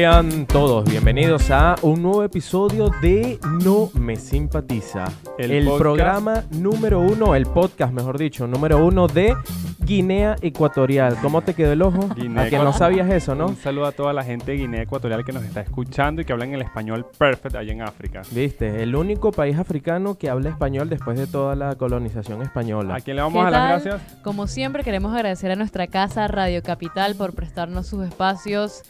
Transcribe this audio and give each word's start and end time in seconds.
Sean 0.00 0.46
todos 0.46 0.88
bienvenidos 0.88 1.50
a 1.50 1.74
un 1.82 2.00
nuevo 2.00 2.24
episodio 2.24 2.88
de 3.02 3.38
No 3.62 3.90
Me 3.92 4.16
Simpatiza. 4.16 5.04
El 5.36 5.68
programa 5.76 6.44
número 6.52 7.00
uno, 7.00 7.34
el 7.34 7.44
podcast, 7.44 7.92
mejor 7.92 8.16
dicho, 8.16 8.46
número 8.46 8.82
uno 8.82 9.08
de 9.08 9.36
Guinea 9.80 10.36
Ecuatorial. 10.40 11.18
¿Cómo 11.20 11.42
te 11.42 11.52
quedó 11.52 11.72
el 11.72 11.82
ojo? 11.82 12.08
Guinea 12.14 12.44
a 12.44 12.48
que 12.48 12.56
no 12.56 12.72
sabías 12.72 13.10
eso, 13.10 13.34
¿no? 13.34 13.48
Un 13.48 13.56
saludo 13.56 13.84
a 13.84 13.92
toda 13.92 14.14
la 14.14 14.24
gente 14.24 14.52
de 14.52 14.56
Guinea 14.56 14.80
Ecuatorial 14.80 15.22
que 15.22 15.32
nos 15.32 15.44
está 15.44 15.60
escuchando 15.60 16.22
y 16.22 16.24
que 16.24 16.32
hablan 16.32 16.54
el 16.54 16.62
español 16.62 17.04
perfect 17.18 17.56
allá 17.56 17.70
en 17.70 17.82
África. 17.82 18.22
Viste, 18.30 18.82
el 18.82 18.96
único 18.96 19.32
país 19.32 19.58
africano 19.58 20.16
que 20.16 20.30
habla 20.30 20.48
español 20.48 20.88
después 20.88 21.18
de 21.18 21.26
toda 21.26 21.54
la 21.56 21.74
colonización 21.74 22.40
española. 22.40 22.94
¿A 22.94 23.00
quién 23.00 23.16
le 23.16 23.22
vamos 23.22 23.42
¿Qué 23.42 23.48
a 23.48 23.50
dar 23.50 23.72
las 23.72 23.84
gracias? 23.84 24.22
Como 24.22 24.46
siempre 24.46 24.82
queremos 24.82 25.12
agradecer 25.12 25.50
a 25.50 25.56
nuestra 25.56 25.88
casa 25.88 26.26
Radio 26.26 26.62
Capital 26.62 27.16
por 27.16 27.34
prestarnos 27.34 27.86
sus 27.86 28.06
espacios 28.06 28.82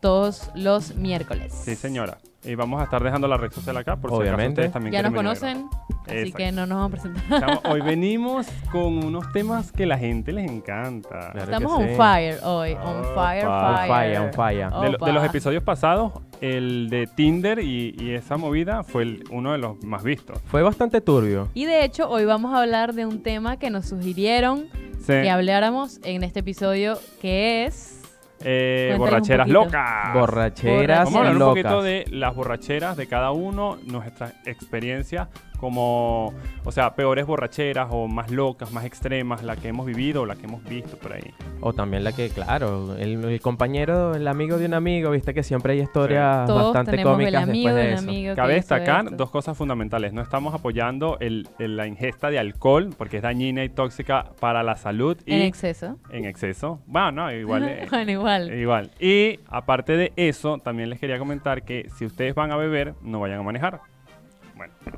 todos 0.00 0.50
los 0.54 0.94
miércoles. 0.96 1.52
Sí, 1.64 1.74
señora. 1.74 2.18
Y 2.44 2.54
vamos 2.54 2.80
a 2.80 2.84
estar 2.84 3.02
dejando 3.02 3.26
la 3.26 3.36
red 3.36 3.50
social 3.50 3.76
acá 3.76 3.96
por 3.96 4.10
si 4.10 4.16
Obviamente. 4.18 4.60
acaso 4.60 4.68
ustedes 4.68 4.72
también 4.72 4.92
Ya 4.92 5.02
nos 5.02 5.12
conocen, 5.14 5.66
así 6.06 6.14
Exacto. 6.16 6.36
que 6.36 6.52
no 6.52 6.66
nos 6.66 6.78
vamos 6.78 6.86
a 6.86 7.10
presentar. 7.10 7.60
hoy 7.68 7.80
venimos 7.84 8.46
con 8.70 9.04
unos 9.04 9.32
temas 9.32 9.72
que 9.72 9.84
la 9.84 9.98
gente 9.98 10.30
les 10.32 10.48
encanta. 10.48 11.32
Claro 11.32 11.40
Estamos 11.42 11.72
on 11.72 11.88
sí. 11.88 11.94
fire 11.96 12.38
hoy, 12.44 12.72
on 12.74 12.96
Opa. 13.04 13.14
fire, 13.14 13.46
On 13.48 13.76
fire. 13.76 13.88
fire, 13.88 14.20
on 14.20 14.32
fire. 14.32 14.70
De, 14.80 14.90
lo- 14.96 15.06
de 15.06 15.12
los 15.12 15.22
Opa. 15.22 15.26
episodios 15.26 15.62
pasados, 15.64 16.12
el 16.40 16.88
de 16.88 17.08
Tinder 17.08 17.58
y, 17.58 17.96
y 17.98 18.12
esa 18.12 18.36
movida 18.36 18.84
fue 18.84 19.02
el- 19.02 19.24
uno 19.32 19.50
de 19.50 19.58
los 19.58 19.82
más 19.82 20.04
vistos. 20.04 20.38
Fue 20.46 20.62
bastante 20.62 21.00
turbio. 21.00 21.48
Y 21.52 21.64
de 21.64 21.84
hecho, 21.84 22.08
hoy 22.08 22.26
vamos 22.26 22.54
a 22.54 22.60
hablar 22.62 22.92
de 22.94 23.06
un 23.06 23.24
tema 23.24 23.56
que 23.58 23.70
nos 23.70 23.86
sugirieron 23.86 24.66
Sí. 25.00 25.12
que 25.12 25.30
habláramos 25.30 26.00
en 26.04 26.24
este 26.24 26.40
episodio, 26.40 26.98
que 27.20 27.64
es... 27.66 27.95
Eh, 28.44 28.90
un 28.92 28.98
borracheras 28.98 29.48
locas. 29.48 30.12
Borracheras 30.14 31.04
Vamos 31.04 31.14
a 31.14 31.18
hablar 31.18 31.32
un 31.32 31.38
locas. 31.38 31.62
poquito 31.62 31.82
de 31.82 32.04
las 32.10 32.34
borracheras 32.34 32.96
de 32.96 33.06
cada 33.06 33.30
uno, 33.32 33.78
nuestra 33.86 34.32
experiencia 34.44 35.28
como, 35.56 36.32
o 36.64 36.72
sea, 36.72 36.94
peores 36.94 37.26
borracheras 37.26 37.88
o 37.90 38.08
más 38.08 38.30
locas, 38.30 38.72
más 38.72 38.84
extremas, 38.84 39.42
la 39.42 39.56
que 39.56 39.68
hemos 39.68 39.86
vivido 39.86 40.22
o 40.22 40.26
la 40.26 40.36
que 40.36 40.44
hemos 40.46 40.62
visto 40.64 40.96
por 40.98 41.12
ahí. 41.12 41.32
O 41.60 41.72
también 41.72 42.04
la 42.04 42.12
que, 42.12 42.28
claro, 42.30 42.96
el, 42.96 43.24
el 43.24 43.40
compañero, 43.40 44.14
el 44.14 44.28
amigo 44.28 44.58
de 44.58 44.66
un 44.66 44.74
amigo, 44.74 45.10
viste 45.10 45.34
que 45.34 45.42
siempre 45.42 45.72
hay 45.74 45.80
historias 45.80 46.48
bastante 46.48 47.02
cómicas 47.02 47.42
amigo 47.44 47.72
después 47.74 48.06
de 48.06 48.28
eso. 48.30 48.36
Cabe 48.36 48.54
destacar 48.54 49.04
esto. 49.04 49.16
dos 49.16 49.30
cosas 49.30 49.56
fundamentales. 49.56 50.12
No 50.12 50.22
estamos 50.22 50.54
apoyando 50.54 51.16
el- 51.20 51.48
el- 51.58 51.76
la 51.76 51.86
ingesta 51.86 52.30
de 52.30 52.38
alcohol 52.38 52.90
porque 52.96 53.16
es 53.18 53.22
dañina 53.22 53.64
y 53.64 53.68
tóxica 53.68 54.30
para 54.40 54.62
la 54.62 54.76
salud 54.76 55.16
y 55.26 55.34
En 55.34 55.42
exceso. 55.42 55.98
en 56.10 56.24
exceso. 56.24 56.80
Bueno, 56.86 57.12
no, 57.12 57.32
igual. 57.32 57.64
eh, 57.68 57.86
bueno, 57.90 58.10
igual. 58.12 58.54
Igual. 58.54 58.90
Y 59.00 59.40
aparte 59.48 59.96
de 59.96 60.12
eso, 60.16 60.58
también 60.58 60.90
les 60.90 60.98
quería 61.00 61.18
comentar 61.18 61.62
que 61.62 61.88
si 61.96 62.04
ustedes 62.04 62.34
van 62.34 62.52
a 62.52 62.56
beber, 62.56 62.94
no 63.02 63.20
vayan 63.20 63.40
a 63.40 63.42
manejar. 63.42 63.80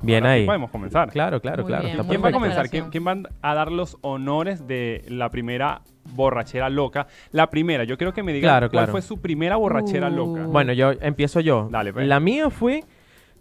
Bien 0.02 0.24
ahora 0.24 0.34
sí 0.36 0.40
ahí. 0.40 0.46
podemos 0.46 0.70
comenzar. 0.70 1.10
Claro, 1.10 1.40
claro, 1.40 1.62
Muy 1.62 1.68
claro. 1.70 1.82
bien, 1.84 1.92
está 1.92 2.02
muy 2.02 2.10
¿Quién 2.10 2.20
va 2.20 2.28
a 2.28 2.30
perfecto. 2.30 2.38
comenzar? 2.38 2.70
¿Quién, 2.70 2.84
aclaración. 2.84 3.14
quién 3.16 3.24
va 3.26 3.50
a 3.50 3.54
dar 3.54 3.72
los 3.72 3.96
honores 4.02 4.66
de 4.66 5.04
la 5.08 5.30
primera 5.30 5.82
borrachera 6.14 6.68
loca? 6.70 7.06
La 7.32 7.50
primera, 7.50 7.84
yo 7.84 7.96
quiero 7.96 8.12
que 8.12 8.22
me 8.22 8.32
digan 8.32 8.48
Claro, 8.50 8.66
cuál 8.68 8.84
claro. 8.84 8.92
fue 8.92 9.02
su 9.02 9.20
primera 9.20 9.56
borrachera 9.56 10.08
Uh. 10.08 10.12
loca. 10.12 10.46
Bueno, 10.46 10.72
yo 10.72 10.92
empiezo 11.00 11.40
yo. 11.40 11.68
Dale, 11.70 11.92
pues. 11.92 12.06
La 12.06 12.20
mía 12.20 12.50
fue 12.50 12.84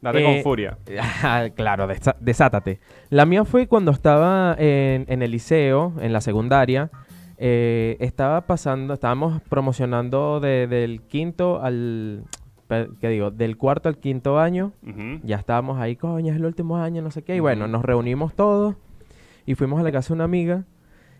Date 0.01 0.19
eh, 0.21 0.23
con 0.23 0.43
furia. 0.43 0.77
Ah, 1.23 1.47
claro, 1.55 1.87
desa- 1.87 2.15
desátate. 2.19 2.79
La 3.09 3.25
mía 3.25 3.43
fue 3.45 3.67
cuando 3.67 3.91
estaba 3.91 4.55
en, 4.57 5.05
en 5.09 5.21
el 5.21 5.31
liceo, 5.31 5.93
en 6.01 6.13
la 6.13 6.21
secundaria. 6.21 6.89
eh, 7.39 7.97
estaba 7.99 8.41
pasando, 8.47 8.93
estábamos 8.95 9.41
promocionando 9.43 10.39
de- 10.39 10.65
del 10.67 11.01
quinto 11.03 11.61
al. 11.61 12.23
¿Qué 12.99 13.09
digo? 13.09 13.31
Del 13.31 13.57
cuarto 13.57 13.89
al 13.89 13.97
quinto 13.97 14.39
año. 14.39 14.73
Ya 15.23 15.37
estábamos 15.37 15.79
ahí, 15.79 15.95
coño, 15.95 16.31
es 16.31 16.37
el 16.37 16.45
último 16.45 16.77
año, 16.77 17.01
no 17.01 17.11
sé 17.11 17.21
qué. 17.23 17.35
Y 17.35 17.39
bueno, 17.39 17.67
nos 17.67 17.83
reunimos 17.83 18.33
todos 18.33 18.75
y 19.45 19.55
fuimos 19.55 19.79
a 19.79 19.83
la 19.83 19.91
casa 19.91 20.09
de 20.09 20.13
una 20.15 20.23
amiga. 20.25 20.63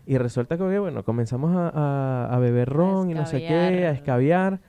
Y 0.06 0.16
resulta 0.18 0.56
que, 0.56 0.78
bueno, 0.78 1.02
comenzamos 1.04 1.54
a, 1.56 1.68
a- 1.68 2.34
a 2.34 2.38
beber 2.38 2.68
ron 2.68 3.10
y 3.10 3.14
no 3.14 3.26
sé 3.26 3.38
qué, 3.40 3.54
a 3.54 3.68
escabiar. 3.92 3.94
escabiar. 3.94 4.60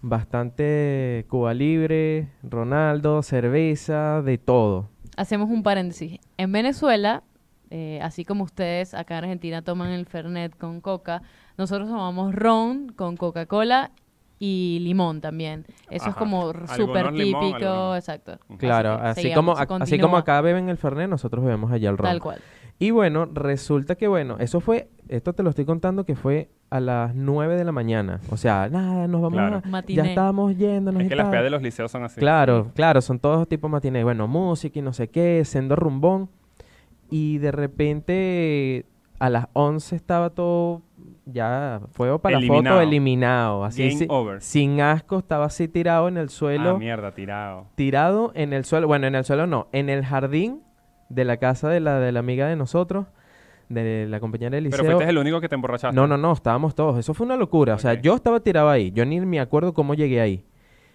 Bastante 0.00 1.24
Cuba 1.28 1.54
Libre, 1.54 2.28
Ronaldo, 2.42 3.22
cerveza, 3.22 4.22
de 4.22 4.38
todo. 4.38 4.88
Hacemos 5.16 5.50
un 5.50 5.62
paréntesis. 5.62 6.18
En 6.36 6.52
Venezuela, 6.52 7.22
eh, 7.70 7.98
así 8.02 8.24
como 8.24 8.44
ustedes 8.44 8.94
acá 8.94 9.18
en 9.18 9.24
Argentina 9.24 9.62
toman 9.62 9.90
el 9.90 10.06
Fernet 10.06 10.56
con 10.56 10.80
coca, 10.80 11.22
nosotros 11.56 11.88
tomamos 11.88 12.34
ron 12.34 12.88
con 12.90 13.16
Coca-Cola 13.16 13.90
y 14.38 14.78
limón 14.82 15.20
también. 15.20 15.66
Eso 15.90 16.10
es 16.10 16.14
como 16.16 16.52
súper 16.76 17.12
típico, 17.12 17.94
exacto. 17.96 18.38
Claro, 18.58 18.94
así, 18.94 19.32
como, 19.32 19.52
así 19.56 19.98
como 19.98 20.16
acá 20.16 20.40
beben 20.40 20.68
el 20.68 20.76
Fernet, 20.76 21.08
nosotros 21.08 21.44
bebemos 21.44 21.72
allá 21.72 21.90
el 21.90 21.98
ron. 21.98 22.10
Tal 22.10 22.20
cual. 22.20 22.38
Y 22.80 22.92
bueno, 22.92 23.26
resulta 23.26 23.96
que 23.96 24.06
bueno, 24.06 24.36
eso 24.38 24.60
fue, 24.60 24.88
esto 25.08 25.32
te 25.32 25.42
lo 25.42 25.50
estoy 25.50 25.64
contando 25.64 26.04
que 26.04 26.14
fue 26.14 26.48
a 26.70 26.78
las 26.78 27.12
9 27.12 27.56
de 27.56 27.64
la 27.64 27.72
mañana. 27.72 28.20
O 28.30 28.36
sea, 28.36 28.68
nada, 28.68 29.08
nos 29.08 29.20
vamos 29.20 29.32
Claro. 29.38 29.62
a... 29.72 29.82
Ya 29.86 30.04
estábamos 30.04 30.56
yéndonos 30.56 31.00
Es 31.00 31.06
y 31.06 31.08
que 31.08 31.16
las 31.16 31.28
pedas 31.28 31.42
de 31.42 31.50
los 31.50 31.60
liceos 31.62 31.90
son 31.90 32.04
así. 32.04 32.20
Claro, 32.20 32.70
claro, 32.76 33.00
son 33.00 33.18
todos 33.18 33.48
tipos 33.48 33.68
matiné. 33.68 34.04
Bueno, 34.04 34.28
música 34.28 34.78
y 34.78 34.82
no 34.82 34.92
sé 34.92 35.08
qué, 35.08 35.44
sendo 35.44 35.74
rumbón. 35.74 36.28
Y 37.10 37.38
de 37.38 37.50
repente 37.50 38.86
a 39.18 39.28
las 39.30 39.48
11 39.54 39.96
estaba 39.96 40.30
todo 40.30 40.82
ya 41.30 41.80
fuego 41.92 42.18
para 42.20 42.38
Eliminado. 42.38 42.76
foto 42.76 42.80
eliminado, 42.88 43.64
así 43.64 43.82
Game 43.88 43.98
si- 43.98 44.06
over. 44.08 44.40
sin 44.40 44.80
asco, 44.80 45.18
estaba 45.18 45.44
así 45.46 45.68
tirado 45.68 46.08
en 46.08 46.16
el 46.16 46.28
suelo, 46.30 46.70
Ah, 46.70 46.78
mierda, 46.78 47.12
tirado. 47.14 47.66
tirado 47.74 48.32
en 48.34 48.52
el 48.52 48.64
suelo, 48.64 48.86
bueno, 48.86 49.06
en 49.06 49.14
el 49.14 49.24
suelo 49.24 49.46
no, 49.46 49.68
en 49.72 49.88
el 49.90 50.04
jardín 50.04 50.62
de 51.08 51.24
la 51.24 51.36
casa 51.38 51.68
de 51.68 51.80
la 51.80 52.00
de 52.00 52.12
la 52.12 52.20
amiga 52.20 52.46
de 52.48 52.56
nosotros, 52.56 53.06
de 53.68 54.06
la 54.08 54.20
compañera 54.20 54.54
del 54.56 54.64
liceo. 54.64 54.80
Pero 54.80 54.92
fuiste 54.96 55.10
el 55.10 55.18
único 55.18 55.40
que 55.40 55.48
te 55.48 55.54
emborrachaste. 55.54 55.94
No, 55.94 56.06
no, 56.06 56.16
no, 56.16 56.32
estábamos 56.32 56.74
todos. 56.74 56.98
Eso 56.98 57.12
fue 57.12 57.26
una 57.26 57.36
locura. 57.36 57.74
O 57.74 57.78
sea, 57.78 57.94
yo 57.94 58.14
estaba 58.14 58.40
tirado 58.40 58.70
ahí. 58.70 58.92
Yo 58.92 59.04
ni 59.04 59.20
me 59.20 59.40
acuerdo 59.40 59.74
cómo 59.74 59.92
llegué 59.94 60.20
ahí. 60.22 60.46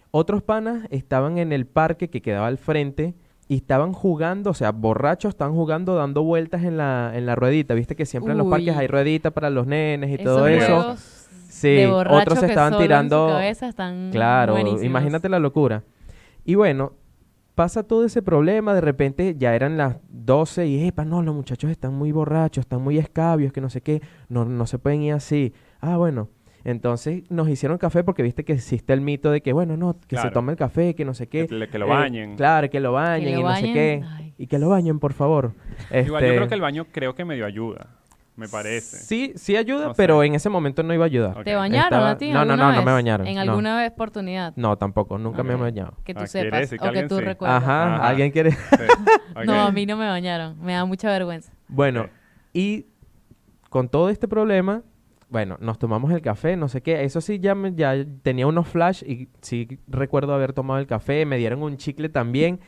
Otros 0.09 0.41
panas 0.41 0.87
estaban 0.89 1.37
en 1.37 1.51
el 1.53 1.67
parque 1.67 2.09
que 2.09 2.21
quedaba 2.23 2.47
al 2.47 2.57
frente 2.57 3.13
y 3.53 3.57
estaban 3.57 3.93
jugando, 3.93 4.49
o 4.49 4.53
sea, 4.53 4.71
borrachos, 4.71 5.29
estaban 5.29 5.53
jugando, 5.53 5.95
dando 5.95 6.23
vueltas 6.23 6.63
en 6.63 6.77
la, 6.77 7.11
en 7.13 7.25
la 7.25 7.35
ruedita. 7.35 7.73
Viste 7.75 7.95
que 7.95 8.05
siempre 8.05 8.31
en 8.31 8.39
los 8.39 8.47
parques 8.47 8.75
hay 8.75 8.87
ruedita 8.87 9.31
para 9.31 9.49
los 9.49 9.67
nenes 9.67 10.09
y 10.09 10.13
Esos 10.15 10.25
todo 10.25 10.47
eso. 10.47 10.65
juegos 10.65 11.27
Sí, 11.49 11.67
de 11.75 11.87
borracho 11.87 12.17
otros 12.19 12.39
que 12.39 12.45
estaban 12.47 12.73
solo 12.73 12.81
en 12.81 12.83
su 12.83 12.87
tirando. 12.87 13.27
cabeza 13.27 13.67
están 13.67 14.09
Claro, 14.11 14.53
buenísimos. 14.53 14.83
imagínate 14.83 15.29
la 15.29 15.39
locura. 15.39 15.83
Y 16.43 16.55
bueno, 16.55 16.93
pasa 17.55 17.83
todo 17.83 18.03
ese 18.05 18.21
problema, 18.23 18.73
de 18.73 18.81
repente 18.81 19.35
ya 19.37 19.53
eran 19.55 19.77
las 19.77 19.97
12 20.09 20.65
y, 20.65 20.87
epa, 20.87 21.05
no, 21.05 21.21
los 21.21 21.35
muchachos 21.35 21.69
están 21.69 21.93
muy 21.93 22.11
borrachos, 22.11 22.63
están 22.63 22.81
muy 22.81 22.97
escabios, 22.97 23.53
que 23.53 23.61
no 23.61 23.69
sé 23.69 23.81
qué, 23.81 24.01
no, 24.29 24.45
no 24.45 24.65
se 24.65 24.79
pueden 24.79 25.03
ir 25.03 25.13
así. 25.13 25.53
Ah, 25.79 25.97
bueno. 25.97 26.27
Entonces 26.65 27.23
nos 27.29 27.49
hicieron 27.49 27.77
café 27.77 28.03
porque 28.03 28.23
viste 28.23 28.45
que 28.45 28.53
existe 28.53 28.93
el 28.93 29.01
mito 29.01 29.31
de 29.31 29.41
que, 29.41 29.51
bueno, 29.53 29.75
no, 29.77 29.97
que 30.07 30.17
se 30.17 30.29
tome 30.31 30.53
el 30.53 30.57
café, 30.57 30.95
que 30.95 31.03
no 31.05 31.13
sé 31.13 31.27
qué. 31.27 31.47
Que, 31.47 31.77
lo 31.79 31.85
Eh, 31.85 31.89
bañen. 31.89 32.35
claro, 32.37 32.69
que 32.69 32.79
lo 32.79 32.93
bañen 32.93 33.33
lo 33.35 33.39
y 33.39 33.43
no 33.43 33.55
sé 33.55 33.73
qué. 33.73 34.03
ay. 34.05 34.33
Y 34.37 34.47
que 34.47 34.59
lo 34.59 34.69
bañen, 34.69 34.99
por 34.99 35.13
favor. 35.13 35.53
Igual 35.91 36.05
yo 36.05 36.17
Este, 36.17 36.35
creo 36.37 36.47
que 36.47 36.55
el 36.55 36.61
baño 36.61 36.85
creo 36.91 37.15
que 37.15 37.25
me 37.25 37.35
dio 37.35 37.45
ayuda. 37.45 37.87
Me 38.35 38.47
parece. 38.47 38.97
Sí, 38.97 39.33
sí 39.35 39.55
ayuda, 39.55 39.87
No 39.89 39.93
sé. 39.93 39.97
pero 39.97 40.23
en 40.23 40.33
ese 40.33 40.49
momento 40.49 40.81
no 40.81 40.91
iba 40.93 41.03
a 41.03 41.05
ayudar. 41.05 41.43
¿Te 41.43 41.53
bañaron 41.53 41.83
Estaba- 41.93 42.09
a 42.11 42.17
ti? 42.17 42.31
No, 42.31 42.43
no, 42.45 42.57
no, 42.57 42.71
no 42.71 42.81
me 42.81 42.91
bañaron, 42.91 43.27
¿En 43.27 43.35
no. 43.35 43.41
alguna 43.41 43.77
vez 43.77 43.91
oportunidad? 43.91 44.53
No, 44.55 44.75
tampoco, 44.75 45.19
nunca 45.19 45.43
me 45.43 45.53
he 45.53 45.55
bañado. 45.55 45.93
Que 46.03 46.15
tú 46.15 46.21
Ah, 46.23 46.27
sepas 46.27 46.67
que 46.69 46.77
o 46.77 46.91
que 46.91 47.03
tú 47.03 47.17
sí. 47.19 47.25
recuerdes. 47.25 47.57
Ajá, 47.57 47.95
Ajá. 47.97 48.07
¿alguien 48.07 48.31
quiere? 48.31 48.51
Sí. 48.51 48.57
No, 49.45 49.53
a 49.65 49.71
mí 49.71 49.85
no 49.85 49.97
me 49.97 50.07
bañaron. 50.07 50.59
Me 50.63 50.73
da 50.73 50.85
mucha 50.85 51.09
vergüenza. 51.09 51.51
Bueno, 51.67 52.07
y 52.53 52.85
con 53.69 53.87
todo 53.89 54.09
este 54.09 54.27
problema, 54.27 54.81
bueno, 55.33 55.57
nos 55.59 55.79
tomamos 55.79 56.11
el 56.11 56.21
café, 56.21 56.55
no 56.55 56.67
sé 56.69 56.81
qué. 56.83 57.03
Eso 57.03 57.19
sí, 57.19 57.39
ya, 57.39 57.55
me- 57.55 57.73
ya 57.73 57.95
tenía 58.21 58.45
unos 58.45 58.67
flash 58.67 59.01
y 59.03 59.29
sí 59.41 59.79
recuerdo 59.87 60.33
haber 60.35 60.53
tomado 60.53 60.79
el 60.79 60.85
café. 60.85 61.25
Me 61.25 61.37
dieron 61.37 61.63
un 61.63 61.75
chicle 61.77 62.07
también. 62.07 62.59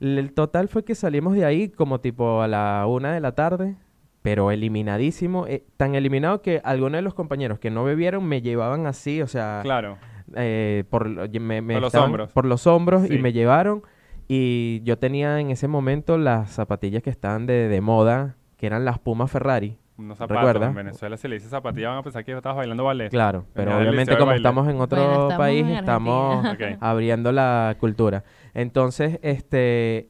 El 0.00 0.32
total 0.34 0.66
fue 0.66 0.84
que 0.84 0.96
salimos 0.96 1.34
de 1.36 1.44
ahí 1.44 1.68
como 1.68 2.00
tipo 2.00 2.42
a 2.42 2.48
la 2.48 2.84
una 2.88 3.14
de 3.14 3.20
la 3.20 3.32
tarde, 3.36 3.76
pero 4.22 4.50
eliminadísimo. 4.50 5.46
eh, 5.46 5.64
tan 5.76 5.94
eliminado 5.94 6.42
que 6.42 6.60
algunos 6.64 6.98
de 6.98 7.02
los 7.02 7.14
compañeros 7.14 7.60
que 7.60 7.70
no 7.70 7.84
bebieron 7.84 8.24
me 8.24 8.42
llevaban 8.42 8.86
así, 8.88 9.22
o 9.22 9.28
sea, 9.28 9.60
Claro. 9.62 9.96
eh, 10.34 10.82
por, 10.90 11.08
lo- 11.08 11.28
me- 11.40 11.62
me 11.62 11.74
Por 11.74 11.82
los 11.82 11.94
hombros. 11.94 12.32
por 12.32 12.44
los 12.44 12.66
hombros 12.66 13.06
Sí. 13.06 13.14
y 13.14 13.18
me 13.18 13.32
llevaron. 13.32 13.82
Y 14.26 14.80
yo 14.82 14.98
tenía 14.98 15.38
en 15.38 15.50
ese 15.50 15.68
momento 15.68 16.18
las 16.18 16.50
zapatillas 16.50 17.04
que 17.04 17.10
estaban 17.10 17.46
de, 17.46 17.68
de 17.68 17.80
moda, 17.80 18.34
que 18.56 18.66
eran 18.66 18.84
las 18.84 18.98
Puma 18.98 19.28
Ferrari. 19.28 19.78
Unos 19.96 20.18
zapatos. 20.18 20.42
¿Recuerda? 20.42 20.68
En 20.68 20.74
Venezuela 20.74 21.16
se 21.16 21.28
le 21.28 21.36
dice 21.36 21.48
zapatilla, 21.48 21.88
van 21.90 21.98
a 21.98 22.02
pensar 22.02 22.24
que 22.24 22.32
estabas 22.32 22.56
bailando 22.56 22.82
ballet. 22.84 23.10
Claro, 23.10 23.44
pero 23.54 23.78
obviamente 23.78 24.16
como 24.18 24.32
estamos 24.32 24.68
en 24.68 24.80
otro 24.80 24.96
Bueno, 24.98 25.22
estamos 25.22 25.38
país, 25.38 25.66
en 25.66 25.74
estamos 25.74 26.46
abriendo 26.80 27.30
la 27.32 27.76
cultura. 27.78 28.24
Entonces, 28.54 29.18
este, 29.22 30.08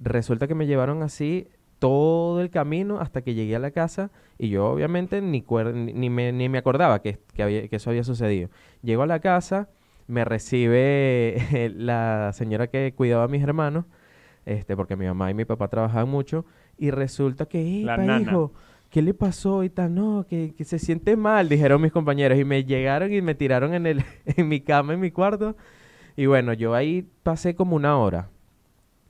resulta 0.00 0.48
que 0.48 0.54
me 0.56 0.66
llevaron 0.66 1.02
así 1.02 1.48
todo 1.78 2.40
el 2.40 2.50
camino 2.50 2.98
hasta 3.00 3.22
que 3.22 3.34
llegué 3.34 3.56
a 3.56 3.58
la 3.58 3.70
casa 3.72 4.10
y 4.38 4.48
yo 4.48 4.66
obviamente 4.66 5.20
ni, 5.20 5.42
cuer- 5.42 5.72
ni, 5.74 6.10
me, 6.10 6.32
ni 6.32 6.48
me 6.48 6.58
acordaba 6.58 7.00
que, 7.02 7.18
que, 7.34 7.42
había- 7.42 7.68
que 7.68 7.76
eso 7.76 7.90
había 7.90 8.04
sucedido. 8.04 8.50
Llego 8.82 9.02
a 9.02 9.06
la 9.06 9.20
casa 9.20 9.68
me 10.08 10.24
recibe 10.24 11.70
la 11.76 12.30
señora 12.34 12.66
que 12.66 12.92
cuidaba 12.94 13.24
a 13.24 13.28
mis 13.28 13.42
hermanos, 13.42 13.84
este, 14.44 14.76
porque 14.76 14.96
mi 14.96 15.06
mamá 15.06 15.30
y 15.30 15.34
mi 15.34 15.44
papá 15.44 15.68
trabajaban 15.68 16.08
mucho, 16.08 16.44
y 16.76 16.90
resulta 16.90 17.46
que, 17.46 17.82
La 17.84 17.94
"Epa, 17.94 18.02
nana. 18.04 18.20
hijo, 18.20 18.52
¿qué 18.92 19.00
le 19.02 19.14
pasó? 19.14 19.62
Tal, 19.74 19.94
no, 19.94 20.26
que, 20.28 20.54
que 20.54 20.64
se 20.64 20.78
siente 20.78 21.16
mal, 21.16 21.48
dijeron 21.48 21.80
mis 21.80 21.90
compañeros, 21.90 22.38
y 22.38 22.44
me 22.44 22.64
llegaron 22.64 23.12
y 23.12 23.22
me 23.22 23.34
tiraron 23.34 23.74
en, 23.74 23.86
el, 23.86 24.04
en 24.26 24.46
mi 24.46 24.60
cama, 24.60 24.92
en 24.92 25.00
mi 25.00 25.10
cuarto, 25.10 25.56
y 26.14 26.26
bueno, 26.26 26.52
yo 26.52 26.74
ahí 26.74 27.08
pasé 27.22 27.54
como 27.54 27.74
una 27.74 27.96
hora, 27.96 28.28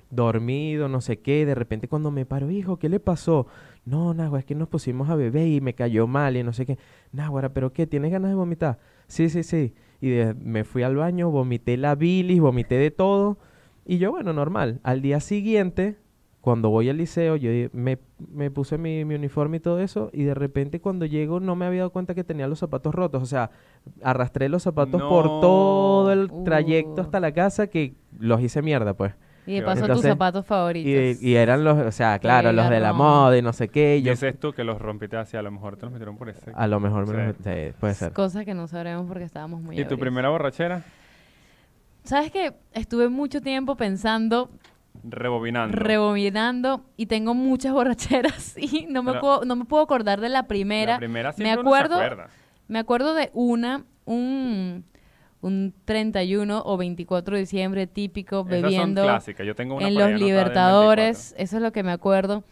dormido, 0.09 0.89
no 0.89 1.01
sé 1.01 1.19
qué, 1.19 1.45
de 1.45 1.57
repente 1.57 1.89
cuando 1.89 2.13
me 2.13 2.25
paro, 2.25 2.49
hijo, 2.51 2.79
¿qué 2.79 2.89
le 2.89 3.01
pasó? 3.01 3.49
No, 3.85 4.15
Nahua, 4.15 4.39
es 4.39 4.45
que 4.45 4.55
nos 4.55 4.69
pusimos 4.69 5.11
a 5.11 5.17
beber 5.17 5.49
y 5.49 5.61
me 5.61 5.75
cayó 5.75 6.07
mal 6.07 6.37
y 6.37 6.45
no 6.45 6.53
sé 6.53 6.65
qué. 6.65 6.79
Nahua, 7.11 7.49
¿pero 7.49 7.73
qué? 7.73 7.89
¿Tienes 7.89 8.13
ganas 8.13 8.31
de 8.31 8.37
vomitar? 8.37 8.79
Sí, 9.09 9.29
sí, 9.29 9.43
sí. 9.43 9.75
Y 10.01 10.13
me 10.39 10.63
fui 10.63 10.85
al 10.85 10.95
baño, 10.95 11.31
vomité 11.31 11.77
la 11.77 11.97
bilis, 11.97 12.41
vomité 12.41 12.77
de 12.77 12.93
todo. 12.93 13.39
Y 13.85 13.99
yo, 13.99 14.13
bueno, 14.13 14.33
normal. 14.33 14.79
Al 14.85 15.03
día 15.03 15.19
siguiente, 15.19 15.97
cuando 16.43 16.69
voy 16.71 16.91
al 16.91 16.99
liceo, 16.99 17.37
yo 17.37 17.51
me, 17.73 17.99
me 18.31 18.51
puse 18.51 18.77
mi, 18.77 19.05
mi 19.07 19.15
uniforme 19.15 19.57
y 19.57 19.61
todo 19.61 19.79
eso. 19.79 20.11
Y 20.13 20.25
de 20.25 20.35
repente 20.35 20.81
cuando 20.81 21.07
llego 21.07 21.41
no 21.41 21.57
me 21.57 21.65
había 21.67 21.79
dado 21.81 21.91
cuenta 21.91 22.15
que 22.15 22.25
tenía 22.25 22.47
los 22.49 22.59
zapatos 22.59 22.95
rotos. 22.95 23.23
O 23.23 23.27
sea, 23.27 23.51
arrastré 24.03 24.49
los 24.51 24.63
zapatos 24.65 25.01
por 25.01 25.25
todo 25.41 26.13
el 26.13 26.31
trayecto 26.45 26.97
Uh. 26.97 27.01
hasta 27.01 27.21
la 27.21 27.33
casa 27.33 27.69
que 27.69 27.95
los 28.19 28.41
hice 28.43 28.61
mierda, 28.61 28.93
pues. 28.95 29.15
Y 29.47 29.55
de 29.55 29.63
paso 29.63 29.81
tus 29.81 29.89
Entonces, 29.89 30.11
zapatos 30.11 30.45
favoritos. 30.47 31.21
Y, 31.23 31.31
y 31.31 31.35
eran 31.37 31.65
los, 31.65 31.77
o 31.79 31.91
sea, 31.93 32.19
claro, 32.21 32.53
los 32.53 32.69
de 32.71 32.79
la 32.81 32.93
moda 32.93 33.37
y 33.39 33.43
no 33.43 33.53
sé 33.53 33.69
qué. 33.69 33.97
y 33.99 34.03
yo, 34.03 34.11
Dices 34.13 34.39
tú 34.39 34.53
que 34.53 34.63
los 34.65 34.81
rompiste 34.81 35.17
así, 35.17 35.37
a 35.37 35.43
lo 35.43 35.51
mejor 35.51 35.77
te 35.77 35.83
los 35.87 35.93
metieron 35.93 36.17
por 36.17 36.29
ese. 36.29 36.51
a 36.55 36.67
lo 36.69 36.79
mejor 36.81 37.07
me 37.09 37.13
Sí. 37.13 37.27
los- 37.27 37.37
sí, 37.57 37.73
puede 37.81 37.95
ser. 37.95 38.13
Cosas 38.13 38.45
que 38.45 38.55
no 38.55 38.67
sabremos 38.69 39.07
porque 39.07 39.25
estábamos 39.25 39.61
muy 39.61 39.81
¿Y 39.81 39.85
tu 39.85 39.97
primera 39.99 40.29
borrachera? 40.29 40.83
¿Sabes 42.05 42.33
qué? 42.33 42.53
Estuve 42.73 43.09
mucho 43.09 43.41
tiempo 43.41 43.77
pensando, 43.77 44.51
Rebobinando. 45.05 45.77
rebobinando 45.77 46.85
y 46.97 47.07
tengo 47.07 47.35
muchas 47.35 47.73
borracheras 47.75 48.57
y 48.59 48.87
no 48.89 49.03
me, 49.03 49.13
Pero- 49.13 49.21
puedo, 49.21 49.45
no 49.45 49.57
me 49.57 49.65
puedo 49.65 49.83
acordar 49.83 50.21
de 50.21 50.29
la 50.29 50.45
primera. 50.47 50.93
La 50.95 50.99
primera 50.99 51.31
me 51.31 51.35
siempre 51.35 51.61
uno 51.61 51.71
se 51.71 51.77
acuerdo, 51.77 51.95
acuerda. 51.97 52.27
me 52.69 52.79
acuerdo 52.79 53.15
de 53.15 53.31
una, 53.35 53.85
un, 54.05 54.85
un 55.41 55.75
31 55.85 56.63
o 56.65 56.77
24 56.77 57.35
de 57.35 57.41
diciembre 57.41 57.87
típico 57.87 58.41
Esas 58.49 58.63
bebiendo 58.63 59.03
son 59.03 59.11
clásicas. 59.11 59.47
Yo 59.47 59.55
tengo 59.55 59.77
una 59.77 59.89
en 59.89 59.95
los 59.95 60.11
Libertadores, 60.21 61.35
eso 61.39 61.57
es 61.57 61.63
lo 61.63 61.73
que 61.73 61.83
me 61.83 61.93
acuerdo, 61.93 62.45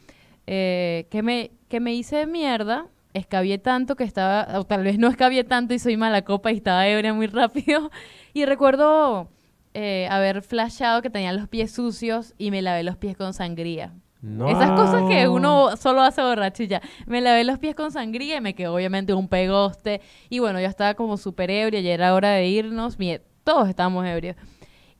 eh, 0.47 1.07
que, 1.11 1.23
me, 1.23 1.53
que 1.69 1.79
me 1.81 1.95
hice 1.95 2.17
de 2.17 2.27
mierda, 2.27 2.87
escabié 3.15 3.59
tanto 3.59 3.95
que 3.97 4.05
estaba, 4.05 4.59
o 4.59 4.65
tal 4.65 4.83
vez 4.83 4.99
no 4.99 5.09
escabié 5.09 5.45
tanto 5.45 5.75
y 5.75 5.79
soy 5.79 5.97
mala 5.97 6.23
copa 6.23 6.51
y 6.53 6.57
estaba 6.57 6.87
ebria 6.89 7.15
muy 7.15 7.27
rápido, 7.29 7.91
y 8.35 8.45
recuerdo 8.45 9.29
eh, 9.75 10.09
haber 10.11 10.43
flashado 10.43 11.03
que 11.03 11.11
tenía 11.11 11.33
los 11.33 11.49
pies 11.49 11.73
sucios 11.73 12.35
y 12.39 12.51
me 12.51 12.63
lavé 12.63 12.83
los 12.83 12.97
pies 12.97 13.17
con 13.17 13.33
sangría. 13.35 13.93
No. 14.23 14.49
Esas 14.49 14.73
cosas 14.73 15.09
que 15.09 15.29
uno 15.29 15.77
solo 15.79 16.03
hace 16.03 16.21
borracho 16.23 16.63
y 16.63 16.67
ya. 16.69 16.83
Me 17.07 17.21
lavé 17.23 17.43
los 17.45 17.59
pies 17.59 17.75
con 17.75 17.91
sangría 17.91 18.37
y 18.37 18.41
me 18.43 18.55
quedó 18.55 18.75
obviamente 18.75 19.15
un 19.15 19.29
pegoste. 19.29 20.03
Y 20.29 20.41
bueno, 20.41 20.61
yo 20.61 20.67
estaba 20.67 20.93
como 20.95 21.17
súper 21.17 21.51
ebria, 21.51 21.81
ya 21.81 21.93
era 21.95 22.13
hora 22.15 22.31
de 22.33 22.47
irnos. 22.47 22.99
mi- 22.99 23.19
todos 23.45 23.69
estábamos 23.69 24.05
ebrios. 24.07 24.37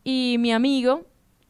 Y 0.03 0.37
mi 0.39 0.53
amigo, 0.53 1.03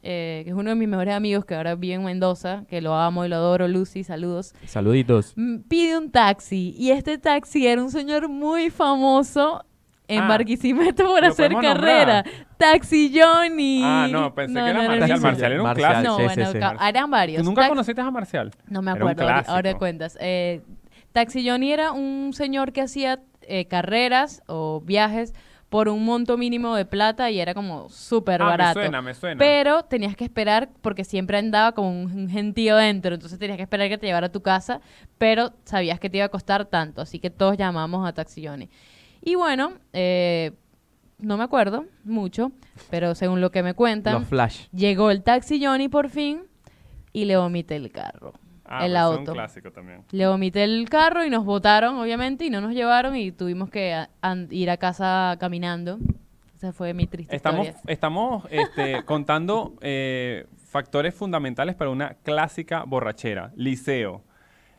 eh, 0.02 0.40
que 0.44 0.50
es 0.50 0.56
uno 0.56 0.70
de 0.70 0.74
mis 0.76 0.88
mejores 0.88 1.14
amigos 1.14 1.44
que 1.44 1.54
ahora 1.54 1.76
vive 1.76 1.94
en 1.94 2.02
Mendoza, 2.04 2.64
que 2.68 2.80
lo 2.80 2.94
amo 2.96 3.24
y 3.24 3.28
lo 3.28 3.36
adoro, 3.36 3.68
Lucy, 3.68 4.02
saludos, 4.02 4.52
Saluditos. 4.66 5.34
mm, 5.36 5.58
pide 5.68 5.96
un 5.96 6.10
taxi. 6.10 6.74
Y 6.76 6.90
este 6.90 7.18
taxi 7.18 7.68
era 7.68 7.80
un 7.80 7.92
señor 7.92 8.28
muy 8.28 8.70
famoso 8.70 9.64
en 10.10 10.20
Ah, 10.22 10.28
Barquisimeto 10.28 11.04
por 11.06 11.22
¿lo 11.22 11.28
hacer 11.28 11.52
carrera. 11.54 12.24
Taxi 12.56 13.12
Johnny. 13.14 13.80
Ah, 13.84 14.08
no, 14.10 14.34
pensé 14.34 14.54
que 14.54 14.60
era 14.60 14.82
no, 14.82 14.88
Marcial. 14.88 15.08
no, 15.18 15.22
Marcial 15.22 15.52
era 15.52 15.60
un 15.62 15.66
Marcial, 15.68 15.90
clásico. 15.92 16.12
No, 16.12 16.16
sí, 16.18 16.24
bueno, 16.24 16.46
sí, 16.46 16.52
sí. 16.52 16.58
ca- 16.58 16.88
eran 16.88 17.10
varios. 17.10 17.38
¿Tú 17.42 17.44
nunca 17.48 17.62
Tax- 17.62 17.68
conociste 17.70 18.00
a 18.00 18.10
Marcial? 18.10 18.50
no 18.68 18.82
me 18.82 18.90
Era 18.90 19.04
un 19.04 19.10
acuerdo, 19.10 19.22
ahora, 19.30 19.44
ahora 19.48 19.74
cuentas. 19.78 20.18
Eh, 20.20 20.62
Taxi 21.12 21.48
Johnny 21.48 21.72
era 21.72 21.92
un 21.92 22.32
señor 22.34 22.72
que 22.72 22.82
hacía 22.82 23.20
eh, 23.42 23.66
carreras 23.66 24.42
o 24.46 24.80
viajes 24.84 25.34
por 25.70 25.88
un 25.88 26.04
monto 26.04 26.36
mínimo 26.36 26.74
de 26.74 26.84
plata 26.84 27.30
y 27.30 27.40
era 27.40 27.54
como 27.54 27.88
súper 27.90 28.42
Ah, 28.42 28.46
barato. 28.46 28.80
me 28.80 28.84
suena, 28.86 29.02
me 29.02 29.14
suena. 29.14 29.38
Pero 29.38 29.84
tenías 29.84 30.16
que 30.16 30.24
esperar 30.24 30.68
porque 30.82 31.04
siempre 31.04 31.38
andaba 31.38 31.72
como 31.72 31.88
un, 31.90 32.10
un 32.12 32.28
gentío 32.28 32.76
dentro, 32.76 33.14
entonces 33.14 33.38
tenías 33.38 33.56
que 33.56 33.62
esperar 33.62 33.88
que 33.88 33.96
te 33.96 34.06
llevara 34.06 34.26
a 34.26 34.32
tu 34.32 34.42
casa, 34.42 34.80
pero 35.16 35.52
sabías 35.64 36.00
que 36.00 36.10
te 36.10 36.16
iba 36.18 36.26
a 36.26 36.28
costar 36.28 36.64
tanto, 36.64 37.00
así 37.00 37.20
que 37.20 37.30
todos 37.30 37.56
llamamos 37.56 38.06
a 38.06 38.12
Taxi 38.12 38.44
Johnny. 38.46 38.68
Y 39.22 39.34
bueno, 39.34 39.72
eh, 39.92 40.52
no 41.18 41.36
me 41.36 41.44
acuerdo 41.44 41.84
mucho, 42.04 42.52
pero 42.90 43.14
según 43.14 43.40
lo 43.40 43.50
que 43.50 43.62
me 43.62 43.74
cuentan, 43.74 44.14
Los 44.14 44.28
flash. 44.28 44.66
llegó 44.72 45.10
el 45.10 45.22
Taxi 45.22 45.64
Johnny 45.64 45.88
por 45.88 46.08
fin 46.08 46.42
y 47.12 47.24
le 47.26 47.36
vomité 47.36 47.76
el 47.76 47.90
carro. 47.90 48.32
Ah, 48.64 48.86
el 48.86 48.92
pues, 48.92 49.00
es 49.02 49.06
auto. 49.18 49.30
un 49.32 49.36
clásico 49.36 49.70
también. 49.72 50.04
Le 50.12 50.26
vomité 50.28 50.62
el 50.64 50.88
carro 50.88 51.24
y 51.24 51.30
nos 51.30 51.44
botaron, 51.44 51.96
obviamente, 51.96 52.44
y 52.44 52.50
no 52.50 52.60
nos 52.60 52.72
llevaron 52.72 53.16
y 53.16 53.32
tuvimos 53.32 53.68
que 53.68 53.92
a- 53.94 54.08
ir 54.50 54.70
a 54.70 54.76
casa 54.76 55.36
caminando. 55.40 55.98
Esa 56.56 56.72
fue 56.72 56.94
mi 56.94 57.06
triste 57.06 57.34
Estamos, 57.34 57.66
historia. 57.66 57.92
estamos 57.92 58.44
este, 58.50 59.02
contando 59.06 59.74
eh, 59.80 60.46
factores 60.56 61.14
fundamentales 61.14 61.74
para 61.74 61.90
una 61.90 62.14
clásica 62.22 62.84
borrachera. 62.86 63.50
Liceo, 63.56 64.22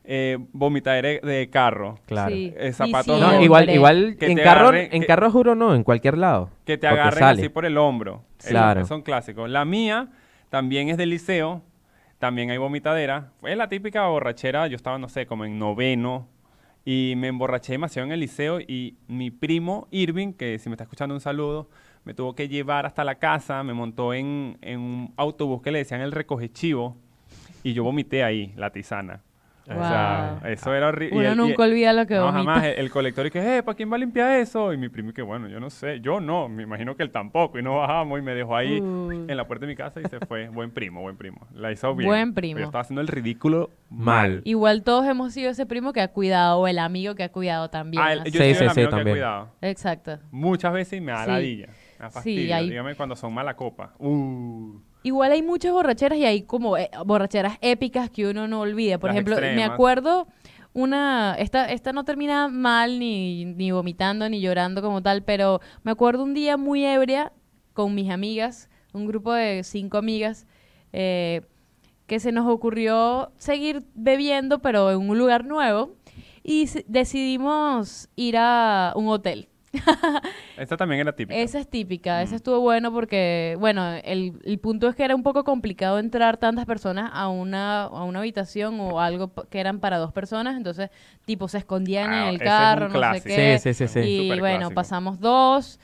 eh, 0.03 0.37
vomitadera 0.51 1.09
de 1.25 1.49
carro, 1.51 1.99
Claro. 2.05 2.31
Sí, 2.35 2.53
Eh, 2.57 2.73
zapatos 2.73 3.19
sí, 3.19 3.21
No, 3.25 3.41
igual, 3.41 3.69
igual 3.69 4.17
Que 4.19 4.27
en 4.31 4.37
carro, 4.37 4.73
en 4.73 4.89
que- 4.89 5.05
carro 5.05 5.29
juro 5.31 5.53
no, 5.55 5.75
en 5.75 5.83
cualquier 5.83 6.17
lado. 6.17 6.49
que 6.65 6.77
te 6.77 6.87
agarren 6.87 7.19
sale. 7.19 7.41
así 7.41 7.49
por 7.49 7.65
el 7.65 7.77
hombro. 7.77 8.23
El- 8.43 8.49
Claro. 8.49 8.85
son 8.85 9.01
clásicos. 9.03 9.49
La 9.49 9.63
mía 9.65 10.09
también 10.49 10.89
es 10.89 10.97
del 10.97 11.11
liceo, 11.11 11.61
también 12.19 12.49
hay 12.51 12.57
vomitadera. 12.57 13.31
Fue 13.39 13.55
la 13.55 13.69
típica 13.69 14.05
borrachera, 14.07 14.67
yo 14.67 14.75
estaba, 14.75 14.97
no 14.97 15.07
sé, 15.07 15.25
como 15.27 15.45
en 15.45 15.57
noveno, 15.59 16.27
y 16.83 17.13
me 17.17 17.27
emborraché 17.27 17.73
demasiado 17.73 18.07
en 18.07 18.11
el 18.11 18.19
liceo 18.21 18.59
y 18.59 18.95
mi 19.07 19.29
primo 19.29 19.87
Irving, 19.91 20.33
que 20.33 20.57
si 20.57 20.67
me 20.67 20.73
está 20.73 20.83
escuchando 20.85 21.13
un 21.13 21.21
saludo, 21.21 21.69
me 22.05 22.15
tuvo 22.15 22.33
que 22.33 22.47
llevar 22.47 22.87
hasta 22.87 23.03
la 23.03 23.15
casa, 23.15 23.61
me 23.63 23.73
montó 23.73 24.15
en, 24.15 24.57
en 24.61 24.79
un 24.79 25.13
autobús 25.15 25.61
que 25.61 25.69
le 25.71 25.77
decían 25.77 26.01
el 26.01 26.11
recoge 26.11 26.51
chivo 26.51 26.97
y 27.63 27.73
yo 27.73 27.83
vomité 27.83 28.23
ahí, 28.23 28.51
la 28.55 28.71
tisana. 28.71 29.21
O 29.69 29.73
sea, 29.73 30.39
Wow. 30.41 30.49
eso 30.51 30.73
era 30.73 30.87
horrible. 30.87 31.19
Uno 31.19 31.35
nunca 31.45 31.63
olvida 31.63 31.93
lo 31.93 32.07
que 32.07 32.15
No, 32.15 32.25
vomita. 32.25 32.37
jamás. 32.39 32.63
El, 32.65 32.79
el 32.79 32.91
colector 32.91 33.27
y 33.27 33.31
que, 33.31 33.57
eh, 33.57 33.63
¿para 33.63 33.75
quién 33.75 33.91
va 33.91 33.95
a 33.95 33.99
limpiar 33.99 34.31
eso? 34.39 34.73
Y 34.73 34.77
mi 34.77 34.89
primo 34.89 35.11
y 35.11 35.13
que, 35.13 35.21
bueno, 35.21 35.47
yo 35.47 35.59
no 35.59 35.69
sé. 35.69 35.99
Yo 36.01 36.19
no, 36.19 36.49
me 36.49 36.63
imagino 36.63 36.95
que 36.95 37.03
él 37.03 37.11
tampoco. 37.11 37.59
Y 37.59 37.63
no 37.63 37.77
bajamos 37.77 38.19
y 38.19 38.21
me 38.23 38.33
dejó 38.33 38.55
ahí 38.55 38.77
en 38.77 39.37
la 39.37 39.45
puerta 39.47 39.65
de 39.65 39.71
mi 39.71 39.75
casa 39.75 40.01
y 40.01 40.05
se 40.09 40.19
fue. 40.25 40.49
buen 40.53 40.71
primo, 40.71 41.01
buen 41.01 41.15
primo. 41.15 41.47
La 41.53 41.71
hizo 41.71 41.93
bien. 41.95 42.09
Buen 42.09 42.33
primo. 42.33 42.55
Pero 42.55 42.63
yo 42.65 42.69
estaba 42.69 42.81
haciendo 42.81 43.01
el 43.01 43.07
ridículo 43.07 43.69
Mal. 43.89 44.41
Igual 44.45 44.83
todos 44.83 45.05
hemos 45.05 45.33
sido 45.33 45.51
ese 45.51 45.65
primo 45.65 45.93
que 45.93 46.01
ha 46.01 46.07
cuidado 46.09 46.59
o 46.59 46.67
el 46.67 46.79
amigo 46.79 47.13
que 47.15 47.23
ha 47.23 47.29
cuidado 47.31 47.69
también. 47.69 48.01
Ah, 48.03 48.13
el- 48.13 48.23
yo 48.25 48.31
Sí, 48.31 48.37
soy 48.37 48.45
sí, 48.45 48.49
el 48.49 48.55
sí, 48.57 48.63
amigo 48.65 48.73
que 48.75 48.81
he 48.81 48.87
también. 48.97 49.15
cuidado. 49.17 49.49
Exacto. 49.61 50.19
Muchas 50.31 50.73
veces 50.73 50.97
y 50.97 51.01
me 51.01 51.11
da 51.11 51.25
Sí. 51.25 51.29
ladilla. 51.31 51.67
Me 51.67 51.73
da 51.99 52.09
Sí, 52.09 52.13
fastidio. 52.15 52.55
hay- 52.55 52.69
Dígame 52.69 52.95
cuando 52.95 53.15
son 53.15 53.33
mala 53.33 53.55
copa. 53.55 53.93
Uh. 53.99 54.79
Igual 55.03 55.31
hay 55.31 55.41
muchas 55.41 55.71
borracheras 55.71 56.17
y 56.17 56.25
hay 56.25 56.43
como 56.43 56.77
eh, 56.77 56.89
borracheras 57.05 57.57
épicas 57.61 58.09
que 58.09 58.27
uno 58.27 58.47
no 58.47 58.61
olvida. 58.61 58.99
Por 58.99 59.09
Las 59.09 59.15
ejemplo, 59.15 59.37
me 59.39 59.63
acuerdo 59.63 60.27
una, 60.73 61.35
esta, 61.39 61.65
esta 61.71 61.91
no 61.91 62.05
termina 62.05 62.47
mal 62.47 62.99
ni, 62.99 63.45
ni 63.45 63.71
vomitando 63.71 64.29
ni 64.29 64.41
llorando 64.41 64.81
como 64.81 65.01
tal, 65.01 65.23
pero 65.23 65.59
me 65.83 65.91
acuerdo 65.91 66.23
un 66.23 66.33
día 66.33 66.57
muy 66.57 66.85
ebria 66.85 67.33
con 67.73 67.95
mis 67.95 68.09
amigas, 68.09 68.69
un 68.93 69.07
grupo 69.07 69.33
de 69.33 69.63
cinco 69.63 69.97
amigas, 69.97 70.45
eh, 70.93 71.41
que 72.05 72.19
se 72.19 72.31
nos 72.31 72.47
ocurrió 72.47 73.31
seguir 73.37 73.83
bebiendo 73.95 74.59
pero 74.59 74.91
en 74.91 75.09
un 75.09 75.17
lugar 75.17 75.45
nuevo 75.45 75.95
y 76.43 76.69
decidimos 76.87 78.09
ir 78.15 78.35
a 78.37 78.93
un 78.95 79.07
hotel. 79.07 79.47
Esta 80.57 80.75
también 80.77 81.01
era 81.01 81.15
típica. 81.15 81.39
Esa 81.39 81.59
es 81.59 81.67
típica, 81.69 82.21
esa 82.21 82.33
Mm. 82.33 82.35
estuvo 82.35 82.59
bueno 82.59 82.91
porque, 82.91 83.55
bueno, 83.59 83.93
el, 84.03 84.33
el 84.43 84.59
punto 84.59 84.87
es 84.89 84.95
que 84.95 85.03
era 85.03 85.15
un 85.15 85.23
poco 85.23 85.43
complicado 85.43 85.97
entrar 85.99 86.37
tantas 86.37 86.65
personas 86.65 87.09
a 87.13 87.29
una, 87.29 87.83
a 87.83 88.03
una 88.03 88.19
habitación 88.19 88.79
o 88.79 88.99
algo 88.99 89.31
que 89.49 89.59
eran 89.59 89.79
para 89.79 89.97
dos 89.97 90.11
personas, 90.11 90.57
entonces, 90.57 90.89
tipo, 91.25 91.47
se 91.47 91.57
escondían 91.59 92.11
Ah, 92.11 92.17
en 92.27 92.27
el 92.29 92.35
ese 92.35 92.45
es 92.45 92.51
un 92.51 92.55
carro, 92.57 92.89
no 92.89 93.13
sé 93.13 93.21
qué. 93.21 93.59
Sí, 93.59 93.73
sí, 93.73 93.87
sí, 93.87 93.93
sí. 93.93 93.99
Y 93.99 94.39
bueno, 94.39 94.57
clásico. 94.57 94.75
pasamos 94.75 95.19
dos. 95.19 95.79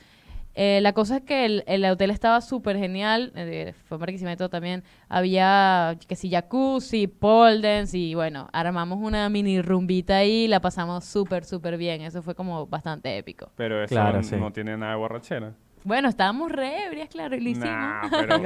Eh, 0.60 0.80
la 0.82 0.92
cosa 0.92 1.18
es 1.18 1.22
que 1.22 1.44
el, 1.46 1.62
el 1.68 1.84
hotel 1.84 2.10
estaba 2.10 2.40
súper 2.40 2.76
genial, 2.76 3.30
eh, 3.36 3.74
fue 3.86 3.94
en 3.94 4.00
Barquisimeto 4.00 4.48
también, 4.48 4.82
había 5.08 5.96
que 6.08 6.16
si 6.16 6.28
jacuzzi, 6.30 7.06
pole 7.06 7.60
dance 7.60 7.96
y 7.96 8.14
bueno, 8.14 8.48
armamos 8.52 8.98
una 9.00 9.28
mini 9.28 9.62
rumbita 9.62 10.16
ahí, 10.16 10.48
la 10.48 10.58
pasamos 10.60 11.04
súper, 11.04 11.44
súper 11.44 11.76
bien, 11.78 12.02
eso 12.02 12.22
fue 12.22 12.34
como 12.34 12.66
bastante 12.66 13.16
épico. 13.18 13.52
Pero 13.54 13.82
eso 13.84 13.94
Claro, 13.94 14.16
no, 14.18 14.22
sí. 14.24 14.34
no 14.34 14.52
tiene 14.52 14.76
nada 14.76 14.92
de 14.94 14.98
borrachera. 14.98 15.52
Bueno, 15.84 16.08
estábamos 16.08 16.50
re 16.50 16.86
ebrias, 16.86 17.08
claro, 17.08 17.36
y 17.36 17.40
lo 17.40 17.50
hicimos. 17.50 17.68
Nah, 17.70 18.08
pero 18.10 18.42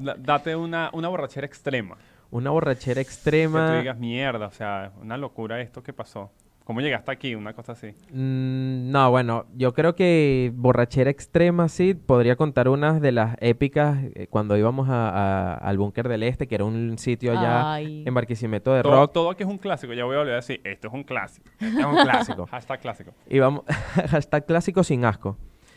da- 0.00 0.16
date 0.18 0.56
una, 0.56 0.90
una 0.92 1.08
borrachera 1.08 1.46
extrema. 1.46 1.96
Una 2.32 2.50
borrachera 2.50 2.96
Que 3.00 3.04
tú 3.04 3.10
extrema. 3.12 3.78
digas, 3.78 3.96
mierda, 3.96 4.48
o 4.48 4.52
sea, 4.52 4.90
una 5.00 5.16
locura 5.16 5.60
esto 5.60 5.84
que 5.84 5.92
pasó. 5.92 6.32
¿Cómo 6.64 6.80
llegaste 6.80 7.12
aquí? 7.12 7.34
Una 7.34 7.52
cosa 7.52 7.72
así. 7.72 7.88
Mm, 8.10 8.90
no, 8.90 9.10
bueno, 9.10 9.44
yo 9.54 9.74
creo 9.74 9.94
que 9.94 10.50
borrachera 10.54 11.10
extrema, 11.10 11.68
sí, 11.68 11.92
podría 11.92 12.36
contar 12.36 12.68
unas 12.70 13.02
de 13.02 13.12
las 13.12 13.36
épicas 13.40 13.98
eh, 14.14 14.28
cuando 14.30 14.56
íbamos 14.56 14.88
a- 14.88 15.10
a- 15.10 15.54
al 15.56 15.76
Búnker 15.76 16.08
del 16.08 16.22
Este, 16.22 16.46
que 16.48 16.54
era 16.54 16.64
un 16.64 16.96
sitio 16.96 17.32
allá 17.32 17.74
Ay. 17.74 18.02
en 18.06 18.14
Barquisimeto 18.14 18.72
de 18.72 18.82
Todo, 18.82 18.92
rock. 19.02 19.12
todo 19.12 19.30
aquí 19.30 19.42
es 19.42 19.48
un 19.50 19.58
clásico. 19.58 19.92
Ya 19.92 20.04
voy 20.06 20.14
a 20.14 20.20
volver 20.20 20.32
a 20.32 20.36
decir, 20.36 20.62
esto 20.64 20.88
es 20.88 20.94
un 20.94 21.04
clásico. 21.04 21.46
Es 21.60 21.84
un 21.84 21.96
clásico. 21.96 22.46
Hashtag 22.50 22.80
clásico. 22.80 23.12
íbamos, 23.28 23.64
hashtag 24.10 24.46
clásico 24.46 24.82
sin 24.84 25.04
asco. 25.04 25.36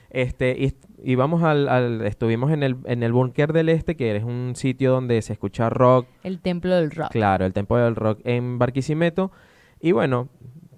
Este, 0.09 0.73
íbamos 1.03 1.43
al, 1.43 1.67
al- 1.67 2.01
estuvimos 2.05 2.49
en 2.51 2.63
el, 2.63 2.77
en 2.85 3.03
el 3.03 3.11
Búnker 3.11 3.51
del 3.51 3.67
Este, 3.67 3.97
que 3.97 4.15
es 4.15 4.23
un 4.23 4.53
sitio 4.55 4.91
donde 4.93 5.21
se 5.21 5.33
escucha 5.33 5.69
rock, 5.69 6.07
El 6.23 6.39
templo 6.39 6.73
del 6.75 6.91
rock. 6.91 7.11
Claro, 7.11 7.45
el 7.45 7.51
Templo 7.51 7.75
del 7.75 7.97
Rock 7.97 8.21
en 8.23 8.57
Barquisimeto. 8.57 9.33
Y 9.81 9.91
bueno, 9.91 10.29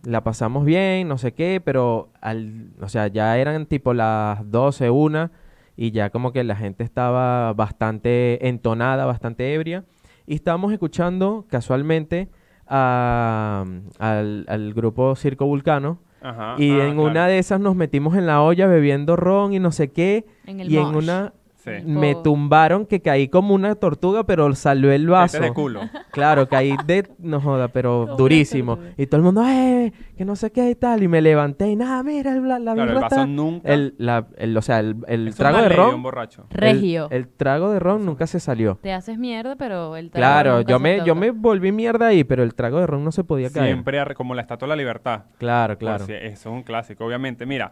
la 0.10 0.24
pasamos 0.24 0.66
bien, 0.66 1.08
no 1.08 1.18
sé 1.18 1.34
qué, 1.34 1.62
pero 1.64 2.10
al, 2.22 2.72
o 2.82 2.90
sea, 2.90 3.08
ya 3.08 3.38
eran 3.38 3.66
tipo 3.66 3.94
las 3.94 4.50
12, 4.50 4.90
una, 4.90 5.32
y 5.78 5.92
ya 5.92 6.10
como 6.10 6.32
que 6.34 6.44
la 6.44 6.56
gente 6.56 6.84
estaba 6.84 7.54
bastante 7.54 8.48
entonada, 8.48 9.06
bastante 9.06 9.54
ebria. 9.54 9.84
Y 10.26 10.36
estábamos 10.36 10.72
escuchando 10.74 11.46
casualmente 11.50 12.28
a- 12.68 13.66
al, 14.00 14.46
al 14.48 14.74
grupo 14.74 15.16
Circo 15.16 15.46
Vulcano. 15.46 16.00
Ajá. 16.22 16.56
y 16.58 16.72
ah, 16.72 16.88
en 16.88 16.96
claro. 16.96 17.04
una 17.12 17.28
de 17.28 17.40
esas 17.40 17.62
nos 17.62 17.78
metimos 17.78 18.14
en 18.18 18.26
la 18.26 18.42
olla 18.42 18.68
bebiendo 18.68 19.16
ron 19.16 19.54
y 19.54 19.60
no 19.60 19.72
sé 19.72 19.88
qué. 19.94 20.26
En 20.46 20.60
el 20.60 20.70
y 20.70 20.76
en 20.78 20.88
una 20.88 21.32
Sí. 21.80 21.86
me 21.86 22.16
tumbaron 22.16 22.86
que 22.86 23.02
caí 23.02 23.28
como 23.28 23.54
una 23.54 23.76
tortuga, 23.76 24.26
pero 24.26 24.54
salió 24.56 24.92
el 24.92 25.08
vaso. 25.08 25.38
Este 25.38 25.48
de 25.50 25.54
culo. 25.54 25.82
Claro, 26.12 26.48
caí 26.50 26.76
de, 26.86 27.08
no 27.20 27.40
joda, 27.42 27.68
pero 27.70 28.06
Como 28.06 28.18
durísimo. 28.18 28.74
una. 28.74 28.94
Y 28.98 29.06
todo 29.08 29.18
el 29.18 29.24
mundo, 29.24 29.44
¡eh! 29.48 29.94
Que 30.18 30.26
no 30.26 30.36
sé 30.36 30.52
qué 30.52 30.70
y 30.72 30.76
tal. 30.76 31.04
Y 31.04 31.08
me 31.08 31.22
levanté 31.22 31.68
y 31.70 31.76
nada, 31.76 32.02
mira, 32.04 32.32
el, 32.34 32.48
la, 32.48 32.60
la 32.60 32.74
Claro, 32.74 32.82
el 32.84 32.88
birra 32.90 33.02
vaso 33.02 33.16
está- 33.16 33.26
nunca. 33.28 33.70
El, 33.74 33.96
la- 33.98 34.28
el- 34.38 34.58
o 34.58 34.62
sea, 34.62 34.80
el, 34.80 34.96
el 35.08 35.22
Eso 35.28 35.30
es 35.30 35.36
trago 35.38 35.58
una 35.58 35.64
de 35.64 35.70
ley 35.70 35.80
un 35.80 35.92
ron. 35.92 36.04
borracho. 36.04 36.46
el- 36.50 36.58
Regio. 36.58 37.08
El, 37.12 37.28
trago 37.28 37.72
de 37.72 37.80
ron 37.80 38.06
nunca 38.06 38.28
se 38.28 38.40
salió. 38.40 38.78
Te 38.82 38.92
haces 38.94 39.18
mierda, 39.18 39.56
pero 39.56 39.96
el 39.96 40.10
trago 40.12 40.22
Claro, 40.22 40.58
nunca 40.58 40.70
yo 40.72 40.78
se 40.78 40.84
me, 40.84 40.98
yo 40.98 41.06
toca. 41.06 41.16
me 41.16 41.32
volví 41.32 41.72
mierda 41.72 42.08
ahí, 42.08 42.24
pero 42.24 42.44
el 42.44 42.54
trago 42.56 42.80
de 42.80 42.88
ron 42.88 43.04
no 43.04 43.12
se 43.12 43.24
podía 43.24 43.50
caer. 43.50 43.68
Siempre 43.68 44.00
arre- 44.02 44.16
como 44.16 44.34
la 44.36 44.42
estatua 44.42 44.66
de 44.68 44.70
la 44.70 44.76
libertad. 44.76 45.24
Claro, 45.38 45.78
claro. 45.78 46.06
si- 46.06 46.14
eso 46.14 46.50
es 46.50 46.56
un 46.56 46.64
clásico, 46.64 47.06
obviamente. 47.06 47.46
Mira, 47.46 47.72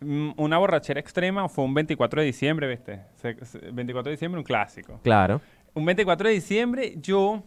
una 0.00 0.58
borrachera 0.58 1.00
extrema 1.00 1.48
fue 1.48 1.64
un 1.64 1.74
24 1.74 2.20
de 2.20 2.26
diciembre, 2.26 2.68
¿viste? 2.68 3.00
Se- 3.14 3.44
se- 3.44 3.58
24 3.72 4.10
de 4.10 4.16
diciembre, 4.16 4.38
un 4.38 4.44
clásico. 4.44 5.00
Claro. 5.02 5.40
Un 5.74 5.84
24 5.84 6.28
de 6.28 6.34
diciembre 6.34 6.94
yo 6.96 7.42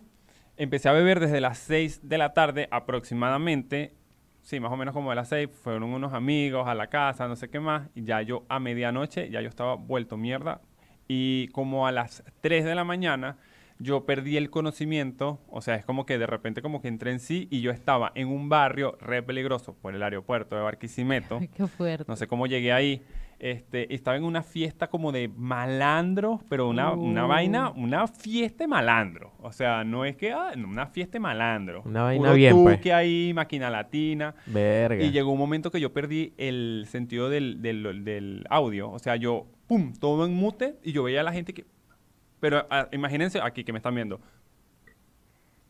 empecé 0.57 0.89
a 0.89 0.91
beber 0.93 1.19
desde 1.19 1.39
las 1.41 1.57
6 1.59 2.01
de 2.07 2.17
la 2.17 2.33
tarde 2.33 2.67
aproximadamente. 2.71 3.93
Sí, 4.41 4.59
más 4.59 4.71
o 4.71 4.77
menos 4.77 4.93
como 4.93 5.09
de 5.11 5.15
las 5.15 5.29
6. 5.29 5.49
Fueron 5.63 5.83
unos 5.83 6.13
amigos 6.13 6.67
a 6.67 6.73
la 6.75 6.87
casa, 6.87 7.27
no 7.27 7.35
sé 7.35 7.49
qué 7.49 7.59
más. 7.59 7.89
Y 7.95 8.03
ya 8.03 8.21
yo 8.21 8.45
a 8.49 8.59
medianoche, 8.59 9.29
ya 9.29 9.41
yo 9.41 9.49
estaba 9.49 9.75
vuelto 9.75 10.17
mierda. 10.17 10.61
Y 11.07 11.47
como 11.49 11.85
a 11.87 11.91
las 11.91 12.23
3 12.41 12.65
de 12.65 12.73
la 12.75 12.83
mañana, 12.83 13.37
yo 13.81 14.05
perdí 14.05 14.37
el 14.37 14.49
conocimiento. 14.49 15.39
O 15.49 15.61
sea, 15.61 15.75
es 15.75 15.85
como 15.85 16.05
que 16.05 16.17
de 16.17 16.27
repente 16.27 16.61
como 16.61 16.81
que 16.81 16.87
entré 16.87 17.11
en 17.11 17.19
sí 17.19 17.47
y 17.51 17.61
yo 17.61 17.71
estaba 17.71 18.11
en 18.15 18.27
un 18.27 18.47
barrio 18.49 18.97
re 19.01 19.23
peligroso 19.23 19.75
por 19.81 19.95
el 19.95 20.03
aeropuerto 20.03 20.55
de 20.55 20.61
Barquisimeto. 20.61 21.39
Qué 21.55 21.67
fuerte. 21.67 22.05
No 22.07 22.15
sé 22.15 22.27
cómo 22.27 22.47
llegué 22.47 22.71
ahí. 22.71 23.01
Este, 23.39 23.91
estaba 23.95 24.17
en 24.17 24.23
una 24.23 24.43
fiesta 24.43 24.87
como 24.87 25.11
de 25.11 25.27
malandros, 25.27 26.41
pero 26.47 26.69
una, 26.69 26.91
una 26.91 27.25
Uh. 27.25 27.27
vaina, 27.27 27.69
una 27.71 28.07
fiesta 28.07 28.65
de 28.65 28.67
malandro. 28.67 29.31
O 29.41 29.51
sea, 29.51 29.83
no 29.83 30.05
es 30.05 30.15
que, 30.15 30.31
ah, 30.31 30.51
una 30.55 30.85
fiesta 30.85 31.13
de 31.13 31.21
malandro. 31.21 31.81
Una 31.85 32.03
vaina 32.03 32.21
Puro 32.21 32.33
bien, 32.35 32.63
pues. 32.63 32.77
tuque 32.77 32.93
ahí, 32.93 33.31
máquina 33.33 33.69
latina. 33.71 34.35
Verga. 34.45 35.03
Y 35.03 35.09
llegó 35.11 35.31
un 35.31 35.39
momento 35.39 35.71
que 35.71 35.79
yo 35.79 35.91
perdí 35.91 36.33
el 36.37 36.85
sentido 36.87 37.29
del, 37.29 37.61
del- 37.63 38.03
del 38.03 38.45
audio. 38.49 38.91
O 38.91 38.99
sea, 38.99 39.15
yo, 39.15 39.47
pum, 39.67 39.93
todo 39.93 40.25
en 40.25 40.33
mute 40.35 40.75
y 40.83 40.91
yo 40.91 41.01
veía 41.03 41.21
a 41.21 41.23
la 41.23 41.33
gente 41.33 41.53
que... 41.55 41.65
Pero 42.41 42.67
ah, 42.69 42.89
imagínense 42.91 43.39
aquí 43.39 43.63
que 43.63 43.71
me 43.71 43.77
están 43.79 43.95
viendo. 43.95 44.19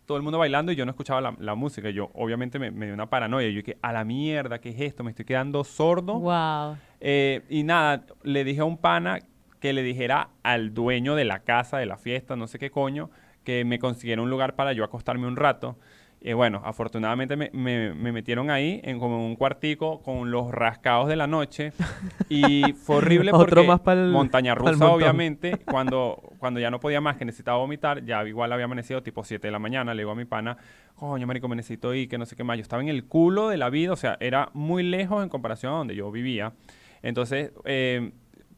Todo 0.07 0.17
el 0.17 0.23
mundo 0.23 0.39
bailando 0.39 0.71
y 0.71 0.75
yo 0.75 0.85
no 0.85 0.91
escuchaba 0.91 1.21
la, 1.21 1.35
la 1.39 1.53
música. 1.53 1.91
Yo, 1.91 2.09
obviamente, 2.15 2.57
me, 2.57 2.71
me 2.71 2.85
dio 2.87 2.95
una 2.95 3.09
paranoia. 3.09 3.47
Yo 3.49 3.57
dije, 3.57 3.77
a 3.83 3.93
la 3.93 4.03
mierda, 4.03 4.59
¿qué 4.59 4.69
es 4.69 4.81
esto? 4.81 5.03
Me 5.03 5.11
estoy 5.11 5.25
quedando 5.25 5.63
sordo. 5.63 6.19
Wow. 6.19 6.77
Eh, 6.99 7.43
y 7.49 7.61
nada, 7.63 8.05
le 8.23 8.43
dije 8.43 8.61
a 8.61 8.65
un 8.65 8.77
pana 8.77 9.19
que 9.59 9.73
le 9.73 9.83
dijera 9.83 10.29
al 10.41 10.73
dueño 10.73 11.13
de 11.15 11.25
la 11.25 11.39
casa, 11.43 11.77
de 11.77 11.85
la 11.85 11.97
fiesta, 11.97 12.35
no 12.35 12.47
sé 12.47 12.57
qué 12.57 12.71
coño, 12.71 13.11
que 13.43 13.63
me 13.63 13.77
consiguiera 13.77 14.21
un 14.21 14.29
lugar 14.29 14.55
para 14.55 14.73
yo 14.73 14.83
acostarme 14.83 15.27
un 15.27 15.35
rato. 15.35 15.77
Y 16.23 16.33
bueno, 16.33 16.61
afortunadamente 16.63 17.35
me, 17.35 17.49
me- 17.51 17.95
me 17.95 18.11
metieron 18.11 18.51
ahí 18.51 18.79
en 18.83 18.99
como 18.99 19.25
un 19.25 19.35
cuartico 19.35 20.03
con 20.03 20.29
los 20.29 20.51
rascados 20.51 21.07
de 21.07 21.15
la 21.15 21.25
noche. 21.25 21.73
Y 22.29 22.73
fue 22.83 22.97
horrible 22.97 23.31
Otro 23.33 23.47
porque 23.47 23.67
más 23.67 23.79
pa'l- 23.81 24.11
montaña 24.11 24.53
rusa, 24.53 24.73
obviamente, 24.93 25.57
cuando, 25.65 26.21
cuando 26.37 26.59
ya 26.59 26.69
no 26.69 26.79
podía 26.79 27.01
más, 27.01 27.17
que 27.17 27.25
necesitaba 27.25 27.57
vomitar, 27.57 28.05
ya 28.05 28.23
igual 28.27 28.51
había 28.51 28.65
amanecido 28.65 29.01
tipo 29.01 29.23
7 29.23 29.47
de 29.47 29.51
la 29.51 29.57
mañana, 29.57 29.95
le 29.95 30.01
digo 30.03 30.11
a 30.11 30.15
mi 30.15 30.25
pana, 30.25 30.57
coño, 30.95 31.25
marico, 31.25 31.47
me 31.47 31.55
necesito 31.55 31.91
ir, 31.95 32.07
que 32.07 32.19
no 32.19 32.27
sé 32.27 32.35
qué 32.35 32.43
más. 32.43 32.55
Yo 32.57 32.61
estaba 32.61 32.83
en 32.83 32.89
el 32.89 33.05
culo 33.05 33.49
de 33.49 33.57
la 33.57 33.71
vida, 33.71 33.91
o 33.91 33.95
sea, 33.95 34.17
era 34.19 34.49
muy 34.53 34.83
lejos 34.83 35.23
en 35.23 35.29
comparación 35.29 35.73
a 35.73 35.77
donde 35.77 35.95
yo 35.95 36.11
vivía. 36.11 36.53
Entonces, 37.01 37.51
eh, 37.65 38.11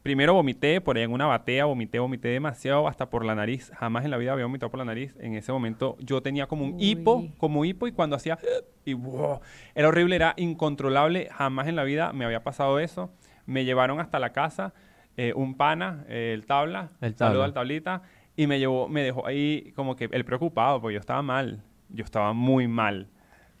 primero 0.04 0.34
vomité 0.34 0.82
por 0.82 0.98
ahí 0.98 1.02
en 1.02 1.12
una 1.12 1.24
batea, 1.24 1.64
vomité, 1.64 1.98
vomité 1.98 2.28
demasiado 2.28 2.86
hasta 2.86 3.08
por 3.08 3.24
la 3.24 3.34
nariz. 3.34 3.72
Jamás 3.74 4.04
en 4.04 4.10
la 4.10 4.18
vida 4.18 4.32
había 4.32 4.44
vomitado 4.44 4.70
por 4.70 4.78
la 4.78 4.84
nariz. 4.84 5.16
En 5.18 5.34
ese 5.34 5.50
momento 5.50 5.96
yo 5.98 6.20
tenía 6.20 6.46
como 6.46 6.66
un 6.66 6.76
hipo, 6.78 7.26
como 7.38 7.64
hipo, 7.64 7.88
y 7.88 7.92
cuando 7.92 8.14
hacía... 8.14 8.38
Y 8.84 8.92
wow, 8.92 9.40
era 9.74 9.88
horrible, 9.88 10.14
era 10.14 10.34
incontrolable. 10.36 11.30
Jamás 11.32 11.68
en 11.68 11.76
la 11.76 11.84
vida 11.84 12.12
me 12.12 12.26
había 12.26 12.44
pasado 12.44 12.78
eso. 12.78 13.10
Me 13.46 13.64
llevaron 13.64 13.98
hasta 13.98 14.18
la 14.18 14.32
casa 14.32 14.74
eh, 15.16 15.32
un 15.34 15.56
pana, 15.56 16.04
eh, 16.08 16.32
el 16.34 16.44
tabla, 16.44 16.90
El 17.00 17.16
saludo 17.16 17.38
Tabla. 17.40 17.44
al 17.46 17.52
tablita, 17.54 18.02
y 18.36 18.46
me 18.46 18.58
llevó, 18.58 18.88
me 18.88 19.02
dejó 19.02 19.26
ahí 19.26 19.72
como 19.74 19.96
que 19.96 20.10
el 20.12 20.24
preocupado, 20.26 20.82
porque 20.82 20.94
yo 20.94 21.00
estaba 21.00 21.22
mal. 21.22 21.62
Yo 21.88 22.04
estaba 22.04 22.34
muy 22.34 22.68
mal, 22.68 23.08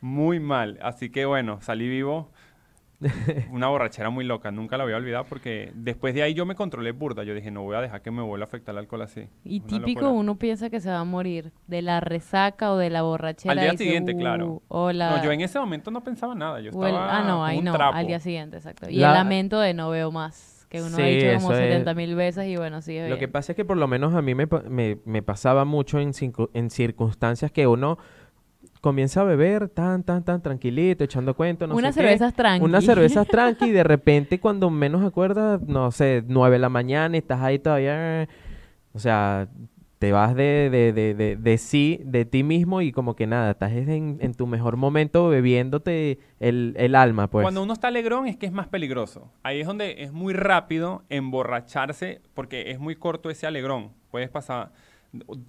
muy 0.02 0.40
mal. 0.40 0.78
Así 0.82 1.08
que 1.08 1.24
bueno, 1.24 1.62
salí 1.62 1.88
vivo. 1.88 2.32
Una 3.50 3.68
borrachera 3.68 4.10
muy 4.10 4.24
loca, 4.24 4.50
nunca 4.50 4.76
la 4.76 4.84
voy 4.84 4.92
a 4.92 4.96
olvidar 4.96 5.24
porque 5.28 5.70
después 5.74 6.14
de 6.14 6.22
ahí 6.22 6.34
yo 6.34 6.46
me 6.46 6.54
controlé 6.54 6.92
burda. 6.92 7.22
Yo 7.24 7.34
dije, 7.34 7.50
no 7.50 7.62
voy 7.62 7.76
a 7.76 7.80
dejar 7.80 8.02
que 8.02 8.10
me 8.10 8.22
vuelva 8.22 8.44
a 8.44 8.48
afectar 8.48 8.72
el 8.74 8.78
alcohol 8.78 9.02
así. 9.02 9.28
Y 9.44 9.58
Una 9.60 9.66
típico 9.68 10.00
locura. 10.02 10.18
uno 10.20 10.38
piensa 10.38 10.70
que 10.70 10.80
se 10.80 10.90
va 10.90 11.00
a 11.00 11.04
morir 11.04 11.52
de 11.66 11.82
la 11.82 12.00
resaca 12.00 12.72
o 12.72 12.76
de 12.76 12.90
la 12.90 13.02
borrachera. 13.02 13.52
Al 13.52 13.58
día 13.60 13.70
dice, 13.72 13.84
siguiente, 13.84 14.14
"Uh, 14.14 14.18
claro. 14.18 14.62
Hola. 14.68 15.16
No, 15.18 15.24
yo 15.24 15.32
en 15.32 15.40
ese 15.40 15.58
momento 15.58 15.90
no 15.90 16.02
pensaba 16.02 16.34
nada. 16.34 16.60
Yo 16.60 16.70
el- 16.70 16.74
estaba 16.88 17.18
ah, 17.18 17.22
no, 17.24 17.44
ahí 17.44 17.58
un 17.58 17.64
no. 17.64 17.72
trapo. 17.74 17.96
Al 17.96 18.06
día 18.06 18.20
siguiente, 18.20 18.56
exacto. 18.56 18.88
Y 18.88 18.96
La- 18.96 19.08
el 19.08 19.14
lamento 19.14 19.60
de 19.60 19.74
no 19.74 19.90
veo 19.90 20.10
más. 20.10 20.52
Que 20.70 20.80
uno 20.82 20.88
ha 20.96 20.96
Sí, 20.96 21.02
dicho 21.04 21.26
como 21.36 21.52
eso 21.52 21.60
es- 21.62 21.68
70 21.68 21.94
mil 21.94 22.16
veces 22.16 22.46
y 22.48 22.56
bueno, 22.56 22.82
sigue 22.82 23.08
Lo 23.08 23.16
que 23.16 23.28
pasa 23.28 23.52
es 23.52 23.56
que 23.56 23.64
por 23.64 23.76
lo 23.76 23.86
menos 23.86 24.12
a 24.14 24.22
mí 24.22 24.34
me, 24.34 24.48
me- 24.68 24.98
me 25.04 25.22
pasaba 25.22 25.64
mucho 25.64 26.00
en, 26.00 26.10
en 26.52 26.70
circunstancias 26.70 27.52
que 27.52 27.68
uno 27.68 27.96
comienza 28.84 29.22
a 29.22 29.24
beber 29.24 29.70
tan, 29.70 30.02
tan, 30.02 30.22
tan 30.22 30.42
tranquilito, 30.42 31.04
echando 31.04 31.32
cuentos, 31.34 31.66
no 31.66 31.74
Unas 31.74 31.94
sé 31.94 32.02
qué. 32.02 32.06
cervezas 32.08 32.34
tranqui. 32.34 32.62
Unas 32.66 32.84
cervezas 32.84 33.26
tranqui 33.30 33.64
y 33.64 33.70
de 33.70 33.82
repente 33.82 34.38
cuando 34.38 34.68
menos 34.68 35.02
acuerdas, 35.02 35.58
no 35.62 35.90
sé, 35.90 36.22
nueve 36.28 36.56
de 36.56 36.58
la 36.58 36.68
mañana 36.68 37.16
y 37.16 37.20
estás 37.20 37.40
ahí 37.40 37.58
todavía, 37.58 38.28
o 38.92 38.98
sea, 38.98 39.48
te 39.98 40.12
vas 40.12 40.34
de, 40.34 40.68
de, 40.70 40.92
de, 40.92 41.14
de, 41.14 41.36
de 41.36 41.56
sí, 41.56 41.98
de 42.04 42.26
ti 42.26 42.42
mismo 42.42 42.82
y 42.82 42.92
como 42.92 43.16
que 43.16 43.26
nada, 43.26 43.52
estás 43.52 43.72
en, 43.72 44.18
en 44.20 44.34
tu 44.34 44.46
mejor 44.46 44.76
momento 44.76 45.30
bebiéndote 45.30 46.18
el, 46.38 46.74
el 46.76 46.94
alma, 46.94 47.30
pues. 47.30 47.42
Cuando 47.42 47.62
uno 47.62 47.72
está 47.72 47.88
alegrón 47.88 48.26
es 48.26 48.36
que 48.36 48.44
es 48.44 48.52
más 48.52 48.68
peligroso. 48.68 49.32
Ahí 49.42 49.62
es 49.62 49.66
donde 49.66 50.02
es 50.02 50.12
muy 50.12 50.34
rápido 50.34 51.04
emborracharse 51.08 52.20
porque 52.34 52.70
es 52.70 52.78
muy 52.78 52.96
corto 52.96 53.30
ese 53.30 53.46
alegrón. 53.46 53.92
Puedes 54.10 54.28
pasar 54.28 54.72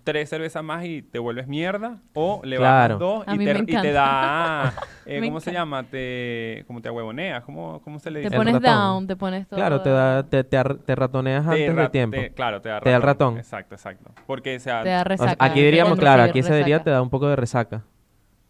tres 0.03 0.29
cervezas 0.29 0.63
más 0.63 0.85
y 0.85 1.01
te 1.01 1.19
vuelves 1.19 1.47
mierda 1.47 1.99
o 2.13 2.41
le 2.43 2.57
Claro. 2.57 2.97
dos 2.97 3.23
A 3.27 3.35
y 3.35 3.37
te, 3.39 3.57
y 3.59 3.65
te 3.65 3.91
da... 3.91 4.73
eh, 5.05 5.21
¿Cómo 5.23 5.39
se 5.39 5.51
llama? 5.51 5.83
Te, 5.83 6.63
como 6.67 6.81
te 6.81 6.89
ahuevoneas. 6.89 7.43
¿Cómo, 7.43 7.81
¿Cómo 7.83 7.99
se 7.99 8.11
le 8.11 8.19
Te 8.21 8.25
dice? 8.29 8.35
El 8.35 8.39
pones 8.39 8.61
down, 8.61 9.07
te 9.07 9.15
pones 9.15 9.47
todo. 9.47 9.57
Claro, 9.57 9.81
te, 9.81 9.89
da, 9.89 10.23
te, 10.23 10.43
te, 10.43 10.57
ar- 10.57 10.77
te 10.77 10.95
ratoneas 10.95 11.43
Te 11.45 11.49
antes 11.51 11.67
de 11.75 11.81
ra- 11.81 11.91
tiempo. 11.91 12.17
te- 12.17 12.31
claro, 12.33 12.61
te 12.61 12.69
da 12.69 12.79
Te 12.81 12.89
da 12.89 12.95
el 12.97 13.01
ratón. 13.01 13.37
Exacto, 13.37 13.75
exacto. 13.75 14.11
Porque, 14.27 14.55
o 14.55 14.59
sea, 14.59 14.83
Te 14.83 14.89
da 14.89 15.01
O 15.01 15.03
sea, 15.03 15.03
resaca. 15.03 15.45
aquí 15.45 15.61
diríamos, 15.63 15.97
claro, 15.99 16.23
aquí 16.23 16.43
se 16.43 16.55
diría 16.55 16.83
te 16.83 16.89
da 16.89 17.01
un 17.01 17.09
poco 17.09 17.27
de 17.27 17.35
resaca. 17.35 17.83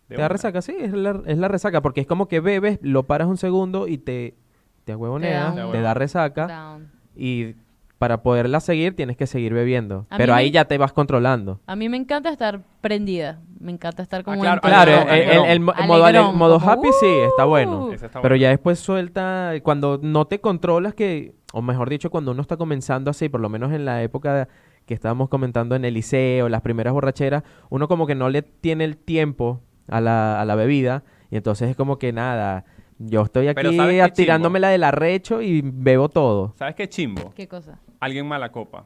de 0.10 0.16
Te 0.16 0.22
da 0.22 0.28
resaca, 0.28 0.62
sí, 0.62 0.76
es 0.80 0.92
la, 0.94 1.22
es 1.26 1.38
la 1.38 1.48
resaca, 1.48 1.82
porque 1.82 2.02
es 2.02 2.08
como 2.08 2.28
que 2.28 2.40
bebes, 2.40 2.80
lo 2.82 3.04
paras 3.04 3.28
un 3.28 3.38
segundo 3.38 3.88
y 3.88 3.98
te, 3.98 4.36
te 4.84 4.92
ahuevoneas, 4.94 5.56
un- 5.58 5.72
te 5.72 5.82
da 5.82 5.94
resaca 5.94 6.48
Down. 6.48 6.92
y 7.16 7.56
para 7.98 8.22
poderla 8.24 8.60
seguir 8.60 8.96
tienes 8.96 9.16
que 9.18 9.26
seguir 9.28 9.54
bebiendo. 9.54 10.06
A 10.10 10.18
Pero 10.18 10.34
ahí 10.34 10.48
me- 10.48 10.52
ya 10.52 10.66
te 10.66 10.78
vas 10.78 10.92
controlando. 10.94 11.60
A 11.66 11.76
mí 11.76 11.88
me 11.90 11.98
encanta 11.98 12.30
estar 12.30 12.60
prendida. 12.82 13.40
Me 13.60 13.72
encanta 13.72 14.04
estar 14.04 14.24
como 14.24 14.42
claro, 14.42 14.60
en 14.64 14.70
Claro, 14.70 14.92
el, 14.92 15.10
el- 15.10 15.30
el- 15.30 15.46
el 15.46 15.60
mo- 15.62 15.74
el 15.74 15.88
modo, 16.36 16.60
happy 16.60 16.90
sí, 17.00 17.08
está 17.30 17.46
bueno. 17.46 17.86
uh. 17.86 17.92
Está 17.94 18.08
Pero 18.10 18.22
bueno. 18.22 18.36
ya 18.36 18.50
después 18.50 18.80
suelta, 18.80 19.54
cuando 19.64 20.00
no 20.02 20.26
te 20.26 20.40
controlas 20.42 20.94
que, 20.94 21.34
o 21.54 21.62
mejor 21.62 21.90
dicho, 21.90 22.10
cuando 22.12 22.32
uno 22.32 22.42
está 22.42 22.58
comenzando 22.58 23.10
así, 23.12 23.30
por 23.30 23.40
lo 23.40 23.50
menos 23.50 23.72
en 23.72 23.86
la 23.86 24.04
época 24.04 24.48
que 24.86 24.94
estábamos 24.94 25.30
comentando 25.30 25.76
en 25.76 25.84
el 25.86 25.94
liceo, 25.96 26.48
las 26.50 26.62
primeras 26.62 26.94
borracheras, 26.94 27.44
uno 27.70 27.88
como 27.88 28.06
que 28.06 28.14
no 28.14 28.30
le 28.30 28.42
tiene 28.44 28.84
el 28.84 28.98
tiempo 28.98 29.62
a 29.88 30.00
la, 30.02 30.40
a 30.42 30.46
la 30.46 30.56
bebida 30.56 31.04
Y 31.32 31.38
entonces 31.38 31.70
es 31.70 31.76
como 31.76 31.98
que 31.98 32.12
nada, 32.14 32.66
yo 32.98 33.24
estoy 33.24 33.52
Pero 33.54 33.70
aquí 33.70 33.78
¿sabes 33.78 33.94
qué 33.96 34.02
chimbo? 34.04 34.16
tirándomela 34.16 34.70
del 34.70 34.84
arrecho 34.84 35.42
y 35.42 35.62
bebo 35.64 36.10
todo. 36.10 36.54
¿Sabes 36.58 36.76
qué 36.76 36.88
chimbo? 36.90 37.34
¿Qué 37.36 37.48
cosa? 37.48 37.80
Alguien 38.00 38.28
mala 38.28 38.52
copa, 38.52 38.86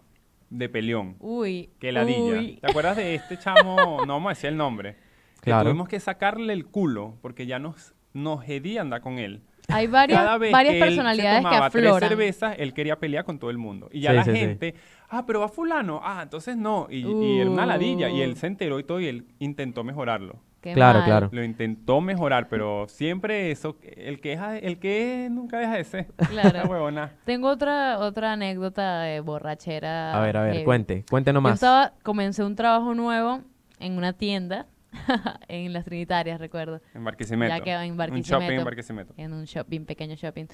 de 0.49 0.69
peleón. 0.69 1.15
Uy. 1.19 1.69
Que 1.79 1.91
ladilla. 1.91 2.19
uy. 2.39 2.57
¿Te 2.61 2.69
acuerdas 2.71 2.97
de 2.97 3.15
este 3.15 3.37
chamo? 3.37 3.75
No 4.07 4.13
vamos 4.13 4.27
a 4.27 4.29
decir 4.29 4.49
el 4.49 4.57
nombre. 4.57 4.95
Que 5.41 5.51
Claro. 5.51 5.69
tuvimos 5.69 5.87
que 5.87 5.99
sacarle 5.99 6.53
el 6.53 6.65
culo 6.65 7.15
porque 7.21 7.45
ya 7.45 7.59
nos, 7.59 7.93
nos 8.13 8.47
hedía 8.47 8.81
andar 8.81 9.01
con 9.01 9.19
él. 9.19 9.41
Hay 9.71 9.85
varias, 9.85 10.19
Cada 10.23 10.37
vez 10.39 10.51
varias 10.51 10.73
que 10.73 10.79
él 10.79 10.83
personalidades 10.85 11.37
se 11.37 11.43
que 11.43 11.43
tomaba 11.49 11.69
tres 11.69 11.85
afloran. 11.85 12.09
cervezas, 12.09 12.55
él 12.57 12.73
quería 12.73 12.95
pelear 12.99 13.23
con 13.23 13.37
todo 13.37 13.51
el 13.51 13.59
mundo. 13.59 13.87
Y 13.91 14.01
ya 14.01 14.09
Sí, 14.11 14.15
la 14.17 14.23
sí, 14.23 14.31
sí. 14.31 14.37
gente, 14.37 14.73
ah, 15.09 15.25
pero 15.27 15.41
va 15.41 15.47
fulano. 15.47 16.01
Ah, 16.03 16.21
entonces 16.23 16.57
no. 16.57 16.87
Y, 16.89 17.05
y 17.07 17.39
era 17.39 17.49
una 17.51 17.67
ladilla. 17.67 18.09
Y 18.09 18.21
él 18.21 18.31
Uh. 18.31 18.35
se 18.35 18.47
enteró 18.47 18.79
y 18.79 18.83
todo 18.83 18.99
y 18.99 19.05
él 19.07 19.25
intentó 19.37 19.83
mejorarlo. 19.83 20.37
Qué 20.61 20.73
Claro, 20.73 20.99
mal. 20.99 21.07
claro. 21.07 21.29
Lo 21.31 21.43
intentó 21.43 22.01
mejorar, 22.01 22.49
pero 22.49 22.85
siempre 22.89 23.49
eso, 23.51 23.77
el 23.81 24.19
que 24.19 24.33
es, 24.33 24.39
el 24.61 24.77
que 24.79 25.25
es 25.25 25.31
nunca 25.31 25.57
deja 25.59 25.75
de 25.75 25.83
ser. 25.85 26.07
Claro. 26.29 26.69
Huevona. 26.69 27.11
Tengo 27.25 27.47
otra, 27.49 27.97
otra 27.99 28.33
anécdota 28.33 29.01
de 29.03 29.21
borrachera. 29.21 30.13
A 30.17 30.21
ver, 30.21 30.35
a 30.37 30.43
ver, 30.43 30.53
heavy. 30.53 30.65
cuente, 30.65 31.05
cuente 31.09 31.29
Yo 31.29 31.33
nomás. 31.33 31.53
estaba, 31.55 31.93
comencé 32.03 32.43
un 32.43 32.55
trabajo 32.55 32.93
nuevo 32.93 33.41
en 33.79 33.97
una 33.97 34.11
tienda 34.13 34.65
en 35.47 35.71
las 35.71 35.85
Trinitarias, 35.85 36.39
recuerdo. 36.39 36.81
En 36.93 37.03
Barquisimeto. 37.05 37.55
Ya 37.55 37.61
quedó 37.63 37.79
en 37.81 37.91
Un 37.91 37.97
Barquisimeto. 37.97 38.41
shopping 38.43 38.57
en 38.59 38.65
Barquisimeto. 38.65 39.13
en 39.17 39.33
un 39.33 39.45
shopping, 39.45 39.85
pequeño 39.85 40.15
shopping. 40.15 40.45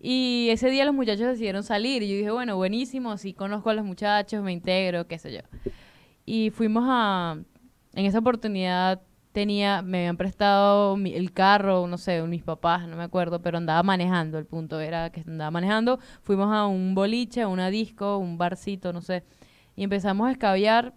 Y 0.00 0.48
ese 0.50 0.70
día 0.70 0.84
los 0.84 0.94
muchachos 0.94 1.26
decidieron 1.28 1.62
salir 1.62 2.02
y 2.02 2.08
yo 2.08 2.16
dije, 2.16 2.30
bueno, 2.32 2.56
buenísimo, 2.56 3.16
sí 3.16 3.32
conozco 3.34 3.70
a 3.70 3.74
los 3.74 3.84
muchachos, 3.84 4.42
me 4.42 4.50
integro, 4.52 5.06
qué 5.06 5.18
sé 5.18 5.32
yo. 5.32 5.40
Y 6.26 6.50
fuimos 6.50 6.84
a, 6.88 7.36
en 7.94 8.06
esa 8.06 8.18
oportunidad 8.18 9.00
tenía, 9.32 9.82
me 9.82 9.98
habían 9.98 10.16
prestado 10.16 10.96
mi- 10.96 11.14
el 11.14 11.32
carro, 11.32 11.86
no 11.86 11.98
sé, 11.98 12.22
mis 12.22 12.42
papás, 12.42 12.86
no 12.86 12.96
me 12.96 13.02
acuerdo, 13.02 13.40
pero 13.42 13.58
andaba 13.58 13.82
manejando, 13.82 14.38
el 14.38 14.46
punto 14.46 14.78
era 14.80 15.10
que 15.10 15.22
andaba 15.26 15.50
manejando, 15.50 15.98
fuimos 16.22 16.52
a 16.54 16.66
un 16.66 16.94
boliche, 16.94 17.42
a 17.42 17.48
una 17.48 17.70
disco, 17.70 18.18
un 18.18 18.38
barcito, 18.38 18.92
no 18.92 19.00
sé, 19.00 19.24
y 19.76 19.84
empezamos 19.84 20.28
a 20.28 20.32
escabiar 20.32 20.94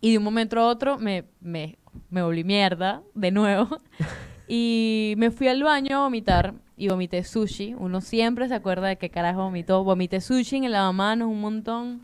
y 0.00 0.12
de 0.12 0.18
un 0.18 0.24
momento 0.24 0.58
a 0.60 0.66
otro 0.66 0.98
me, 0.98 1.24
me, 1.40 1.78
me 2.08 2.22
volví 2.22 2.44
mierda 2.44 3.02
de 3.14 3.30
nuevo 3.32 3.68
y 4.48 5.14
me 5.18 5.30
fui 5.30 5.48
al 5.48 5.62
baño 5.62 5.96
a 5.98 6.04
vomitar 6.04 6.54
y 6.76 6.88
vomité 6.88 7.22
sushi. 7.24 7.74
Uno 7.74 8.00
siempre 8.00 8.48
se 8.48 8.54
acuerda 8.54 8.88
de 8.88 8.96
qué 8.96 9.10
carajo 9.10 9.42
vomitó. 9.42 9.84
Vomité 9.84 10.22
sushi 10.22 10.56
en 10.56 10.64
el 10.64 10.72
lavamanos 10.72 11.28
un 11.28 11.40
montón. 11.42 12.02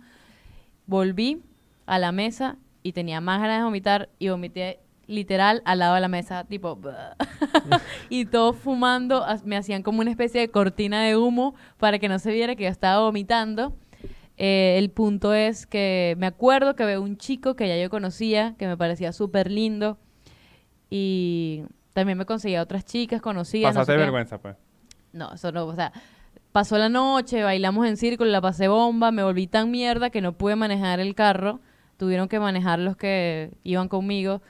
Volví 0.86 1.42
a 1.86 1.98
la 1.98 2.12
mesa 2.12 2.58
y 2.82 2.92
tenía 2.92 3.22
más 3.22 3.40
ganas 3.40 3.60
de 3.60 3.64
vomitar 3.64 4.10
y 4.18 4.28
vomité 4.28 4.80
literal 5.06 5.62
al 5.64 5.78
lado 5.78 5.94
de 5.94 6.00
la 6.00 6.08
mesa, 6.08 6.44
tipo... 6.44 6.78
y 8.08 8.26
todos 8.26 8.56
fumando, 8.56 9.24
me 9.44 9.56
hacían 9.56 9.82
como 9.82 10.00
una 10.00 10.10
especie 10.10 10.40
de 10.40 10.48
cortina 10.48 11.02
de 11.02 11.16
humo 11.16 11.54
para 11.78 11.98
que 11.98 12.08
no 12.08 12.18
se 12.18 12.32
viera 12.32 12.56
que 12.56 12.64
yo 12.64 12.70
estaba 12.70 13.00
vomitando. 13.00 13.76
Eh, 14.38 14.76
el 14.78 14.90
punto 14.90 15.32
es 15.32 15.66
que 15.66 16.14
me 16.18 16.26
acuerdo 16.26 16.76
que 16.76 16.84
veo 16.84 17.00
un 17.00 17.16
chico 17.16 17.56
que 17.56 17.68
ya 17.68 17.76
yo 17.76 17.88
conocía, 17.88 18.54
que 18.58 18.66
me 18.66 18.76
parecía 18.76 19.12
súper 19.12 19.50
lindo. 19.50 19.98
Y 20.90 21.64
también 21.92 22.18
me 22.18 22.26
conseguía 22.26 22.62
otras 22.62 22.84
chicas 22.84 23.20
conocidas. 23.20 23.74
no 23.74 23.80
Pasaste 23.80 23.92
sé 23.92 23.96
qué. 23.96 24.02
vergüenza, 24.02 24.38
pues. 24.38 24.56
No, 25.12 25.32
eso 25.32 25.50
no, 25.50 25.64
o 25.64 25.74
sea, 25.74 25.92
pasó 26.52 26.76
la 26.76 26.88
noche, 26.88 27.42
bailamos 27.42 27.86
en 27.86 27.96
círculo, 27.96 28.30
la 28.30 28.42
pasé 28.42 28.68
bomba, 28.68 29.10
me 29.10 29.22
volví 29.22 29.46
tan 29.46 29.70
mierda 29.70 30.10
que 30.10 30.20
no 30.20 30.32
pude 30.32 30.56
manejar 30.56 31.00
el 31.00 31.14
carro. 31.14 31.60
Tuvieron 31.96 32.28
que 32.28 32.38
manejar 32.38 32.78
los 32.78 32.96
que 32.96 33.52
iban 33.64 33.88
conmigo. 33.88 34.42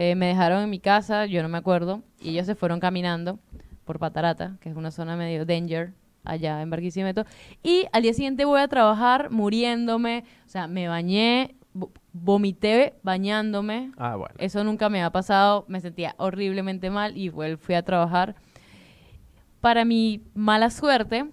Eh, 0.00 0.14
me 0.14 0.26
dejaron 0.26 0.62
en 0.62 0.70
mi 0.70 0.78
casa, 0.78 1.26
yo 1.26 1.42
no 1.42 1.48
me 1.48 1.58
acuerdo, 1.58 2.04
y 2.20 2.28
ellos 2.30 2.46
se 2.46 2.54
fueron 2.54 2.78
caminando 2.78 3.40
por 3.84 3.98
Patarata, 3.98 4.56
que 4.60 4.68
es 4.68 4.76
una 4.76 4.92
zona 4.92 5.16
medio 5.16 5.44
danger 5.44 5.92
allá 6.22 6.62
en 6.62 6.70
Barquisimeto. 6.70 7.24
Y 7.64 7.86
al 7.90 8.02
día 8.02 8.14
siguiente 8.14 8.44
voy 8.44 8.60
a 8.60 8.68
trabajar 8.68 9.30
muriéndome, 9.32 10.22
o 10.46 10.48
sea, 10.48 10.68
me 10.68 10.86
bañé, 10.86 11.56
vo- 11.74 11.90
vomité 12.12 12.94
bañándome. 13.02 13.90
Ah, 13.96 14.14
bueno. 14.14 14.36
Eso 14.38 14.62
nunca 14.62 14.88
me 14.88 15.02
ha 15.02 15.10
pasado, 15.10 15.64
me 15.66 15.80
sentía 15.80 16.14
horriblemente 16.18 16.90
mal 16.90 17.16
y 17.18 17.30
fui 17.58 17.74
a 17.74 17.82
trabajar. 17.82 18.36
Para 19.60 19.84
mi 19.84 20.22
mala 20.32 20.70
suerte, 20.70 21.26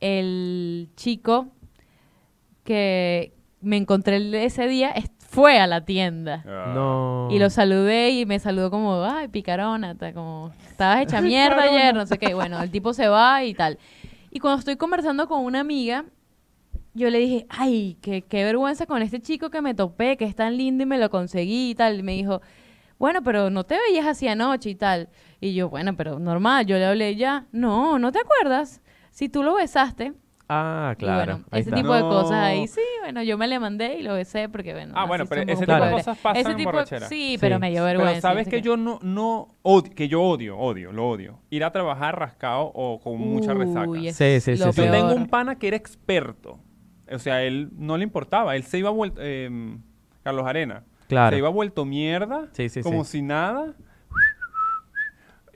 el 0.00 0.88
chico 0.96 1.46
que 2.64 3.32
me 3.60 3.76
encontré 3.76 4.44
ese 4.44 4.66
día 4.66 4.90
fue 5.28 5.60
a 5.60 5.66
la 5.66 5.84
tienda. 5.84 6.42
Ah. 6.46 6.72
No. 6.74 7.28
Y 7.30 7.38
lo 7.38 7.50
saludé 7.50 8.10
y 8.10 8.24
me 8.24 8.38
saludó 8.38 8.70
como, 8.70 9.04
ay, 9.04 9.28
picarona, 9.28 9.94
como, 10.14 10.52
estabas 10.68 11.02
hecha 11.02 11.20
mierda 11.22 11.64
ayer, 11.64 11.94
no 11.94 12.06
sé 12.06 12.18
qué. 12.18 12.32
Bueno, 12.34 12.60
el 12.62 12.70
tipo 12.70 12.94
se 12.94 13.08
va 13.08 13.44
y 13.44 13.52
tal. 13.52 13.78
Y 14.30 14.40
cuando 14.40 14.58
estoy 14.58 14.76
conversando 14.76 15.28
con 15.28 15.44
una 15.44 15.60
amiga, 15.60 16.06
yo 16.94 17.10
le 17.10 17.18
dije, 17.18 17.46
ay, 17.50 17.98
qué, 18.00 18.22
qué 18.22 18.42
vergüenza 18.42 18.86
con 18.86 19.02
este 19.02 19.20
chico 19.20 19.50
que 19.50 19.60
me 19.60 19.74
topé, 19.74 20.16
que 20.16 20.24
es 20.24 20.34
tan 20.34 20.56
lindo 20.56 20.82
y 20.82 20.86
me 20.86 20.98
lo 20.98 21.10
conseguí 21.10 21.70
y 21.70 21.74
tal. 21.74 21.98
Y 21.98 22.02
me 22.02 22.12
dijo, 22.12 22.40
bueno, 22.98 23.22
pero 23.22 23.50
no 23.50 23.64
te 23.64 23.78
veías 23.78 24.06
así 24.06 24.28
anoche 24.28 24.70
y 24.70 24.74
tal. 24.76 25.10
Y 25.42 25.52
yo, 25.52 25.68
bueno, 25.68 25.94
pero 25.94 26.18
normal, 26.18 26.64
yo 26.64 26.76
le 26.78 26.86
hablé 26.86 27.16
ya. 27.16 27.46
No, 27.52 27.98
¿no 27.98 28.12
te 28.12 28.18
acuerdas? 28.18 28.80
Si 29.10 29.28
tú 29.28 29.42
lo 29.42 29.54
besaste. 29.54 30.14
Ah, 30.50 30.92
Y 30.94 30.96
claro. 30.96 31.32
bueno, 31.34 31.44
ahí 31.50 31.60
ese 31.60 31.70
está. 31.70 31.76
tipo 31.82 31.92
de 31.94 32.00
No. 32.00 32.08
cosas 32.08 32.32
ahí. 32.32 32.66
Sí, 32.68 32.80
bueno, 33.02 33.22
yo 33.22 33.36
me 33.36 33.46
le 33.48 33.58
mandé 33.58 33.98
y 33.98 34.02
lo 34.02 34.14
besé 34.14 34.48
porque, 34.48 34.72
bueno. 34.72 34.94
Ah, 34.96 35.00
así 35.02 35.08
bueno, 35.08 35.26
pero 35.26 35.42
ese 35.42 35.66
tipo 35.66 35.74
de 35.84 35.90
cosas 35.90 36.18
pasan 36.18 36.40
Ese 36.40 36.50
en 36.52 36.56
tipo 36.56 36.72
borrachera. 36.72 37.06
Sí, 37.08 37.32
Sí. 37.32 37.38
pero 37.38 37.58
me 37.58 37.70
dio 37.70 37.84
vergüenza. 37.84 38.12
Pero 38.12 38.22
sabes 38.22 38.48
que 38.48 38.62
yo 38.62 38.76
no, 38.78 38.98
no 39.02 39.48
od- 39.62 39.92
que 39.94 40.08
yo 40.08 40.22
odio, 40.22 40.56
odio, 40.58 40.90
lo 40.92 41.06
odio. 41.08 41.40
Ir 41.50 41.64
a 41.64 41.70
trabajar 41.72 42.18
rascado 42.18 42.70
o 42.74 42.98
con 42.98 43.18
mucha 43.18 43.52
resaca. 43.52 43.88
Uy, 43.88 44.10
Sí, 44.12 44.24
es 44.24 44.44
sí, 44.44 44.56
sí, 44.56 44.64
lo 44.64 44.72
sí. 44.72 44.82
Yo 44.84 44.90
tengo 44.90 45.08
peor. 45.08 45.18
un 45.20 45.28
pana 45.28 45.58
que 45.58 45.68
era 45.68 45.76
experto. 45.76 46.58
O 47.12 47.18
sea, 47.18 47.42
él 47.42 47.68
no 47.76 47.96
le 47.98 48.04
importaba. 48.04 48.56
Él 48.56 48.62
se 48.62 48.78
iba 48.78 48.88
vuelto... 48.90 49.20
Carlos 50.22 50.46
Arena. 50.46 50.84
Claro. 51.08 51.34
Se 51.34 51.38
iba 51.38 51.48
vuelto 51.48 51.84
mierda. 51.84 52.48
Sí, 52.52 52.68
sí, 52.68 52.82
como 52.82 53.04
sí. 53.04 53.12
si 53.12 53.22
nada. 53.22 53.74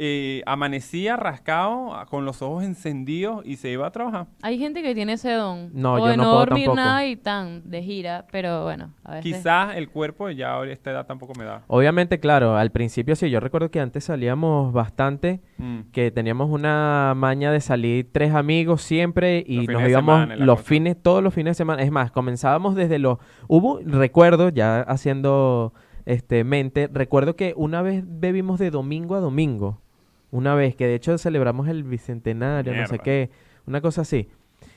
Eh, 0.04 0.42
amanecía 0.46 1.14
rascado, 1.14 1.92
con 2.10 2.24
los 2.24 2.42
ojos 2.42 2.64
encendidos 2.64 3.46
y 3.46 3.54
se 3.54 3.70
iba 3.70 3.86
a 3.86 3.92
trabajar. 3.92 4.26
Hay 4.42 4.58
gente 4.58 4.82
que 4.82 4.96
tiene 4.96 5.12
ese 5.12 5.30
don. 5.30 5.70
No, 5.72 5.94
o 5.94 5.98
yo 5.98 6.06
de 6.06 6.16
no 6.16 6.24
no 6.24 6.28
puedo 6.30 6.38
dormir 6.40 6.64
tampoco. 6.64 6.76
nada 6.84 7.06
y 7.06 7.14
tan 7.14 7.70
de 7.70 7.82
gira, 7.84 8.26
pero 8.32 8.64
bueno, 8.64 8.94
a 9.04 9.12
veces. 9.14 9.22
Quizás 9.36 9.76
el 9.76 9.88
cuerpo 9.90 10.28
ya 10.30 10.58
a 10.58 10.66
esta 10.66 10.90
edad 10.90 11.06
tampoco 11.06 11.34
me 11.38 11.44
da. 11.44 11.62
Obviamente, 11.68 12.18
claro, 12.18 12.56
al 12.56 12.70
principio 12.72 13.14
sí, 13.14 13.30
yo 13.30 13.38
recuerdo 13.38 13.70
que 13.70 13.78
antes 13.78 14.02
salíamos 14.02 14.72
bastante, 14.72 15.40
Mm. 15.58 15.92
que 15.92 16.10
teníamos 16.10 16.50
una 16.50 17.12
maña 17.16 17.52
de 17.52 17.60
salir 17.60 18.08
tres 18.10 18.34
amigos 18.34 18.82
siempre 18.82 19.44
y 19.46 19.68
nos 19.68 19.88
íbamos 19.88 20.14
semana 20.22 20.34
los 20.36 20.56
cosa. 20.58 20.68
fines, 20.68 20.96
todos 21.00 21.22
los 21.22 21.32
fines 21.32 21.52
de 21.52 21.54
semana. 21.58 21.80
Es 21.82 21.92
más, 21.92 22.10
comenzábamos 22.10 22.74
desde 22.74 22.98
los... 22.98 23.18
Hubo, 23.46 23.78
recuerdo, 23.84 24.48
ya 24.48 24.80
haciendo 24.80 25.72
este 26.06 26.42
mente, 26.42 26.88
recuerdo 26.92 27.36
que 27.36 27.54
una 27.56 27.82
vez 27.82 28.02
bebimos 28.04 28.58
de 28.58 28.72
domingo 28.72 29.14
a 29.14 29.20
domingo. 29.20 29.78
Una 30.32 30.54
vez, 30.56 30.74
que 30.74 30.86
de 30.88 30.96
hecho 30.96 31.16
celebramos 31.18 31.68
el 31.68 31.84
bicentenario, 31.84 32.74
no 32.74 32.86
sé 32.88 32.98
qué, 32.98 33.30
una 33.66 33.80
cosa 33.80 34.00
así. 34.00 34.28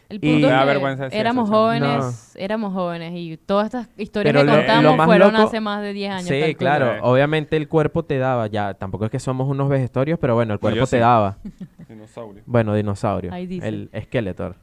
El 0.10 0.18
y- 0.18 0.20
punto 0.34 0.48
Me 0.48 0.54
da 0.54 0.60
es 0.60 0.62
que 0.62 0.68
vergüenza 0.68 1.04
decir 1.06 1.20
éramos 1.20 1.50
eso, 1.50 1.58
jóvenes, 1.58 2.36
éramos 2.38 2.74
jóvenes 2.74 3.14
y 3.16 3.38
todas 3.38 3.66
estas 3.66 3.90
historias 3.98 4.34
Pero 4.34 4.46
que 4.46 4.52
lo- 4.52 4.58
contamos 4.58 4.84
lo 4.84 4.96
más 4.98 5.06
fueron 5.08 5.34
loco- 5.34 5.48
hace 5.48 5.60
más 5.62 5.82
de 5.82 5.94
10 5.94 6.12
años. 6.12 6.28
Sí, 6.28 6.54
claro, 6.56 6.92
obviamente 7.02 7.58
el 7.58 7.68
cuerpo 7.68 8.04
te 8.06 8.20
daba, 8.20 8.46
ya, 8.46 8.76
tampoco 8.76 9.06
es 9.06 9.12
que 9.12 9.18
somos 9.20 9.48
unos 9.50 9.68
vejestorios, 9.68 10.20
pero 10.20 10.36
bueno, 10.36 10.54
el 10.54 10.58
No, 10.58 10.60
cuerpo 10.62 10.82
te 10.82 10.86
sí. 10.88 10.98
daba. 10.98 11.38
Dinosaurio. 11.90 12.44
Bueno, 12.46 12.76
dinosaurio. 12.76 13.34
Ahí 13.34 13.48
dice. 13.48 13.68
El 13.68 13.90
Skeletor. 14.04 14.58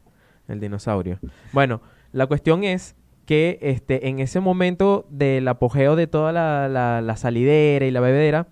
El 0.47 0.61
dinosaurio. 0.61 1.19
Bueno, 1.53 1.81
la 2.13 2.27
cuestión 2.29 2.63
es 2.63 2.95
que 3.27 3.59
este, 3.63 4.09
en 4.09 4.19
ese 4.21 4.39
momento 4.41 5.07
del 5.09 5.49
apogeo 5.49 5.97
de 5.97 6.07
toda 6.07 6.31
la, 6.33 6.69
la- 6.69 7.01
la 7.01 7.17
salidera 7.17 7.85
y 7.87 7.91
la 7.91 8.01
bebedera, 8.01 8.47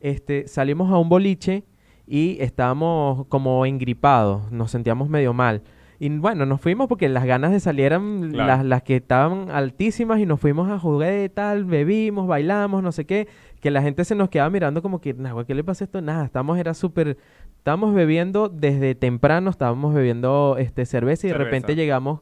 este, 0.00 0.46
salimos 0.48 0.90
a 0.92 0.98
un 0.98 1.08
boliche 1.08 1.64
y 2.06 2.36
estábamos 2.40 3.26
como 3.28 3.64
engripados, 3.66 4.50
nos 4.52 4.70
sentíamos 4.70 5.08
medio 5.08 5.32
mal. 5.32 5.62
Y 6.00 6.08
bueno, 6.10 6.44
nos 6.44 6.60
fuimos 6.60 6.88
porque 6.88 7.08
las 7.08 7.24
ganas 7.24 7.52
de 7.52 7.60
salir 7.60 7.86
eran 7.86 8.30
Claro. 8.32 8.48
las, 8.48 8.64
las 8.64 8.82
que 8.82 8.96
estaban 8.96 9.48
altísimas 9.50 10.18
y 10.18 10.26
nos 10.26 10.40
fuimos 10.40 10.68
a 10.70 10.78
jugar 10.78 11.12
y 11.24 11.28
tal, 11.28 11.64
bebimos, 11.64 12.26
bailamos, 12.26 12.82
no 12.82 12.90
sé 12.92 13.06
qué, 13.06 13.28
que 13.60 13.70
la 13.70 13.80
gente 13.80 14.04
se 14.04 14.14
nos 14.14 14.28
quedaba 14.28 14.50
mirando 14.50 14.82
como 14.82 15.00
que, 15.00 15.14
"Nah, 15.14 15.44
¿qué 15.44 15.54
le 15.54 15.62
pasa 15.64 15.84
a 15.84 15.86
esto? 15.86 16.02
Nada, 16.02 16.24
estamos, 16.24 16.58
era 16.58 16.74
súper, 16.74 17.16
estábamos 17.56 17.94
bebiendo 17.94 18.48
desde 18.48 18.94
temprano, 18.96 19.48
estábamos 19.50 19.94
bebiendo 19.94 20.56
este 20.58 20.84
cerveza 20.84 21.26
y 21.28 21.30
de 21.30 21.38
repente 21.38 21.74
llegamos 21.76 22.20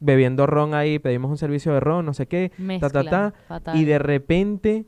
bebiendo 0.00 0.46
ron 0.46 0.74
ahí, 0.74 0.98
pedimos 0.98 1.30
un 1.30 1.38
servicio 1.38 1.72
de 1.72 1.80
ron, 1.80 2.04
no 2.04 2.12
sé 2.12 2.26
qué, 2.26 2.50
ta, 2.56 2.62
Mezcla, 2.62 2.90
ta, 2.90 3.04
ta, 3.04 3.34
fatal. 3.46 3.76
y 3.76 3.84
de 3.84 3.98
repente, 4.00 4.84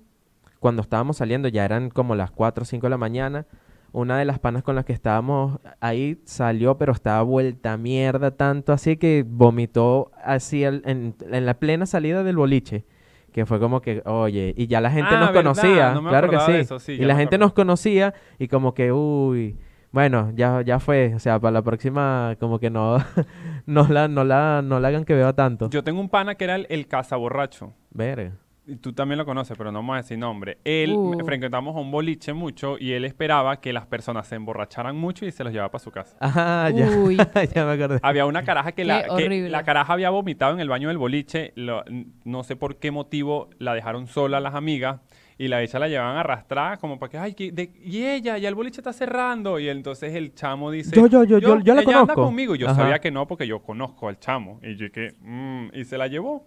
cuando 0.58 0.82
estábamos 0.82 1.18
saliendo, 1.18 1.46
ya 1.48 1.64
eran 1.64 1.88
como 1.88 2.16
las 2.16 2.32
4 2.32 2.62
o 2.62 2.64
5 2.66 2.86
de 2.86 2.90
la 2.90 2.98
mañana, 2.98 3.46
una 3.94 4.18
de 4.18 4.24
las 4.26 4.38
panas 4.38 4.62
con 4.62 4.74
las 4.74 4.84
que 4.84 4.92
estábamos 4.92 5.58
ahí 5.80 6.20
salió, 6.24 6.76
pero 6.76 6.92
estaba 6.92 7.22
vuelta 7.22 7.72
a 7.72 7.76
mierda 7.78 8.32
tanto 8.32 8.72
así 8.72 8.96
que 8.96 9.24
vomitó 9.26 10.10
así 10.22 10.64
al- 10.64 10.82
en, 10.84 11.14
en 11.30 11.46
la 11.46 11.54
plena 11.54 11.86
salida 11.86 12.22
del 12.24 12.36
boliche. 12.36 12.84
Que 13.32 13.46
fue 13.46 13.58
como 13.58 13.80
que, 13.80 14.00
oye, 14.04 14.54
y 14.56 14.66
ya 14.68 14.80
la 14.80 14.90
gente 14.92 15.10
Ah, 15.14 15.18
nos 15.20 15.28
¿verdad? 15.32 15.42
conocía, 15.42 15.92
No 15.94 16.02
me 16.02 16.10
claro 16.10 16.28
que 16.30 16.38
sí. 16.40 16.52
de 16.52 16.60
eso, 16.60 16.78
sí, 16.78 16.92
y 16.92 16.98
la 17.04 17.16
gente 17.16 17.34
acordé. 17.34 17.38
nos 17.46 17.52
conocía 17.52 18.14
y 18.38 18.46
como 18.48 18.74
que, 18.74 18.92
uy, 18.92 19.56
bueno, 19.90 20.30
ya, 20.36 20.62
ya 20.62 20.78
fue. 20.78 21.14
O 21.16 21.18
sea, 21.18 21.40
para 21.40 21.50
la 21.52 21.62
próxima, 21.62 22.36
como 22.38 22.58
que 22.60 22.70
no, 22.70 22.98
no, 23.66 23.86
la, 23.88 24.06
no, 24.08 24.22
la, 24.24 24.60
no 24.62 24.78
la 24.80 24.88
hagan 24.88 25.04
que 25.04 25.14
beba 25.14 25.32
tanto. 25.32 25.68
Yo 25.70 25.82
tengo 25.82 26.00
un 26.00 26.08
pana 26.08 26.34
que 26.36 26.44
era 26.44 26.54
el, 26.56 26.66
el 26.70 26.86
cazaborracho. 26.86 27.72
Verga. 27.90 28.32
Y 28.66 28.76
tú 28.76 28.94
también 28.94 29.18
lo 29.18 29.26
conoces, 29.26 29.58
pero 29.58 29.70
no 29.70 29.80
vamos 29.80 29.94
a 29.94 29.96
decir 29.98 30.16
nombre. 30.16 30.56
Él, 30.64 30.94
Uh. 30.94 31.22
frecuentamos 31.24 31.76
a 31.76 31.80
un 31.80 31.90
boliche 31.90 32.32
mucho 32.32 32.76
y 32.78 32.92
él 32.92 33.04
esperaba 33.04 33.60
que 33.60 33.74
las 33.74 33.86
personas 33.86 34.26
se 34.26 34.36
emborracharan 34.36 34.96
mucho 34.96 35.26
y 35.26 35.32
se 35.32 35.44
los 35.44 35.52
llevaba 35.52 35.70
para 35.70 35.84
su 35.84 35.90
casa. 35.90 36.16
Ajá, 36.18 36.70
ya, 36.70 36.88
Uy. 36.88 37.16
ya 37.54 37.66
me 37.66 37.72
acordé. 37.72 37.98
Había 38.02 38.24
una 38.24 38.42
caraja 38.42 38.72
que, 38.72 38.84
la, 38.86 39.04
que 39.04 39.10
horrible. 39.10 39.50
la 39.50 39.64
caraja 39.64 39.92
había 39.92 40.08
vomitado 40.08 40.54
en 40.54 40.60
el 40.60 40.68
baño 40.70 40.88
del 40.88 40.96
boliche. 40.96 41.52
lo- 41.56 41.84
no 42.24 42.42
sé 42.42 42.56
por 42.56 42.76
qué 42.76 42.90
motivo 42.90 43.50
la 43.58 43.74
dejaron 43.74 44.06
sola 44.06 44.40
las 44.40 44.54
amigas 44.54 45.00
y 45.36 45.48
la 45.48 45.60
hecha 45.62 45.78
la 45.78 45.88
llevaban 45.88 46.16
arrastrada 46.16 46.78
como 46.78 46.98
para 46.98 47.10
que, 47.10 47.18
ay, 47.18 47.34
¿qué- 47.34 47.52
de- 47.52 47.70
y 47.84 48.06
ella, 48.06 48.38
ya 48.38 48.48
el 48.48 48.54
boliche 48.54 48.80
está 48.80 48.94
cerrando. 48.94 49.58
Y 49.58 49.68
entonces 49.68 50.14
el 50.14 50.32
chamo 50.34 50.70
dice, 50.70 50.96
Yo, 50.96 51.06
yo, 51.06 51.24
yo, 51.24 51.38
yo- 51.38 51.60
yo 51.60 51.74
la 51.74 51.82
ella 51.82 52.00
anda 52.00 52.14
conozco". 52.14 52.24
conmigo. 52.24 52.54
Y 52.54 52.58
yo 52.60 52.68
Ajá. 52.68 52.76
sabía 52.76 52.98
que 52.98 53.10
no 53.10 53.26
porque 53.26 53.46
yo 53.46 53.60
conozco 53.60 54.08
al 54.08 54.18
chamo. 54.18 54.58
Y 54.62 54.76
yo 54.76 54.90
que, 54.90 55.12
"Mm", 55.20 55.68
y 55.74 55.84
se 55.84 55.98
la 55.98 56.06
llevó 56.06 56.46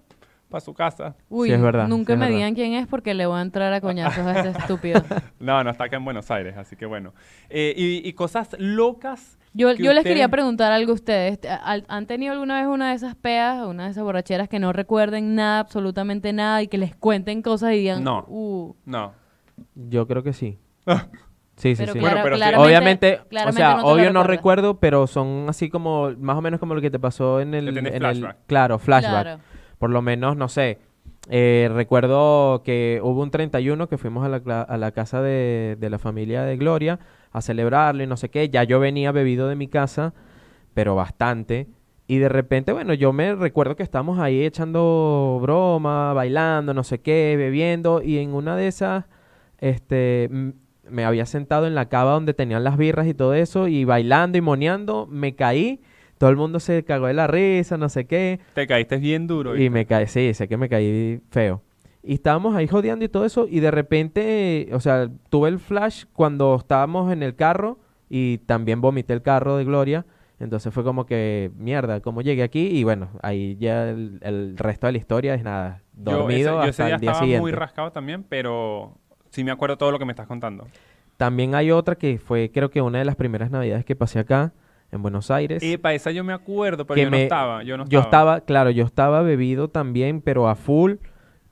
para 0.50 0.62
su 0.62 0.74
casa. 0.74 1.16
Uy, 1.30 1.50
Sí, 1.50 1.54
es 1.54 1.62
verdad, 1.62 1.88
nunca 1.88 2.08
sí, 2.08 2.14
es 2.14 2.20
me 2.20 2.26
verdad. 2.26 2.38
digan 2.38 2.56
quién 2.56 2.74
es 2.74 2.88
porque 2.88 3.14
le 3.14 3.26
voy 3.26 3.38
a 3.40 3.42
entrar 3.42 3.74
a 3.74 3.82
coñazos 3.82 4.26
a 4.26 4.40
este 4.40 4.50
estúpido. 4.60 5.02
No, 5.40 5.64
no 5.64 5.70
está 5.70 5.86
acá 5.86 5.98
en 5.98 6.06
Buenos 6.06 6.30
Aires, 6.32 6.56
así 6.58 6.76
que 6.76 6.86
bueno. 6.86 7.14
Eh, 7.50 7.74
y, 7.76 8.08
y 8.08 8.14
cosas 8.14 8.56
locas. 8.60 9.38
Yo, 9.54 9.76
que 9.76 9.82
yo 9.84 9.92
les 9.94 10.04
quería 10.04 10.30
preguntar 10.30 10.72
algo 10.72 10.92
a 10.92 10.96
ustedes. 10.96 11.40
¿Al- 11.64 11.86
¿Han 11.88 12.06
tenido 12.06 12.34
alguna 12.34 12.58
vez 12.60 12.68
una 12.68 12.90
de 12.90 12.96
esas 12.96 13.16
peas, 13.16 13.66
una 13.66 13.86
de 13.86 13.92
esas 13.92 14.04
borracheras 14.04 14.48
que 14.48 14.60
no 14.60 14.72
recuerden 14.72 15.36
nada, 15.36 15.60
absolutamente 15.60 16.32
nada, 16.32 16.62
y 16.62 16.68
que 16.68 16.78
les 16.78 16.96
cuenten 16.96 17.42
cosas 17.42 17.74
y 17.74 17.78
digan, 17.78 18.04
No. 18.04 18.24
uh, 18.28 18.76
No. 18.86 19.14
Yo 19.76 20.08
creo 20.08 20.24
que 20.24 20.34
sí. 20.34 20.60
Sí, 21.58 21.76
sí, 21.76 21.82
pero 21.82 21.94
sí. 21.94 22.00
Pero 22.00 22.36
claramente, 22.36 22.56
Obviamente, 22.60 23.20
o 23.48 23.52
sea, 23.52 23.78
no 23.78 23.86
obvio 23.88 24.14
no 24.14 24.22
recuerdo, 24.24 24.80
pero 24.80 25.08
son 25.08 25.48
así 25.50 25.70
como, 25.72 26.12
más 26.20 26.38
o 26.38 26.42
menos 26.42 26.60
como 26.60 26.76
lo 26.76 26.82
que 26.82 26.92
te 26.92 27.00
pasó 27.00 27.40
el... 27.40 27.52
En 27.56 27.68
el- 27.88 27.98
flashback. 27.98 28.38
claro, 28.46 28.78
flashback. 28.78 29.24
Claro. 29.24 29.40
Por 29.80 29.90
lo 29.90 30.02
menos, 30.02 30.36
no 30.38 30.48
sé. 30.50 30.80
eh, 31.30 31.70
recuerdo 31.74 32.62
que 32.64 33.00
hubo 33.04 33.22
un 33.22 33.32
31 33.32 33.88
que 33.88 33.98
fuimos 33.98 34.26
a 34.26 34.30
la, 34.30 34.62
a 34.62 34.78
la 34.78 34.92
casa 34.92 35.22
de, 35.22 35.78
de 35.80 35.90
la 35.90 36.00
familia 36.00 36.44
de 36.44 36.58
Gloria 36.58 37.00
a 37.32 37.42
celebrarlo 37.42 38.04
y 38.04 38.08
no 38.08 38.18
sé 38.18 38.30
qué. 38.30 38.50
Ya 38.50 38.64
yo 38.64 38.80
venía 38.80 39.12
bebido 39.12 39.48
de 39.48 39.56
mi 39.56 39.68
casa, 39.68 40.14
pero 40.74 40.96
bastante. 40.96 41.68
Y 42.08 42.20
de 42.20 42.30
repente, 42.30 42.72
bueno, 42.72 42.94
yo 42.94 43.12
me 43.14 43.36
recuerdo 43.36 43.76
que 43.76 43.84
estábamos 43.84 44.20
ahí 44.20 44.44
echando 44.46 45.40
broma, 45.42 46.14
bailando, 46.14 46.74
no 46.74 46.84
sé 46.84 47.00
qué, 47.02 47.36
bebiendo. 47.38 48.02
Y 48.02 48.20
en 48.20 48.34
una 48.34 48.56
de 48.56 48.68
esas, 48.68 49.06
este, 49.60 50.30
me 50.90 51.04
había 51.04 51.26
sentado 51.26 51.68
en 51.68 51.76
la 51.76 51.90
cava 51.90 52.14
donde 52.14 52.34
tenían 52.34 52.64
las 52.64 52.78
birras 52.78 53.08
y 53.08 53.14
todo 53.14 53.34
eso. 53.34 53.68
Y 53.68 53.84
bailando 53.84 54.38
y 54.38 54.42
moneando, 54.42 55.06
me 55.08 55.36
caí. 55.36 55.82
Todo 56.18 56.30
el 56.30 56.36
mundo 56.38 56.60
se 56.60 56.84
cagó 56.84 57.08
de 57.08 57.14
la 57.14 57.28
risa, 57.28 57.78
no 57.78 57.90
sé 57.90 58.06
qué. 58.08 58.40
Te 58.54 58.66
caíste 58.68 58.98
bien 58.98 59.28
duro. 59.28 59.56
Y 59.58 59.70
me 59.70 59.86
caí, 59.86 60.08
sí, 60.08 60.34
sé 60.34 60.48
que 60.48 60.58
me 60.58 60.68
caí 60.70 61.22
feo. 61.30 61.62
Y 62.04 62.14
estábamos 62.16 62.56
ahí 62.56 62.68
jodeando 62.68 63.04
y 63.06 63.10
todo 63.10 63.26
eso, 63.26 63.48
y 63.50 63.60
de 63.60 63.70
repente, 63.70 64.70
o 64.72 64.80
sea, 64.80 65.10
tuve 65.30 65.50
el 65.50 65.60
flash 65.60 66.06
cuando 66.14 66.56
estábamos 66.56 67.12
en 67.12 67.22
el 67.22 67.36
carro 67.36 67.80
y 68.10 68.38
también 68.40 68.80
vomité 68.82 69.14
el 69.14 69.22
carro 69.22 69.58
de 69.58 69.66
Gloria. 69.66 70.06
Entonces 70.40 70.74
fue 70.74 70.84
como 70.84 71.06
que, 71.06 71.52
mierda, 71.58 72.00
¿cómo 72.00 72.22
llegué 72.22 72.44
aquí? 72.44 72.68
Y 72.68 72.84
bueno, 72.84 73.10
ahí 73.24 73.58
ya 73.60 73.90
el, 73.90 74.20
el 74.22 74.56
resto 74.58 74.86
de 74.86 74.94
la 74.94 74.98
historia 75.00 75.34
es 75.34 75.44
nada, 75.44 75.82
Yo 75.96 76.12
ese- 76.12 76.18
dormido 76.20 76.54
yo 76.64 76.70
ese 76.70 76.70
hasta 76.70 76.86
día 76.86 76.96
el 76.96 77.02
día 77.02 77.10
estaba 77.10 77.24
siguiente. 77.26 77.42
muy 77.42 77.52
rascado 77.52 77.92
también, 77.92 78.24
pero 78.24 78.96
sí 79.32 79.44
me 79.44 79.52
acuerdo 79.52 79.78
todo 79.78 79.92
lo 79.92 79.98
que 80.00 80.06
me 80.06 80.12
estás 80.12 80.28
contando. 80.28 80.68
También 81.18 81.56
hay 81.56 81.72
otra 81.72 81.96
que 81.96 82.20
fue, 82.20 82.52
creo 82.54 82.70
que 82.70 82.82
una 82.82 83.00
de 83.00 83.06
las 83.06 83.16
primeras 83.16 83.50
navidades 83.50 83.84
que 83.84 83.96
pasé 83.96 84.20
acá, 84.20 84.54
en 84.92 85.02
Buenos 85.02 85.32
Aires. 85.32 85.62
Y 85.64 85.78
para 85.78 85.96
esa 85.96 86.12
yo 86.12 86.24
me 86.24 86.34
acuerdo, 86.34 86.86
pero 86.86 86.96
que 86.96 87.04
yo 87.04 87.10
no 87.10 87.18
estaba. 87.18 87.64
Yo 87.64 87.78
no 87.78 87.86
Yo 87.88 88.00
estaba. 88.00 88.38
estaba, 88.38 88.42
claro, 88.42 88.70
yo 88.72 88.86
estaba 88.86 89.22
bebido 89.22 89.70
también, 89.70 90.22
pero 90.22 90.48
a 90.48 90.56
full, 90.56 90.94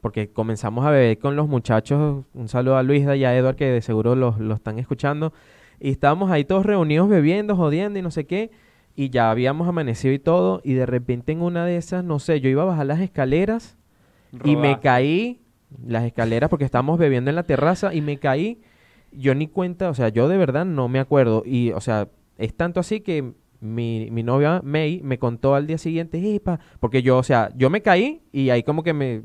porque 0.01 0.29
comenzamos 0.31 0.85
a 0.85 0.91
beber 0.91 1.19
con 1.19 1.35
los 1.35 1.47
muchachos. 1.47 2.25
Un 2.33 2.47
saludo 2.47 2.77
a 2.77 2.83
Luisa 2.83 3.15
y 3.15 3.25
a 3.25 3.35
Edward, 3.35 3.55
que 3.55 3.65
de 3.65 3.81
seguro 3.81 4.15
los, 4.15 4.39
los 4.39 4.57
están 4.57 4.79
escuchando. 4.79 5.33
Y 5.79 5.91
estábamos 5.91 6.31
ahí 6.31 6.45
todos 6.45 6.65
reunidos 6.65 7.09
bebiendo, 7.09 7.55
jodiendo 7.55 7.99
y 7.99 8.01
no 8.01 8.11
sé 8.11 8.25
qué. 8.25 8.51
Y 8.95 9.09
ya 9.09 9.29
habíamos 9.29 9.67
amanecido 9.67 10.13
y 10.13 10.19
todo. 10.19 10.61
Y 10.63 10.73
de 10.73 10.85
repente 10.85 11.33
en 11.33 11.41
una 11.41 11.65
de 11.65 11.75
esas, 11.75 12.03
no 12.03 12.19
sé, 12.19 12.39
yo 12.39 12.49
iba 12.49 12.61
a 12.61 12.65
bajar 12.65 12.85
las 12.85 13.01
escaleras 13.01 13.77
y 14.43 14.55
me 14.55 14.79
caí, 14.79 15.41
las 15.85 16.05
escaleras, 16.05 16.49
porque 16.49 16.65
estábamos 16.65 16.97
bebiendo 16.97 17.29
en 17.29 17.35
la 17.35 17.43
terraza 17.43 17.93
y 17.93 18.01
me 18.01 18.17
caí. 18.17 18.61
Yo 19.11 19.35
ni 19.35 19.47
cuenta, 19.47 19.89
o 19.89 19.93
sea, 19.93 20.09
yo 20.09 20.27
de 20.29 20.37
verdad 20.37 20.65
no 20.65 20.87
me 20.87 20.99
acuerdo. 20.99 21.43
Y, 21.45 21.71
o 21.71 21.81
sea, 21.81 22.07
es 22.37 22.55
tanto 22.55 22.79
así 22.79 23.01
que 23.01 23.33
mi, 23.59 24.09
mi 24.11 24.21
novia 24.23 24.61
May 24.63 25.01
me 25.03 25.17
contó 25.17 25.55
al 25.55 25.65
día 25.67 25.77
siguiente, 25.77 26.35
"Epa", 26.35 26.59
porque 26.79 27.01
yo, 27.01 27.17
o 27.17 27.23
sea, 27.23 27.51
yo 27.55 27.69
me 27.69 27.81
caí 27.81 28.21
y 28.31 28.49
ahí 28.49 28.63
como 28.63 28.83
que 28.83 28.93
me 28.93 29.23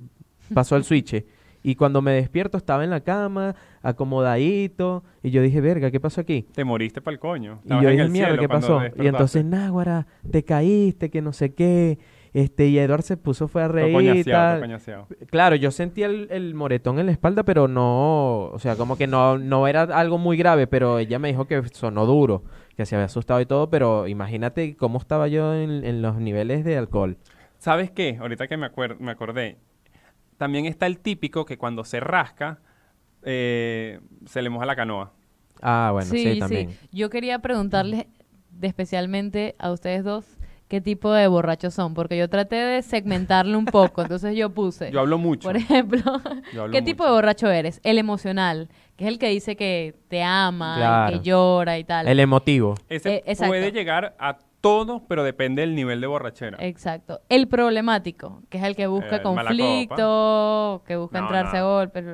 pasó 0.55 0.77
el 0.77 0.85
switch. 0.85 1.25
Y 1.63 1.75
cuando 1.75 2.01
me 2.01 2.13
despierto 2.13 2.57
estaba 2.57 2.85
en 2.85 2.91
la 2.91 3.01
cama, 3.01 3.55
acomodadito, 3.83 5.05
y 5.23 5.31
yo 5.31 5.43
dije, 5.43 5.61
verga, 5.61 5.91
¿qué 5.91 6.01
pasó 6.01 6.21
aquí? 6.23 6.47
Te 6.55 6.65
moriste 6.65 7.01
para 7.01 7.13
el 7.15 7.19
coño. 7.21 7.61
Y 7.65 7.69
yo 7.69 7.77
en 7.83 7.91
dije, 7.91 8.03
el 8.03 8.11
mierda, 8.11 8.39
¿qué 8.39 8.49
pasó? 8.49 8.81
Y 8.99 9.07
entonces, 9.07 9.45
Náguara, 9.45 10.07
te 10.31 10.43
caíste, 10.43 11.11
que 11.11 11.23
no 11.23 11.33
sé 11.33 11.55
qué. 11.55 11.99
Este, 12.33 12.69
y 12.69 12.79
Edward 12.79 13.03
se 13.03 13.17
puso, 13.17 13.49
fue 13.49 13.63
a 13.65 13.69
reír 13.69 13.91
y 13.91 13.93
coñaseado, 13.93 14.23
todo 14.25 14.33
tal. 14.33 14.61
coñaseado. 14.61 15.07
Claro, 15.31 15.57
yo 15.57 15.71
sentía 15.73 16.07
el, 16.07 16.29
el 16.31 16.55
moretón 16.55 16.99
en 17.01 17.07
la 17.07 17.13
espalda, 17.13 17.43
pero 17.43 17.67
no, 17.67 18.45
o 18.47 18.59
sea, 18.59 18.77
como 18.77 18.97
que 18.97 19.09
no, 19.09 19.37
no 19.37 19.67
era 19.67 19.83
algo 19.83 20.17
muy 20.17 20.37
grave, 20.37 20.69
pero 20.69 21.01
ella 21.01 21.19
me 21.19 21.29
dijo 21.29 21.47
que 21.47 21.61
sonó 21.73 22.07
duro, 22.07 22.45
que 22.77 22.87
se 22.87 22.95
había 22.97 23.07
asustado 23.07 23.41
y 23.41 23.47
todo, 23.47 23.71
pero 23.71 24.09
imagínate 24.09 24.77
cómo 24.77 24.99
estaba 24.99 25.29
yo 25.29 25.55
en, 25.55 25.85
en 25.85 26.03
los 26.03 26.17
niveles 26.17 26.65
de 26.65 26.77
alcohol. 26.77 27.19
¿Sabes 27.59 27.91
qué? 27.91 28.17
Ahorita 28.21 28.49
que 28.49 28.57
me, 28.57 28.71
acuer- 28.71 28.99
me 28.99 29.11
acordé. 29.11 29.59
También 30.39 30.65
está 30.67 30.87
el 30.87 30.99
típico 30.99 31.45
que 31.45 31.59
cuando 31.59 31.85
se 31.85 32.01
rasca, 32.01 32.61
eh, 33.23 34.01
se 34.27 34.41
le 34.43 34.49
moja 34.51 34.65
la 34.67 34.77
canoa. 34.77 35.13
Ah, 35.61 35.91
bueno, 35.93 36.11
sí, 36.11 36.39
también. 36.39 36.71
Yo 36.91 37.11
quería 37.11 37.41
preguntarles 37.41 38.07
de 38.51 38.67
especialmente 38.67 39.55
a 39.59 39.71
ustedes 39.73 40.03
dos 40.05 40.39
qué 40.71 40.81
tipo 40.81 41.13
de 41.13 41.27
borrachos 41.27 41.75
son, 41.75 41.93
porque 41.95 42.17
yo 42.17 42.31
traté 42.31 42.55
de 42.55 42.81
segmentarlo 42.83 43.59
un 43.59 43.65
poco, 43.67 44.03
entonces 44.03 44.37
yo 44.37 44.51
puse, 44.51 44.91
Yo 44.93 45.01
hablo 45.01 45.19
mucho. 45.19 45.49
por 45.49 45.57
ejemplo, 45.57 46.01
¿qué 46.73 46.81
tipo 46.81 47.03
mucho. 47.03 47.11
de 47.11 47.11
borracho 47.21 47.51
eres? 47.51 47.81
El 47.83 47.99
emocional, 47.99 48.69
que 48.97 49.05
es 49.05 49.11
el 49.11 49.19
que 49.19 49.29
dice 49.31 49.57
que 49.57 49.97
te 50.09 50.23
ama, 50.23 50.75
y 50.77 50.79
Claro. 50.79 51.13
que 51.19 51.25
llora 51.29 51.79
y 51.79 51.85
tal. 51.85 52.07
El 52.07 52.21
emotivo. 52.21 52.77
Ese 52.89 53.17
Eh, 53.17 53.23
exacto. 53.27 53.51
puede 53.51 53.73
llegar 53.73 54.15
a 54.21 54.39
todos, 54.61 55.03
pero 55.09 55.25
depende 55.25 55.63
del 55.63 55.75
nivel 55.75 56.01
de 56.01 56.07
borrachera. 56.07 56.57
Exacto. 56.61 57.21
El 57.29 57.49
problemático, 57.49 58.43
que 58.49 58.59
es 58.59 58.65
el 58.65 58.77
que 58.77 58.87
busca 58.87 59.17
El 59.17 59.23
mala 59.35 59.49
conflicto, 59.49 60.83
que 60.87 60.97
busca 60.97 61.19
No, 61.19 61.27
entrarse 61.27 61.57
no. 61.59 61.65
a 61.67 61.77
golpes. 61.79 62.05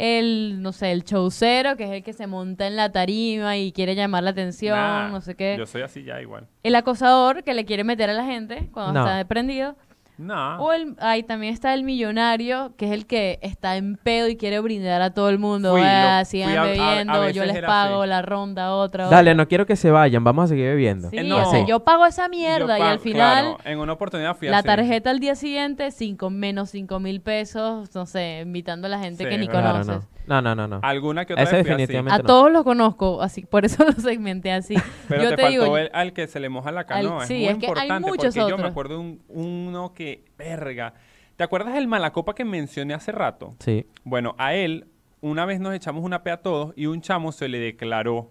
El, 0.00 0.62
no 0.62 0.72
sé, 0.72 0.92
el 0.92 1.02
showcero, 1.02 1.76
que 1.76 1.82
es 1.82 1.90
el 1.90 2.02
que 2.04 2.12
se 2.12 2.28
monta 2.28 2.68
en 2.68 2.76
la 2.76 2.92
tarima 2.92 3.56
y 3.56 3.72
quiere 3.72 3.96
llamar 3.96 4.22
la 4.22 4.30
atención, 4.30 4.76
Nah, 4.78 5.08
no 5.08 5.20
sé 5.20 5.34
qué. 5.34 5.56
Yo 5.58 5.66
soy 5.66 5.82
así 5.82 6.04
ya 6.04 6.22
igual. 6.22 6.46
El 6.62 6.76
acosador, 6.76 7.42
que 7.42 7.52
le 7.52 7.64
quiere 7.64 7.82
meter 7.82 8.08
a 8.08 8.12
la 8.12 8.24
gente 8.24 8.68
cuando 8.72 8.92
No. 8.92 9.00
está 9.06 9.26
prendido. 9.26 9.74
No. 10.18 10.60
O 10.60 10.72
el, 10.72 10.96
ahí 10.98 11.22
también 11.22 11.54
está 11.54 11.72
el 11.74 11.84
millonario, 11.84 12.72
que 12.76 12.86
es 12.86 12.90
el 12.92 13.06
que 13.06 13.38
está 13.40 13.76
en 13.76 13.96
pedo 13.96 14.26
y 14.28 14.36
quiere 14.36 14.58
brindar 14.58 15.00
a 15.00 15.14
todo 15.14 15.28
el 15.28 15.38
mundo. 15.38 15.70
Fui, 15.72 15.82
"Ah, 15.84 16.18
lo- 16.20 16.24
sigan 16.24 16.56
a- 16.58 16.62
a 16.62 16.64
bebiendo, 16.66 17.30
yo 17.30 17.44
les 17.44 17.62
pago 17.62 18.02
así. 18.02 18.08
la 18.10 18.22
ronda, 18.22 18.74
otra. 18.74 19.04
Dale, 19.08 19.30
otra". 19.30 19.34
no 19.34 19.48
quiero 19.48 19.64
que 19.64 19.76
se 19.76 19.90
vayan, 19.92 20.24
vamos 20.24 20.46
a 20.46 20.48
seguir 20.48 20.66
bebiendo. 20.66 21.08
Sí, 21.10 21.18
Eh, 21.18 21.22
no. 21.24 21.46
o 21.48 21.50
sea, 21.50 21.64
yo 21.64 21.80
pago 21.84 22.04
esa 22.04 22.28
mierda 22.28 22.78
y 22.78 22.82
al 22.82 22.98
final 22.98 23.44
claro, 23.54 23.58
en 23.64 23.78
una 23.78 23.92
oportunidad 23.92 24.36
fui 24.36 24.48
la 24.48 24.58
así. 24.58 24.66
tarjeta 24.66 25.10
al 25.10 25.20
día 25.20 25.36
siguiente, 25.36 25.90
cinco, 25.92 26.30
menos 26.30 26.70
cinco 26.70 26.98
mil 26.98 27.20
pesos, 27.20 27.94
no 27.94 28.04
sé, 28.04 28.40
invitando 28.44 28.88
a 28.88 28.90
la 28.90 28.98
gente 28.98 29.22
Sí, 29.24 29.30
que 29.30 29.38
ni. 29.38 29.46
Claro, 29.46 29.70
conoces. 29.84 30.02
no. 30.10 30.17
No, 30.28 30.42
no, 30.42 30.54
no, 30.54 30.68
no. 30.68 30.80
Alguna 30.82 31.24
que 31.24 31.32
otra 31.32 31.42
Ese 31.44 31.56
vez 31.56 31.62
fui 31.64 31.70
así. 31.72 31.80
definitivamente 31.82 32.14
A 32.14 32.18
no. 32.18 32.24
todos 32.24 32.52
los 32.52 32.62
conozco, 32.64 33.22
así, 33.22 33.42
por 33.46 33.64
eso 33.64 33.84
lo 33.86 33.92
segmenté 33.92 34.52
así. 34.52 34.74
Pero 35.08 35.22
yo 35.24 35.30
te, 35.30 35.36
te, 35.36 35.42
faltó 35.42 35.62
digo, 35.64 35.78
el- 35.78 35.90
al 35.92 36.12
que 36.12 36.26
se 36.28 36.38
le 36.40 36.48
moja 36.48 36.70
la 36.72 36.84
canoa. 36.84 37.26
sí, 37.26 37.46
es 37.46 37.56
muy 37.56 37.64
es 37.66 37.72
que 37.72 37.80
hay 37.80 37.86
importante 37.86 38.00
muchos 38.10 38.24
porque 38.34 38.38
yo 38.40 38.46
me 38.48 38.52
otros. 38.54 38.70
acuerdo 38.70 38.94
de 38.94 39.00
un- 39.00 39.22
uno 39.28 39.94
que, 39.94 40.24
verga. 40.36 40.94
¿Te 41.36 41.44
acuerdas 41.44 41.74
del 41.74 41.86
malacopa 41.88 42.34
que 42.34 42.44
mencioné 42.44 42.94
hace 42.94 43.12
rato? 43.12 43.54
Sí. 43.60 43.86
Bueno, 44.04 44.34
a 44.38 44.54
él 44.54 44.88
una 45.20 45.44
vez 45.46 45.60
nos 45.60 45.74
echamos 45.74 46.04
una 46.04 46.22
pea 46.22 46.38
todos 46.42 46.72
y 46.76 46.86
un 46.86 47.00
chamo 47.00 47.32
se 47.32 47.48
le 47.48 47.58
declaró. 47.58 48.30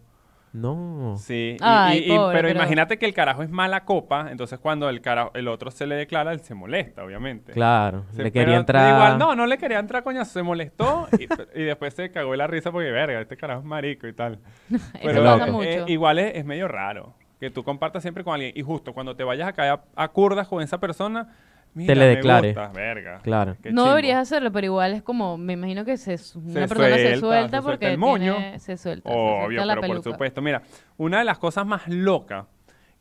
No. 0.54 1.16
Sí, 1.18 1.56
y- 1.60 1.62
Ay, 1.62 2.00
y- 2.00 2.14
y- 2.14 2.18
pobre, 2.18 2.36
pero 2.38 2.48
pero- 2.48 2.60
imagínate 2.60 2.98
que 2.98 3.06
el 3.06 3.14
carajo 3.14 3.44
es 3.44 3.50
mala 3.50 3.84
copa, 3.86 4.28
entonces 4.32 4.60
cuando 4.60 4.90
el, 4.90 5.02
cara, 5.02 5.30
el 5.34 5.48
otro 5.48 5.70
se 5.72 5.86
le 5.86 5.96
declara, 5.96 6.32
él 6.32 6.40
se 6.40 6.56
molesta, 6.56 7.04
obviamente. 7.04 7.52
Claro, 7.52 8.06
Se- 8.12 8.24
le 8.24 8.32
pero 8.32 8.46
quería 8.46 8.58
entrar. 8.58 8.94
Igual, 8.96 9.18
no, 9.20 9.36
no 9.36 9.46
le 9.46 9.58
quería 9.58 9.80
entrar, 9.80 10.04
coño, 10.04 10.24
se 10.26 10.42
molestó 10.44 11.08
y, 11.20 11.24
y 11.60 11.64
después 11.64 11.94
se 11.94 12.10
cagó 12.12 12.36
la 12.36 12.48
risa 12.48 12.72
porque, 12.72 12.90
verga, 12.92 13.22
este 13.22 13.38
carajo 13.38 13.60
es 13.62 13.66
marico 13.66 14.08
y 14.08 14.14
tal. 14.14 14.40
loco. 15.04 15.24
pasa 15.40 15.52
mucho. 15.52 15.68
eh, 15.70 15.84
igual 15.88 16.20
es, 16.20 16.36
es 16.36 16.46
medio 16.46 16.68
raro 16.68 17.14
que 17.40 17.52
tú 17.52 17.64
compartas 17.64 18.02
siempre 18.02 18.24
con 18.24 18.34
alguien 18.34 18.52
y 18.56 18.64
justo 18.64 18.94
cuando 18.94 19.16
te 19.16 19.24
vayas 19.24 19.48
a 19.48 19.54
caer 19.54 19.74
a, 19.74 20.04
a 20.04 20.08
curdas 20.08 20.48
con 20.48 20.64
esa 20.64 20.80
persona, 20.80 21.36
Mira, 21.78 21.96
le 21.96 22.02
me 22.10 22.16
declare. 22.16 22.48
gusta, 22.50 22.68
verga. 22.70 23.20
Claro. 23.24 23.56
Qué 23.62 23.72
no 23.72 23.86
deberías 23.88 24.18
hacerlo, 24.20 24.52
pero 24.52 24.66
igual 24.66 24.94
es 24.94 25.04
como, 25.04 25.38
me 25.38 25.54
imagino 25.54 25.86
que 25.86 25.98
se, 25.98 26.12
una 26.38 26.54
Se 26.54 26.68
persona 26.68 26.68
se 26.68 26.70
suelta, 26.70 26.98
se 26.98 27.20
suelta 27.20 27.22
suelta 27.22 27.62
porque 27.62 27.88
el 27.88 27.98
moño. 27.98 28.36
tiene- 28.36 28.60
se 28.60 28.78
suelta, 28.78 29.10
se 29.10 29.16
Obvio, 29.16 29.46
suelta 29.60 29.66
la 29.66 29.82
pero 29.82 29.94
por 29.94 30.04
supuesto. 30.04 30.42
Mira, 30.42 30.62
una 30.98 31.20
de 31.20 31.26
las 31.26 31.38
cosas 31.40 31.66
más 31.66 31.88
locas 31.88 32.46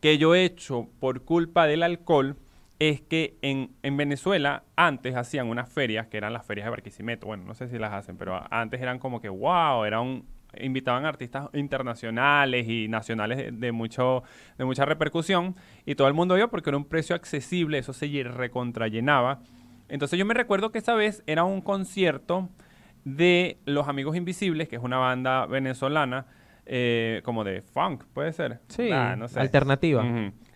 que 0.00 0.18
yo 0.18 0.34
he 0.34 0.44
hecho 0.44 0.88
por 1.00 1.22
culpa 1.24 1.66
del 1.66 1.82
alcohol 1.82 2.36
es 2.78 3.00
que 3.00 3.38
en, 3.40 3.70
en 3.82 3.96
Venezuela 3.96 4.64
antes 4.76 5.16
hacían 5.16 5.48
unas 5.48 5.72
ferias, 5.72 6.08
que 6.08 6.18
eran 6.18 6.34
las 6.34 6.44
ferias 6.44 6.66
de 6.66 6.70
Barquisimeto. 6.70 7.26
Bueno, 7.26 7.44
no 7.44 7.54
sé 7.54 7.68
si 7.68 7.78
las 7.78 7.92
hacen, 7.94 8.18
pero 8.18 8.38
antes 8.50 8.82
eran 8.82 8.98
como 8.98 9.20
que, 9.22 9.30
wow, 9.30 9.84
era 9.84 10.00
un, 10.02 10.26
invitaban 10.60 11.04
artistas 11.04 11.48
internacionales 11.54 12.68
y 12.68 12.88
nacionales 12.88 13.38
de, 13.38 13.50
de 13.52 13.72
mucho, 13.72 14.22
de 14.58 14.64
mucha 14.64 14.84
repercusión 14.84 15.54
y 15.84 15.94
todo 15.94 16.08
el 16.08 16.14
mundo 16.14 16.36
iba 16.36 16.48
porque 16.48 16.70
era 16.70 16.76
un 16.76 16.84
precio 16.84 17.14
accesible, 17.16 17.78
eso 17.78 17.92
se 17.92 18.08
lle- 18.08 18.24
recontrallenaba. 18.30 19.40
Entonces 19.88 20.18
yo 20.18 20.26
me 20.26 20.34
recuerdo 20.34 20.72
que 20.72 20.78
esa 20.78 20.94
vez 20.94 21.22
era 21.26 21.44
un 21.44 21.60
concierto 21.60 22.48
de 23.04 23.58
Los 23.66 23.88
Amigos 23.88 24.16
Invisibles, 24.16 24.68
que 24.68 24.76
es 24.76 24.82
una 24.82 24.98
banda 24.98 25.46
venezolana, 25.46 26.26
eh, 26.66 27.20
como 27.24 27.44
de 27.44 27.62
funk, 27.62 28.02
puede 28.12 28.32
ser. 28.32 28.60
Sí, 28.68 28.90
Ah, 28.92 29.14
no 29.16 29.28
sé. 29.28 29.38
alternativa. 29.38 30.04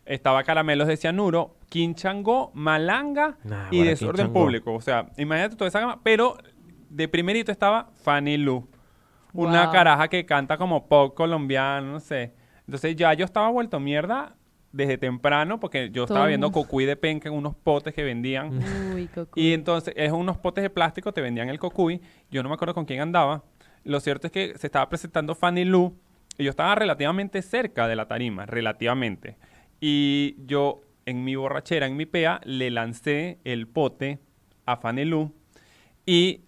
Estaba 0.04 0.42
Caramelos 0.42 0.88
de 0.88 0.96
Cianuro, 0.96 1.56
Quinchangó, 1.68 2.50
Malanga 2.54 3.36
Nah, 3.44 3.68
y 3.70 3.84
Desorden. 3.84 4.32
Público. 4.32 4.74
O 4.74 4.80
sea, 4.80 5.06
imagínate 5.16 5.54
toda 5.54 5.68
esa 5.68 5.78
gama. 5.78 6.00
Pero 6.02 6.36
de 6.88 7.06
primerito 7.06 7.52
estaba 7.52 7.90
Fanny 8.02 8.36
Lu, 8.36 8.66
una 9.32 9.64
Wow. 9.64 9.72
caraja 9.72 10.08
que 10.08 10.24
canta 10.26 10.56
como 10.56 10.86
pop 10.88 11.14
colombiano, 11.14 11.92
no 11.92 12.00
sé. 12.00 12.32
Entonces 12.66 12.94
ya 12.96 13.12
yo 13.14 13.24
estaba 13.24 13.48
vuelto 13.50 13.80
mierda 13.80 14.34
desde 14.72 14.98
temprano 14.98 15.58
porque 15.58 15.90
yo 15.90 16.04
estaba 16.04 16.26
viendo 16.26 16.52
cocuy 16.52 16.84
de 16.84 16.94
penca 16.96 17.28
en 17.28 17.34
unos 17.34 17.56
potes 17.56 17.92
que 17.92 18.04
vendían. 18.04 18.60
Uy. 18.94 19.08
Y 19.34 19.52
entonces, 19.52 19.92
es 19.96 20.12
unos 20.12 20.38
potes 20.38 20.62
de 20.62 20.70
plástico, 20.70 21.12
te 21.12 21.20
vendían 21.20 21.48
el 21.48 21.58
cocuy. 21.58 22.00
Yo 22.30 22.42
no 22.42 22.48
me 22.48 22.54
acuerdo 22.54 22.74
con 22.74 22.84
quién 22.84 23.00
andaba. 23.00 23.42
Lo 23.82 23.98
cierto 23.98 24.28
es 24.28 24.32
que 24.32 24.56
se 24.58 24.66
estaba 24.68 24.88
presentando 24.88 25.34
Fanny 25.34 25.64
Lu 25.64 25.96
y 26.38 26.44
yo 26.44 26.50
estaba 26.50 26.74
relativamente 26.76 27.42
cerca 27.42 27.88
de 27.88 27.96
la 27.96 28.06
tarima, 28.06 28.46
relativamente. 28.46 29.36
Y 29.80 30.36
yo, 30.46 30.82
en 31.06 31.24
mi 31.24 31.34
borrachera, 31.34 31.86
en 31.86 31.96
mi 31.96 32.06
pea, 32.06 32.40
le 32.44 32.70
lancé 32.70 33.38
el 33.44 33.66
pote 33.66 34.20
a 34.66 34.76
Fanny 34.76 35.04
Lu 35.04 35.32
y 36.06 36.42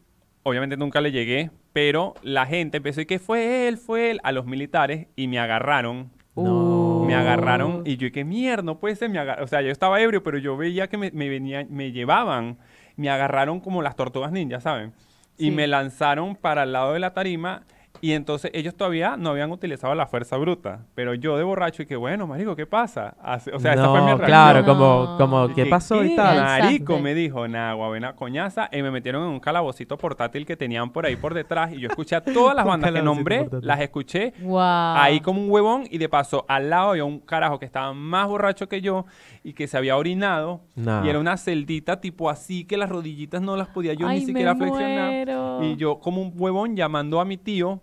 obviamente 0.44 0.76
nunca 0.76 1.00
le 1.00 1.10
llegué, 1.10 1.50
pero 1.72 2.14
la 2.22 2.46
gente 2.46 2.78
empezó 2.78 3.00
y 3.00 3.06
que 3.06 3.18
fue 3.18 3.68
él, 3.68 3.78
fue 3.78 4.10
él, 4.10 4.20
a 4.24 4.32
los 4.32 4.46
militares 4.46 5.08
y 5.16 5.28
me 5.28 5.38
agarraron. 5.38 6.10
No. 6.34 7.04
me 7.06 7.14
agarraron 7.14 7.82
y 7.84 7.98
yo 7.98 8.10
que 8.10 8.24
mierda, 8.24 8.62
no 8.62 8.78
puede 8.78 8.96
ser, 8.96 9.10
me 9.10 9.20
o 9.20 9.46
sea, 9.46 9.60
yo 9.60 9.70
estaba 9.70 10.00
ebrio, 10.00 10.22
pero 10.22 10.38
yo 10.38 10.56
veía 10.56 10.88
que 10.88 10.96
me, 10.96 11.10
me 11.10 11.28
venía, 11.28 11.66
me 11.68 11.92
llevaban, 11.92 12.56
me 12.96 13.10
agarraron 13.10 13.60
como 13.60 13.82
las 13.82 13.96
tortugas 13.96 14.32
ninjas, 14.32 14.62
¿saben? 14.62 14.94
Y 15.36 15.50
me 15.50 15.66
lanzaron 15.66 16.34
para 16.34 16.62
el 16.62 16.72
lado 16.72 16.94
de 16.94 17.00
la 17.00 17.12
tarima 17.12 17.64
y 18.02 18.12
entonces 18.12 18.50
ellos 18.52 18.74
todavía 18.74 19.16
no 19.16 19.30
habían 19.30 19.50
utilizado 19.52 19.94
la 19.94 20.06
fuerza 20.06 20.36
bruta, 20.36 20.80
pero 20.94 21.14
yo 21.14 21.38
de 21.38 21.44
borracho 21.44 21.82
y 21.82 21.86
que 21.86 21.96
bueno, 21.96 22.26
marico, 22.26 22.54
¿qué 22.54 22.66
pasa? 22.66 23.14
Hace- 23.22 23.52
o 23.54 23.58
sea, 23.60 23.72
esa 23.72 23.88
fue 23.88 24.00
mi 24.00 24.06
No, 24.10 24.18
reacción. 24.18 24.26
claro, 24.26 24.60
No. 24.60 24.66
como, 24.66 25.16
como, 25.16 25.54
¿qué 25.54 25.64
pasó 25.66 26.04
y. 26.04 26.14
Marico, 26.16 26.98
me 26.98 27.14
dijo, 27.14 27.46
nah, 27.48 27.72
guavena 27.74 28.14
coñaza, 28.14 28.68
y 28.72 28.82
me 28.82 28.90
metieron 28.90 29.22
en 29.22 29.28
un 29.30 29.40
calabocito 29.40 29.96
portátil 29.96 30.44
que 30.44 30.56
tenían 30.56 30.90
por 30.90 31.06
ahí 31.06 31.16
por 31.16 31.32
detrás, 31.32 31.72
y 31.72 31.78
yo 31.80 31.88
escuché 31.88 32.16
a 32.16 32.20
todas 32.24 32.54
las 32.56 32.66
bandas 32.66 32.92
que 32.92 33.02
nombré, 33.02 33.42
portátil. 33.44 33.66
las 33.68 33.80
escuché, 33.80 34.32
Wow. 34.42 34.60
ahí 34.96 35.20
como 35.20 35.40
un 35.40 35.50
huevón 35.50 35.84
y 35.88 35.98
de 35.98 36.08
paso 36.08 36.44
al 36.48 36.70
lado 36.70 36.90
había 36.90 37.04
un 37.04 37.20
carajo 37.20 37.58
que 37.58 37.64
estaba 37.66 37.92
más 37.94 38.26
borracho 38.26 38.68
que 38.68 38.80
yo 38.80 39.06
y 39.44 39.52
que 39.52 39.66
se 39.68 39.76
había 39.76 39.96
orinado 39.96 40.60
Nah. 40.74 41.04
y 41.04 41.08
era 41.08 41.18
una 41.20 41.36
celdita 41.36 42.00
tipo 42.00 42.28
así 42.28 42.64
que 42.64 42.76
las 42.76 42.90
rodillitas 42.90 43.40
no 43.40 43.56
las 43.56 43.68
podía 43.68 43.94
yo 43.94 44.08
Ay, 44.08 44.18
ni 44.18 44.26
me 44.26 44.26
siquiera 44.32 44.56
flexionar 44.56 45.10
muero. 45.10 45.58
y 45.62 45.76
yo 45.76 46.00
como 46.00 46.20
un 46.20 46.32
huevón 46.34 46.74
llamando 46.76 47.20
a 47.20 47.24
mi 47.24 47.36
tío 47.36 47.80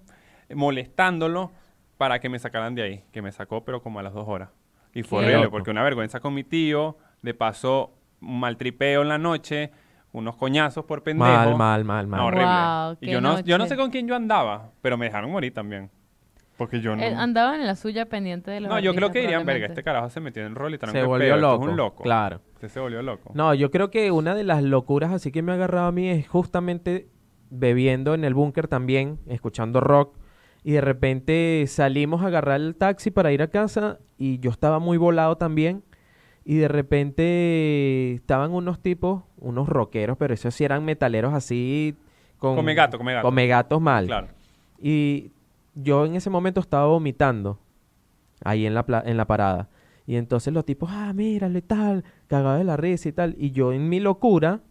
molestándolo 0.55 1.51
para 1.97 2.19
que 2.19 2.29
me 2.29 2.39
sacaran 2.39 2.75
de 2.75 2.83
ahí 2.83 3.03
que 3.11 3.21
me 3.21 3.31
sacó 3.31 3.63
pero 3.63 3.81
como 3.81 3.99
a 3.99 4.03
las 4.03 4.13
dos 4.13 4.27
horas 4.27 4.49
y 4.93 5.03
fue 5.03 5.23
horrible 5.25 5.49
porque 5.49 5.71
una 5.71 5.83
vergüenza 5.83 6.19
con 6.19 6.33
mi 6.33 6.43
tío 6.43 6.97
de 7.21 7.33
paso 7.33 7.93
un 8.21 8.39
mal 8.39 8.57
tripeo 8.57 9.01
en 9.01 9.09
la 9.09 9.17
noche 9.17 9.71
unos 10.11 10.35
coñazos 10.35 10.85
por 10.85 11.03
pendejo 11.03 11.29
Mal, 11.29 11.55
mal, 11.55 11.85
mal, 11.85 12.07
mal. 12.07 12.19
no, 12.19 12.25
horrible. 12.27 12.45
Wow, 12.45 12.97
y 13.01 13.11
yo 13.11 13.21
no, 13.21 13.39
yo 13.41 13.57
no 13.57 13.67
sé 13.67 13.77
con 13.77 13.91
quién 13.91 14.07
yo 14.07 14.15
andaba, 14.15 14.71
pero 14.81 14.97
me 14.97 15.05
dejaron 15.05 15.31
morir 15.31 15.53
también. 15.53 15.91
Porque 16.57 16.81
yo 16.81 16.95
no. 16.95 17.01
Él 17.03 17.15
andaba 17.15 17.55
en 17.55 17.65
la 17.65 17.75
suya 17.75 18.07
pendiente 18.07 18.51
de 18.51 18.59
los 18.59 18.69
No, 18.69 18.79
yo 18.79 18.93
creo 18.93 19.11
que 19.11 19.21
dirían, 19.21 19.45
verga, 19.45 19.67
este 19.67 19.81
carajo 19.81 20.09
se 20.09 20.19
metió 20.19 20.41
en 20.41 20.49
el 20.49 20.55
rol 20.55 20.73
y 20.73 20.77
tal, 20.77 20.89
Se 20.89 21.03
volvió 21.03 21.27
pedo, 21.27 21.35
esto 21.35 21.47
loco. 21.47 21.63
Es 21.63 21.69
un 21.69 21.77
loco. 21.77 22.03
Claro. 22.03 22.41
Este 22.55 22.67
se 22.67 22.79
volvió 22.81 23.01
loco. 23.01 23.31
No, 23.33 23.53
yo 23.53 23.71
creo 23.71 23.89
que 23.91 24.11
una 24.11 24.35
de 24.35 24.43
las 24.43 24.61
locuras 24.61 25.13
así 25.13 25.31
que 25.31 25.41
me 25.41 25.53
ha 25.53 25.55
agarrado 25.55 25.87
a 25.87 25.91
mí 25.93 26.09
es 26.09 26.27
justamente 26.27 27.07
bebiendo 27.49 28.13
en 28.13 28.25
el 28.25 28.33
búnker 28.33 28.67
también, 28.67 29.19
escuchando 29.27 29.79
rock. 29.79 30.17
Y 30.63 30.71
de 30.73 30.81
repente 30.81 31.63
salimos 31.67 32.21
a 32.21 32.27
agarrar 32.27 32.59
el 32.59 32.75
taxi 32.75 33.11
para 33.11 33.31
ir 33.31 33.41
a 33.41 33.47
casa 33.47 33.99
y 34.17 34.39
yo 34.39 34.51
estaba 34.51 34.79
muy 34.79 34.97
volado 34.97 35.37
también. 35.37 35.83
Y 36.45 36.55
de 36.55 36.67
repente 36.67 38.13
estaban 38.13 38.51
unos 38.51 38.81
tipos, 38.81 39.23
unos 39.37 39.67
rockeros, 39.69 40.17
pero 40.17 40.33
esos 40.33 40.53
sí 40.55 40.63
eran 40.63 40.83
metaleros 40.85 41.33
así 41.33 41.95
con... 42.37 42.55
Come 42.55 42.73
gato, 42.73 42.97
come 42.97 43.13
gato. 43.13 43.27
Come 43.27 43.47
gatos 43.47 43.81
mal. 43.81 44.05
Claro. 44.07 44.27
Y 44.81 45.31
yo 45.75 46.05
en 46.05 46.15
ese 46.15 46.29
momento 46.29 46.59
estaba 46.59 46.85
vomitando 46.87 47.59
ahí 48.43 48.65
en 48.65 48.73
la, 48.73 48.85
pla- 48.85 49.03
en 49.05 49.17
la 49.17 49.25
parada. 49.25 49.69
Y 50.07 50.15
entonces 50.15 50.53
los 50.53 50.65
tipos, 50.65 50.89
ah, 50.91 51.13
míralo 51.13 51.57
y 51.57 51.61
tal, 51.61 52.03
cagado 52.27 52.57
de 52.57 52.63
la 52.63 52.77
risa 52.77 53.09
y 53.09 53.11
tal. 53.11 53.35
Y 53.37 53.51
yo 53.51 53.71
en 53.73 53.87
mi 53.89 53.99
locura, 53.99 54.61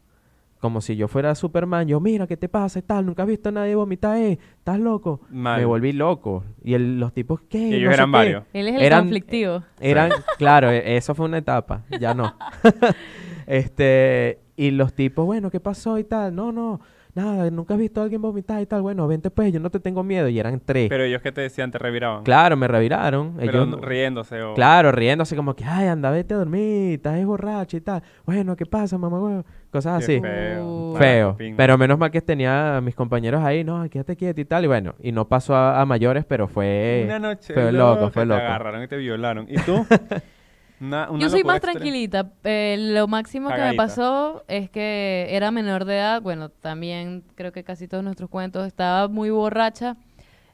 como 0.61 0.81
si 0.81 0.97
yo 0.97 1.07
fuera 1.09 1.35
Superman, 1.35 1.87
yo, 1.89 2.01
mira, 2.01 2.27
¿qué 2.27 2.37
te 2.37 2.49
pasa 2.49 2.79
y 2.81 2.83
tal? 2.83 3.07
Nunca 3.07 3.23
has 3.23 3.29
visto 3.29 3.49
a 3.49 3.53
nadie 3.53 3.75
vomitar, 3.75 4.17
eh, 4.19 4.39
¿estás 4.59 4.79
loco? 4.81 5.21
Mal. 5.31 5.61
Me 5.61 5.67
volví 5.67 5.93
loco. 5.93 6.45
Y 6.65 6.75
el- 6.75 6.99
los 6.99 7.13
tipos, 7.13 7.41
¿qué? 7.49 7.59
Y 7.59 7.75
ellos 7.75 7.85
No 7.85 7.91
sé 7.91 7.95
eran 7.95 8.07
qué". 8.11 8.17
varios. 8.17 8.45
Él 8.53 8.69
es 8.69 8.75
el 8.77 8.83
Eran- 8.83 9.01
conflictivo. 9.05 9.63
Eran, 9.81 10.11
claro, 10.39 10.71
e- 10.71 10.97
eso 10.97 11.15
fue 11.15 11.27
una 11.27 11.39
etapa, 11.39 11.85
ya 12.01 12.13
no. 12.15 12.35
este, 13.47 14.41
y 14.57 14.71
los 14.73 14.93
tipos, 14.95 15.25
bueno, 15.27 15.51
¿qué 15.51 15.61
pasó 15.61 15.99
y 15.99 16.05
tal? 16.05 16.35
No, 16.35 16.53
no, 16.53 16.81
nada, 17.15 17.51
nunca 17.51 17.75
has 17.75 17.81
visto 17.81 18.01
a 18.01 18.05
alguien 18.05 18.23
vomitar 18.23 18.61
y 18.63 18.67
tal. 18.67 18.83
Bueno, 18.83 19.07
vente 19.09 19.31
pues, 19.31 19.53
yo 19.53 19.61
no 19.61 19.71
te 19.71 19.81
tengo 19.81 20.03
miedo. 20.03 20.29
Y 20.29 20.39
eran 20.39 20.61
tres. 20.65 20.89
Pero 20.89 21.05
ellos 21.05 21.23
que 21.23 21.33
te 21.33 21.41
decían, 21.41 21.71
te 21.71 21.79
reviraban. 21.79 22.23
Claro, 22.25 22.57
me 22.57 22.69
reviraron. 22.69 23.35
Pero 23.39 23.63
Ellos, 23.65 23.81
riéndose 23.81 24.43
o... 24.43 24.55
claro, 24.55 24.93
riéndose 24.93 25.37
como 25.37 25.55
que, 25.55 25.65
ay, 25.65 25.89
anda, 25.89 26.11
vete 26.11 26.35
a 26.35 26.39
dormir, 26.39 26.95
estás 26.95 27.25
borracho 27.25 27.77
y 27.77 27.81
tal. 27.81 28.03
Bueno, 28.25 28.57
¿qué 28.57 28.67
pasa, 28.67 28.99
mamá? 28.99 29.19
huevo?" 29.21 29.45
Cosas 29.71 29.99
Qué 30.07 30.17
así. 30.17 30.21
feo. 30.21 30.65
Uh. 30.67 31.55
Pero 31.57 31.77
menos 31.77 31.99
mal 31.99 32.11
que 32.11 32.23
tenía 32.23 32.79
a 32.79 32.81
mis 32.81 32.95
compañeros 32.95 33.45
ahí, 33.45 33.65
no, 33.65 33.87
quédate 33.91 34.17
quieto 34.17 34.41
y 34.41 34.45
tal. 34.47 34.65
Y 34.65 34.67
bueno, 34.67 34.95
y 35.03 35.13
no 35.13 35.29
pasó 35.29 35.55
a, 35.55 35.81
a 35.81 35.85
mayores, 35.85 36.25
pero 36.25 36.49
fue... 36.49 37.03
Una 37.05 37.19
noche 37.19 37.53
fue 37.53 37.71
loco, 37.71 38.11
fue 38.11 38.23
te 38.23 38.27
loco. 38.29 38.41
agarraron 38.41 38.83
y 38.83 38.89
te 38.89 38.97
violaron. 38.97 39.47
¿Y 39.49 39.57
tú? 39.59 39.85
Una- 40.81 41.11
una 41.11 41.21
Yo 41.21 41.29
soy 41.31 41.43
más 41.45 41.61
tranquilita. 41.61 42.31
eh, 42.45 42.77
lo 42.79 43.09
máximo 43.09 43.49
que 43.51 43.57
me 43.61 43.75
pasó 43.75 44.45
es 44.49 44.71
que 44.71 45.27
era 45.31 45.51
menor 45.51 45.85
de 45.85 45.97
edad. 45.97 46.23
Bueno, 46.23 46.51
también 46.51 47.25
creo 47.35 47.51
que 47.53 47.65
casi 47.65 47.89
todos 47.89 48.05
nuestros 48.05 48.31
cuentos. 48.31 48.67
Estaba 48.67 49.09
muy 49.09 49.31
borracha 49.31 49.97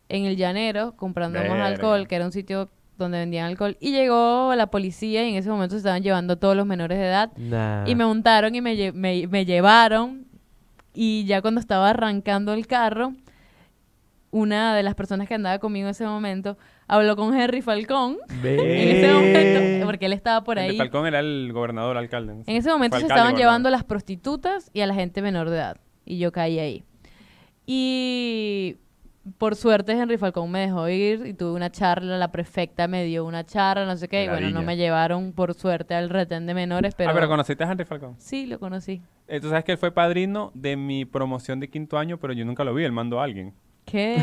en 0.08 0.24
el 0.24 0.36
llanero 0.36 0.96
comprando 0.96 1.38
más 1.40 1.60
alcohol, 1.60 2.06
que 2.08 2.14
era 2.16 2.24
un 2.24 2.32
sitio 2.32 2.70
donde 2.96 3.18
vendían 3.18 3.46
alcohol. 3.46 3.76
Y 3.80 3.90
llegó 3.92 4.54
la 4.56 4.68
policía 4.68 5.24
y 5.26 5.30
en 5.30 5.36
ese 5.36 5.50
momento 5.50 5.74
se 5.74 5.78
estaban 5.78 6.02
llevando 6.02 6.38
todos 6.38 6.56
los 6.56 6.64
menores 6.64 6.96
de 6.98 7.06
edad. 7.06 7.32
Nah. 7.36 7.84
Y 7.88 7.94
me 7.94 8.04
montaron 8.06 8.54
y 8.54 8.60
me, 8.60 8.74
lle- 8.76 8.92
me, 8.92 9.26
me 9.26 9.44
llevaron. 9.44 10.26
Y 10.94 11.24
ya 11.26 11.42
cuando 11.42 11.60
estaba 11.60 11.90
arrancando 11.90 12.52
el 12.52 12.66
carro, 12.68 13.12
una 14.30 14.74
de 14.74 14.82
las 14.82 14.94
personas 14.94 15.28
que 15.28 15.34
andaba 15.34 15.58
conmigo 15.58 15.86
en 15.86 15.90
ese 15.92 16.06
momento 16.06 16.56
habló 16.86 17.16
con 17.16 17.34
Henry 17.38 17.62
Falcón. 17.62 18.18
En 18.42 18.58
ese 18.96 19.12
momento, 19.12 19.86
porque 19.86 20.06
él 20.06 20.12
estaba 20.12 20.42
por 20.44 20.58
El 20.58 20.70
ahí. 20.70 20.76
Falcón 20.78 21.06
era 21.06 21.20
el 21.20 21.50
gobernador, 21.52 21.96
alcalde. 21.96 22.34
no 22.34 22.44
sé. 22.44 22.50
En 22.50 22.56
ese 22.56 22.70
momento 22.70 22.96
se 22.98 23.02
estaban 23.02 23.22
gobernador. 23.32 23.40
llevando 23.40 23.68
a 23.68 23.72
las 23.72 23.84
prostitutas 23.84 24.70
y 24.72 24.80
a 24.80 24.86
la 24.86 24.94
gente 24.94 25.22
menor 25.22 25.50
de 25.50 25.56
edad. 25.56 25.76
Y 26.04 26.18
yo 26.18 26.32
caí 26.32 26.58
ahí. 26.58 26.84
Y 27.66 28.76
por 29.38 29.56
suerte 29.56 29.92
Henry 29.92 30.18
Falcón 30.18 30.50
me 30.50 30.60
dejó 30.60 30.86
ir 30.88 31.24
y 31.24 31.32
tuve 31.32 31.52
una 31.52 31.70
charla, 31.70 32.18
la 32.18 32.30
prefecta 32.30 32.86
me 32.88 33.04
dio 33.04 33.24
una 33.24 33.44
charla, 33.44 33.86
no 33.86 33.96
sé 33.96 34.06
qué. 34.08 34.24
Y 34.24 34.28
bueno, 34.28 34.50
no 34.50 34.62
me 34.62 34.76
llevaron 34.76 35.32
por 35.32 35.54
suerte 35.54 35.94
al 35.94 36.10
retén 36.10 36.44
de 36.46 36.52
menores, 36.52 36.94
pero, 36.94 37.10
Ah, 37.10 37.14
pero 37.14 37.26
conociste 37.28 37.64
a 37.64 37.70
Henry 37.72 37.84
Falcón. 37.86 38.16
sí, 38.18 38.46
lo 38.46 38.58
conocí. 38.58 39.00
Eh, 39.26 39.40
Tú 39.40 39.48
sabes 39.48 39.64
que 39.64 39.72
él 39.72 39.78
fue 39.78 39.90
padrino 39.92 40.50
de 40.54 40.76
mi 40.76 41.06
promoción 41.06 41.58
de 41.58 41.68
quinto 41.70 41.96
año, 41.98 42.18
pero 42.18 42.34
yo 42.34 42.44
nunca 42.44 42.64
lo 42.64 42.74
vi. 42.74 42.84
Él 42.84 42.92
mandó 42.92 43.20
a 43.20 43.24
alguien. 43.24 43.54
¿Qué? 43.84 44.16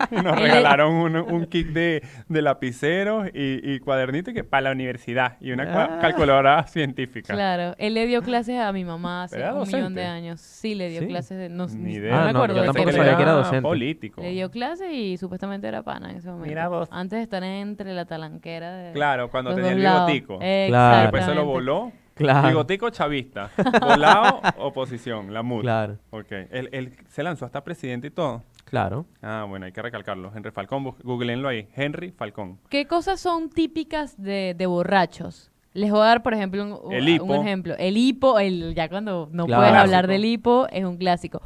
Nos 0.10 0.38
regalaron 0.40 0.94
un, 0.94 1.16
un 1.16 1.44
kit 1.44 1.68
de, 1.68 2.02
de 2.26 2.40
lapiceros 2.42 3.28
y, 3.34 3.60
y 3.74 3.80
cuadernito 3.80 4.30
y 4.30 4.34
que 4.34 4.44
para 4.44 4.62
la 4.62 4.70
universidad 4.72 5.36
y 5.42 5.52
una 5.52 5.64
Ah. 5.70 5.98
calculadora 6.00 6.62
científica. 6.66 7.34
Claro, 7.34 7.74
él 7.76 7.92
le 7.94 8.06
dio 8.06 8.22
clases 8.22 8.58
a 8.60 8.72
mi 8.72 8.82
mamá 8.82 9.24
hace 9.24 9.36
¿Era 9.36 9.52
un 9.52 9.66
millón 9.68 9.94
de 9.94 10.06
años. 10.06 10.40
Sí, 10.40 10.74
le 10.74 10.88
dio 10.88 11.00
Sí. 11.00 11.06
clases 11.06 11.36
de... 11.36 11.48
No, 11.50 11.66
Ni 11.66 11.92
idea. 11.94 12.12
no 12.12 12.18
Ah, 12.18 12.24
me 12.26 12.32
no, 12.32 12.38
acuerdo 12.38 12.54
yo 12.56 12.60
de 12.62 12.66
tampoco 12.68 12.86
qué 12.86 12.92
sabía 12.92 13.08
era. 13.10 13.16
que 13.18 13.22
era 13.24 13.32
docente. 13.32 13.62
político. 13.62 14.22
Le 14.22 14.30
dio 14.30 14.50
clases 14.50 14.90
y 14.90 15.18
supuestamente 15.18 15.68
era 15.68 15.82
pana 15.82 16.10
en 16.10 16.16
ese 16.16 16.28
momento. 16.28 16.48
Mira 16.48 16.68
vos. 16.68 16.88
Antes 16.90 17.18
de 17.18 17.22
estar 17.24 17.42
entre 17.44 17.92
la 17.92 18.06
talanquera 18.06 18.72
de... 18.74 18.92
Claro, 18.92 19.30
cuando 19.30 19.54
tenía 19.54 19.72
el 19.72 19.78
bigotico. 19.80 20.38
Claro. 20.38 21.02
Después 21.02 21.24
se 21.26 21.34
lo 21.34 21.44
voló. 21.44 21.92
Claro. 22.20 22.48
Bigotico 22.48 22.90
chavista. 22.90 23.50
Volado, 23.80 24.40
oposición, 24.58 25.32
la 25.32 25.42
MUD. 25.42 25.62
Claro, 25.62 25.98
Ok. 26.10 26.30
Él, 26.50 26.68
él 26.72 26.96
se 27.08 27.22
lanzó 27.22 27.46
hasta 27.46 27.64
presidente 27.64 28.08
y 28.08 28.10
todo. 28.10 28.42
claro. 28.64 29.06
Ah, 29.22 29.46
bueno, 29.48 29.66
hay 29.66 29.72
que 29.72 29.82
recalcarlo. 29.82 30.30
Henry 30.34 30.50
Falcón, 30.50 30.84
googleenlo 31.02 31.48
ahí. 31.48 31.68
Henry 31.74 32.10
Falcón. 32.12 32.58
¿Qué 32.68 32.86
cosas 32.86 33.20
son 33.20 33.48
típicas 33.50 34.20
de, 34.22 34.54
de 34.56 34.66
borrachos? 34.66 35.50
Les 35.72 35.90
voy 35.90 36.00
a 36.02 36.04
dar, 36.06 36.22
por 36.22 36.34
ejemplo, 36.34 36.62
un, 36.64 36.72
un- 36.82 36.92
El 36.92 37.08
hipo. 37.08 37.24
un 37.24 37.46
ejemplo. 37.46 37.74
El 37.78 37.96
hipo, 37.96 38.38
el, 38.38 38.74
ya 38.74 38.88
cuando 38.88 39.28
no 39.32 39.46
Claro. 39.46 39.62
puedes 39.62 39.76
hablar 39.76 40.06
del 40.08 40.24
hipo, 40.24 40.66
es 40.70 40.84
un 40.84 40.96
clásico. 40.96 41.40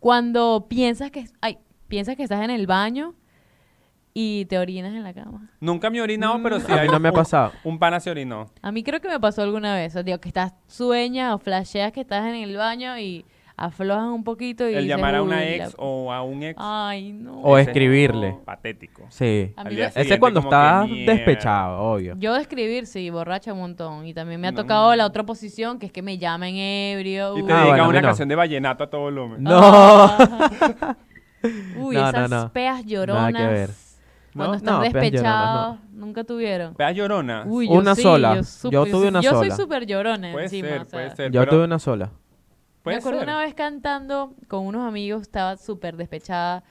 Cuando 0.00 0.66
piensas 0.68 1.10
que, 1.10 1.26
ay, 1.40 1.58
piensas 1.88 2.16
que 2.16 2.22
estás 2.22 2.42
en 2.42 2.50
el 2.50 2.66
baño 2.66 3.14
y 4.18 4.46
te 4.46 4.58
orinas 4.58 4.94
en 4.94 5.02
la 5.02 5.12
cama. 5.12 5.50
Nunca 5.60 5.90
me 5.90 5.98
he 5.98 6.00
orinado, 6.00 6.40
pero 6.42 6.58
sí 6.58 6.72
A 6.72 6.80
mí 6.82 6.88
no 6.88 6.98
me 6.98 7.08
ha 7.08 7.10
un- 7.10 7.16
pasado. 7.18 7.52
Un 7.64 7.78
pana 7.78 8.00
se 8.00 8.08
orinó. 8.10 8.46
A 8.62 8.72
mí 8.72 8.82
creo 8.82 8.98
que 8.98 9.08
me 9.08 9.20
pasó 9.20 9.42
alguna 9.42 9.74
vez. 9.74 9.94
O 9.94 10.02
digo, 10.02 10.16
que 10.20 10.28
estás 10.28 10.54
sueña 10.66 11.34
o 11.34 11.38
flasheas 11.38 11.92
que 11.92 12.00
estás 12.00 12.24
en 12.26 12.36
el 12.36 12.56
baño 12.56 12.98
y 12.98 13.26
aflojas 13.58 14.08
un 14.08 14.24
poquito 14.24 14.64
y 14.70 14.74
El 14.74 14.84
dices, 14.84 14.96
llamar 14.96 15.16
a 15.16 15.22
una 15.22 15.36
"Uy, 15.36 15.42
ex 15.44 15.58
la- 15.68 15.84
o 15.84 16.12
a 16.12 16.22
un 16.22 16.42
ex. 16.44 16.56
Ay, 16.58 17.12
no. 17.12 17.40
O 17.42 17.58
ese- 17.58 17.70
escribirle. 17.70 18.38
Patético. 18.46 19.04
Sí. 19.10 19.52
A 19.54 19.60
Al 19.60 19.68
mí 19.68 19.74
día 19.74 19.84
me- 19.84 19.88
Ese 19.88 19.92
siguiente 20.00 20.14
es 20.14 20.20
cuando 20.20 20.40
como 20.40 20.50
que 20.50 20.56
estás 20.56 20.88
mierda. 20.88 21.12
despechado, 21.12 21.78
obvio. 21.82 22.14
Yo 22.18 22.32
de 22.32 22.40
escribir, 22.40 22.86
sí, 22.86 23.10
borracha 23.10 23.52
un 23.52 23.58
montón. 23.58 24.06
Y 24.06 24.14
también 24.14 24.40
me 24.40 24.48
ha 24.48 24.52
No. 24.52 24.62
tocado 24.62 24.96
la 24.96 25.04
otra 25.04 25.24
posición, 25.26 25.78
que 25.78 25.84
es 25.86 25.92
que 25.92 26.00
me 26.00 26.16
llamen 26.16 26.54
ebrio. 26.56 27.36
Y 27.36 27.42
uy. 27.42 27.46
te 27.46 27.52
Ah, 27.52 27.56
dedican 27.56 27.68
bueno, 27.68 27.82
a 27.84 27.86
mí 27.88 27.90
una 27.90 28.00
no. 28.00 28.08
canción 28.08 28.28
de 28.30 28.34
vallenato 28.34 28.84
a 28.84 28.88
todo 28.88 29.00
volumen. 29.02 29.42
No. 29.42 29.60
Ah. 29.62 30.96
Uy, 31.76 31.94
No, 31.94 32.02
no, 32.02 32.08
esas 32.08 32.30
no. 32.30 32.52
peas 32.52 32.84
lloronas. 32.86 33.32
Nada 33.32 33.48
que 33.48 33.54
ver. 33.54 33.70
Cuando 34.36 34.52
¿No? 34.52 34.54
estás 34.54 34.74
No, 34.74 34.80
despechados, 34.82 35.78
nunca 35.92 36.24
tuvieron. 36.24 36.74
Veas 36.76 36.94
llorona. 36.94 37.44
Uy, 37.46 37.66
Una 37.68 37.94
sí, 37.94 38.02
sola. 38.02 38.40
Yo, 38.62 38.70
Yo 38.70 38.86
tuve 38.86 39.08
una 39.08 39.20
yo 39.20 39.30
sola. 39.30 39.48
soy 39.50 39.64
súper 39.64 39.86
llorona 39.86 40.32
puede 40.32 40.44
encima. 40.44 40.68
ser, 40.68 40.80
o 40.82 40.84
sea. 40.84 40.90
puede 40.90 41.16
ser. 41.16 41.32
Yo 41.32 41.40
pero 41.40 41.50
tuve 41.52 41.64
una 41.64 41.78
sola. 41.78 42.10
me 42.84 42.94
acuerdo 42.94 43.20
ser. 43.20 43.28
una 43.28 43.38
vez 43.40 43.54
cantando 43.54 44.34
con 44.48 44.66
unos 44.66 44.86
amigos, 44.86 45.22
estaba 45.22 45.56
súper 45.56 45.96
despechada. 45.96 46.62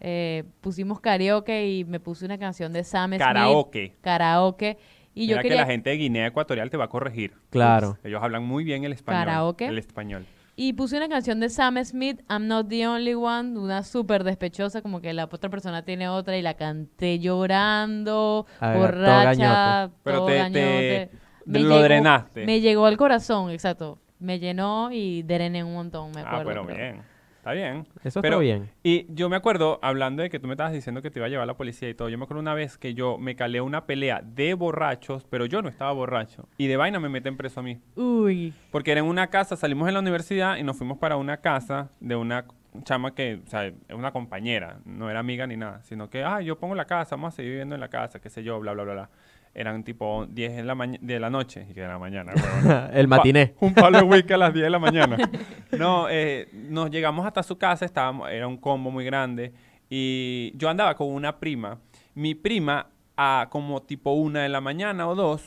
eh, 0.00 0.44
pusimos 0.60 1.00
karaoke 1.00 1.68
y 1.70 1.84
me 1.84 2.00
puse 2.00 2.24
una 2.24 2.38
canción 2.38 2.72
de 2.72 2.84
Sam 2.84 3.10
Smith. 3.10 3.20
Karaoke. 3.20 3.96
Karaoke. 4.02 4.78
Y 5.14 5.26
yo 5.26 5.32
Mira 5.36 5.42
quería... 5.42 5.56
que 5.56 5.60
la 5.62 5.66
gente 5.66 5.90
de 5.90 5.96
Guinea 5.96 6.26
Ecuatorial 6.26 6.68
te 6.68 6.76
va 6.76 6.84
a 6.84 6.88
corregir. 6.88 7.32
Claro. 7.48 7.96
Ellos 8.04 8.22
hablan 8.22 8.44
muy 8.44 8.64
bien 8.64 8.84
el 8.84 8.92
español. 8.92 9.24
Karaoke. 9.24 9.66
El 9.66 9.78
español. 9.78 10.26
Y 10.58 10.72
puse 10.72 10.96
una 10.96 11.08
canción 11.08 11.38
de 11.38 11.50
Sam 11.50 11.76
Smith, 11.84 12.20
I'm 12.30 12.46
Not 12.48 12.68
the 12.68 12.86
Only 12.88 13.12
One, 13.14 13.58
una 13.58 13.82
súper 13.82 14.24
despechosa, 14.24 14.80
como 14.80 15.02
que 15.02 15.12
la 15.12 15.24
otra 15.26 15.50
persona 15.50 15.82
tiene 15.84 16.08
otra 16.08 16.36
y 16.38 16.42
la 16.42 16.54
canté 16.54 17.18
llorando, 17.18 18.46
Ah, 18.60 18.72
todo 18.72 18.80
borracha, 18.80 19.24
gañote. 19.24 19.94
Pero 20.02 20.16
todo 20.18 20.26
te- 20.28 21.10
te- 21.52 21.58
lo 21.60 21.82
drenaste. 21.82 22.46
Me 22.46 22.60
llegó 22.60 22.86
al 22.86 22.96
corazón, 22.96 23.50
exacto. 23.50 23.98
Me 24.18 24.38
llenó 24.38 24.90
y 24.92 25.22
drené 25.24 25.62
un 25.62 25.74
montón, 25.74 26.10
me 26.12 26.22
acuerdo. 26.22 26.62
Ah, 26.62 26.64
pero- 26.64 26.76
bien. 26.76 27.02
Está 27.46 27.54
bien. 27.54 27.86
Eso 28.02 28.22
Pero- 28.22 28.40
está 28.40 28.42
bien. 28.42 28.70
Y 28.82 29.06
yo 29.14 29.28
me 29.28 29.36
acuerdo, 29.36 29.78
hablando 29.80 30.20
de 30.24 30.30
que 30.30 30.40
tú 30.40 30.48
me 30.48 30.54
estabas 30.54 30.72
diciendo 30.72 31.00
que 31.00 31.12
te 31.12 31.20
iba 31.20 31.26
a 31.26 31.28
llevar 31.28 31.46
la 31.46 31.56
policía 31.56 31.88
y 31.88 31.94
todo, 31.94 32.08
yo 32.08 32.18
me 32.18 32.24
acuerdo 32.24 32.40
una 32.40 32.54
vez 32.54 32.76
que 32.76 32.92
yo 32.92 33.18
me 33.18 33.36
calé 33.36 33.60
una 33.60 33.86
pelea 33.86 34.20
de 34.20 34.54
borrachos, 34.54 35.24
pero 35.30 35.46
yo 35.46 35.62
no 35.62 35.68
estaba 35.68 35.92
borracho. 35.92 36.48
Y 36.58 36.66
de 36.66 36.76
vaina 36.76 36.98
me 36.98 37.08
meten 37.08 37.36
preso 37.36 37.60
a 37.60 37.62
mí. 37.62 37.78
Uy, 37.94 38.52
Porque 38.72 38.90
era 38.90 38.98
en 39.00 39.06
una 39.06 39.28
casa, 39.28 39.54
salimos 39.54 39.86
en 39.86 39.94
la 39.94 40.00
universidad 40.00 40.56
y 40.56 40.64
nos 40.64 40.76
fuimos 40.76 40.98
para 40.98 41.16
una 41.16 41.36
casa 41.36 41.88
de 42.00 42.16
una 42.16 42.46
chama 42.82 43.14
que, 43.14 43.40
o 43.46 43.48
sea, 43.48 43.66
es 43.66 43.74
una 43.94 44.10
compañera, 44.10 44.80
no 44.84 45.08
era 45.08 45.20
amiga 45.20 45.46
ni 45.46 45.56
nada, 45.56 45.82
sino 45.84 46.10
que, 46.10 46.24
ah, 46.24 46.40
yo 46.40 46.58
pongo 46.58 46.74
la 46.74 46.84
casa, 46.86 47.14
vamos 47.14 47.32
a 47.32 47.36
seguir 47.36 47.52
viviendo 47.52 47.76
en 47.76 47.80
la 47.80 47.88
casa, 47.88 48.20
qué 48.20 48.28
sé 48.28 48.42
yo, 48.42 48.58
bla, 48.58 48.72
bla, 48.72 48.82
bla, 48.82 48.92
bla. 48.92 49.10
Eran 49.58 49.82
tipo 49.84 50.26
10 50.26 50.54
de 50.56 50.64
la, 50.64 50.74
de 51.00 51.18
la 51.18 51.30
noche, 51.30 51.66
y 51.70 51.72
que 51.72 51.80
de 51.80 51.88
la 51.88 51.98
mañana, 51.98 52.34
huevón. 52.64 52.90
El 52.92 53.08
matiné. 53.08 53.46
Pa- 53.58 53.64
un 53.66 53.72
palo 53.72 53.98
de 53.98 54.04
whisky 54.04 54.34
a 54.34 54.36
las 54.36 54.52
10 54.52 54.64
de 54.64 54.70
la 54.70 54.78
mañana. 54.78 55.16
No, 55.78 56.08
eh, 56.10 56.48
nos 56.52 56.90
llegamos 56.90 57.26
hasta 57.26 57.42
su 57.42 57.56
casa, 57.58 57.84
estábamos, 57.86 58.28
era 58.30 58.46
un 58.46 58.56
combo 58.58 58.90
muy 58.90 59.04
grande. 59.06 59.52
Y 59.90 60.52
yo 60.56 60.68
andaba 60.68 60.94
con 60.94 61.08
una 61.08 61.38
prima. 61.38 61.78
Mi 62.14 62.34
prima, 62.34 62.88
a 63.16 63.46
como 63.50 63.82
tipo 63.82 64.12
una 64.12 64.42
de 64.42 64.48
la 64.50 64.60
mañana 64.60 65.08
o 65.08 65.14
dos, 65.14 65.42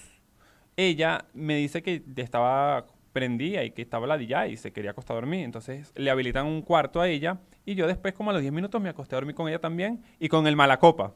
ella 0.76 1.26
me 1.34 1.56
dice 1.56 1.82
que 1.84 2.02
estaba 2.16 2.86
prendida 3.14 3.64
y 3.64 3.72
que 3.72 3.82
estaba 3.82 4.08
ladillada 4.08 4.48
y 4.48 4.58
se 4.58 4.72
quería 4.72 4.92
acostar 4.92 5.18
a 5.18 5.20
dormir. 5.22 5.44
Entonces 5.44 5.92
le 5.96 6.10
habilitan 6.10 6.46
un 6.46 6.62
cuarto 6.62 7.02
a 7.02 7.08
ella. 7.08 7.40
Y 7.66 7.76
yo 7.76 7.86
después, 7.88 8.14
como 8.14 8.30
a 8.32 8.34
los 8.34 8.42
10 8.42 8.54
minutos, 8.54 8.82
me 8.82 8.90
acosté 8.90 9.16
a 9.16 9.18
dormir 9.18 9.36
con 9.36 9.48
ella 9.48 9.60
también 9.60 10.02
y 10.20 10.30
con 10.30 10.48
el 10.48 10.56
malacopa. 10.56 11.14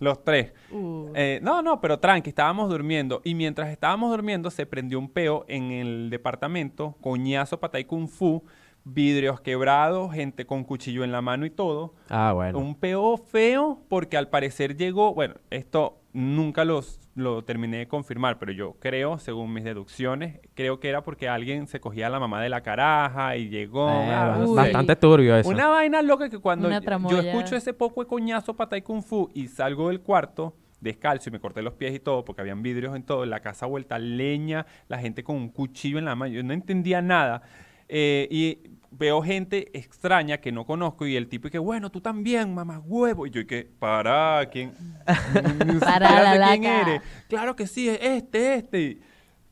Los 0.00 0.24
tres. 0.24 0.52
uh, 0.72 1.12
Eh, 1.14 1.38
no, 1.42 1.62
no, 1.62 1.80
pero 1.80 1.98
tranqui, 1.98 2.30
estábamos 2.30 2.68
durmiendo. 2.68 3.20
Y 3.22 3.34
mientras 3.34 3.68
estábamos 3.68 4.10
durmiendo, 4.10 4.50
se 4.50 4.66
prendió 4.66 4.98
un 4.98 5.08
peo 5.08 5.44
en 5.46 5.70
el 5.70 6.10
departamento, 6.10 6.96
coñazo, 7.00 7.60
patay 7.60 7.84
kung 7.84 8.08
fu, 8.08 8.42
vidrios 8.84 9.40
quebrados, 9.40 10.12
gente 10.12 10.46
con 10.46 10.64
cuchillo 10.64 11.04
en 11.04 11.12
la 11.12 11.20
mano 11.20 11.44
y 11.44 11.50
todo. 11.50 11.94
Ah, 12.08 12.32
bueno. 12.34 12.58
Un 12.58 12.74
peo 12.74 13.16
feo 13.18 13.82
porque 13.88 14.16
al 14.16 14.28
parecer 14.28 14.76
llegó, 14.76 15.14
bueno, 15.14 15.34
esto 15.50 15.99
nunca 16.12 16.64
los, 16.64 16.98
lo 17.14 17.44
terminé 17.44 17.78
de 17.78 17.88
confirmar, 17.88 18.38
pero 18.38 18.52
yo 18.52 18.74
creo, 18.80 19.18
según 19.18 19.52
mis 19.52 19.64
deducciones, 19.64 20.40
creo 20.54 20.80
que 20.80 20.88
era 20.88 21.02
porque 21.02 21.28
alguien 21.28 21.66
se 21.66 21.80
cogía 21.80 22.08
a 22.08 22.10
la 22.10 22.18
mamá 22.20 22.42
de 22.42 22.48
la 22.48 22.62
caraja 22.62 23.36
y 23.36 23.48
llegó. 23.48 23.88
Eh, 23.88 24.10
ah, 24.12 24.44
Uy. 24.46 24.56
bastante 24.56 24.96
turbio 24.96 25.36
eso. 25.36 25.48
Una 25.48 25.68
vaina 25.68 26.02
loca 26.02 26.28
que 26.28 26.38
cuando 26.38 26.68
yo- 26.70 27.20
escucho 27.20 27.56
ese 27.56 27.72
poco 27.72 28.02
de 28.02 28.08
coñazo 28.08 28.54
patay 28.54 28.82
kung 28.82 29.02
fu 29.02 29.30
y 29.34 29.48
salgo 29.48 29.88
del 29.88 30.00
cuarto 30.00 30.54
descalzo 30.80 31.28
y 31.28 31.32
me 31.32 31.40
corté 31.40 31.60
los 31.62 31.74
pies 31.74 31.94
y 31.94 32.00
todo 32.00 32.24
porque 32.24 32.40
habían 32.40 32.62
vidrios 32.62 32.96
en 32.96 33.02
todo, 33.02 33.26
la 33.26 33.40
casa 33.40 33.66
vuelta 33.66 33.98
leña, 33.98 34.64
la 34.88 34.98
gente 34.98 35.22
con 35.22 35.36
un 35.36 35.50
cuchillo 35.50 35.98
en 35.98 36.06
la 36.06 36.14
mano, 36.14 36.32
yo 36.32 36.42
no 36.42 36.54
entendía 36.54 37.02
nada. 37.02 37.42
Eh, 37.86 38.28
y 38.30 38.70
veo 38.92 39.22
gente 39.22 39.70
extraña 39.78 40.38
que 40.38 40.52
no 40.52 40.64
conozco 40.66 41.06
y 41.06 41.16
el 41.16 41.28
tipo 41.28 41.48
y 41.48 41.50
que, 41.50 41.58
bueno, 41.58 41.90
tú 41.90 42.00
también, 42.00 42.54
mamá 42.54 42.80
huevo. 42.80 43.26
Y 43.26 43.30
yo 43.30 43.40
y 43.40 43.46
que, 43.46 43.70
para, 43.78 44.44
¿quién? 44.50 44.72
Para 45.80 46.22
la 46.36 46.48
quién 46.56 46.62
laca. 46.64 46.80
eres. 46.82 47.02
Claro 47.28 47.56
que 47.56 47.66
sí, 47.66 47.88
este, 47.88 48.54
este. 48.54 49.00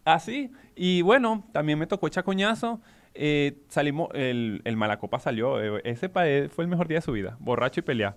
Así. 0.05 0.51
Y 0.75 1.03
bueno, 1.03 1.45
también 1.53 1.79
me 1.79 1.87
tocó 1.87 2.07
echar 2.07 2.25
coñazo. 2.25 2.81
Eh, 3.15 3.59
salimos, 3.69 4.09
el, 4.15 4.63
el 4.65 4.77
Malacopa 4.77 5.19
salió. 5.19 5.61
eh, 5.61 5.81
ese 5.85 6.11
eh, 6.25 6.49
fue 6.55 6.65
el 6.65 6.69
mejor 6.71 6.89
día 6.89 6.99
de 6.99 7.03
su 7.03 7.13
vida. 7.13 7.37
Borracho 7.41 7.81
y 7.81 7.83
pelear. 7.83 8.17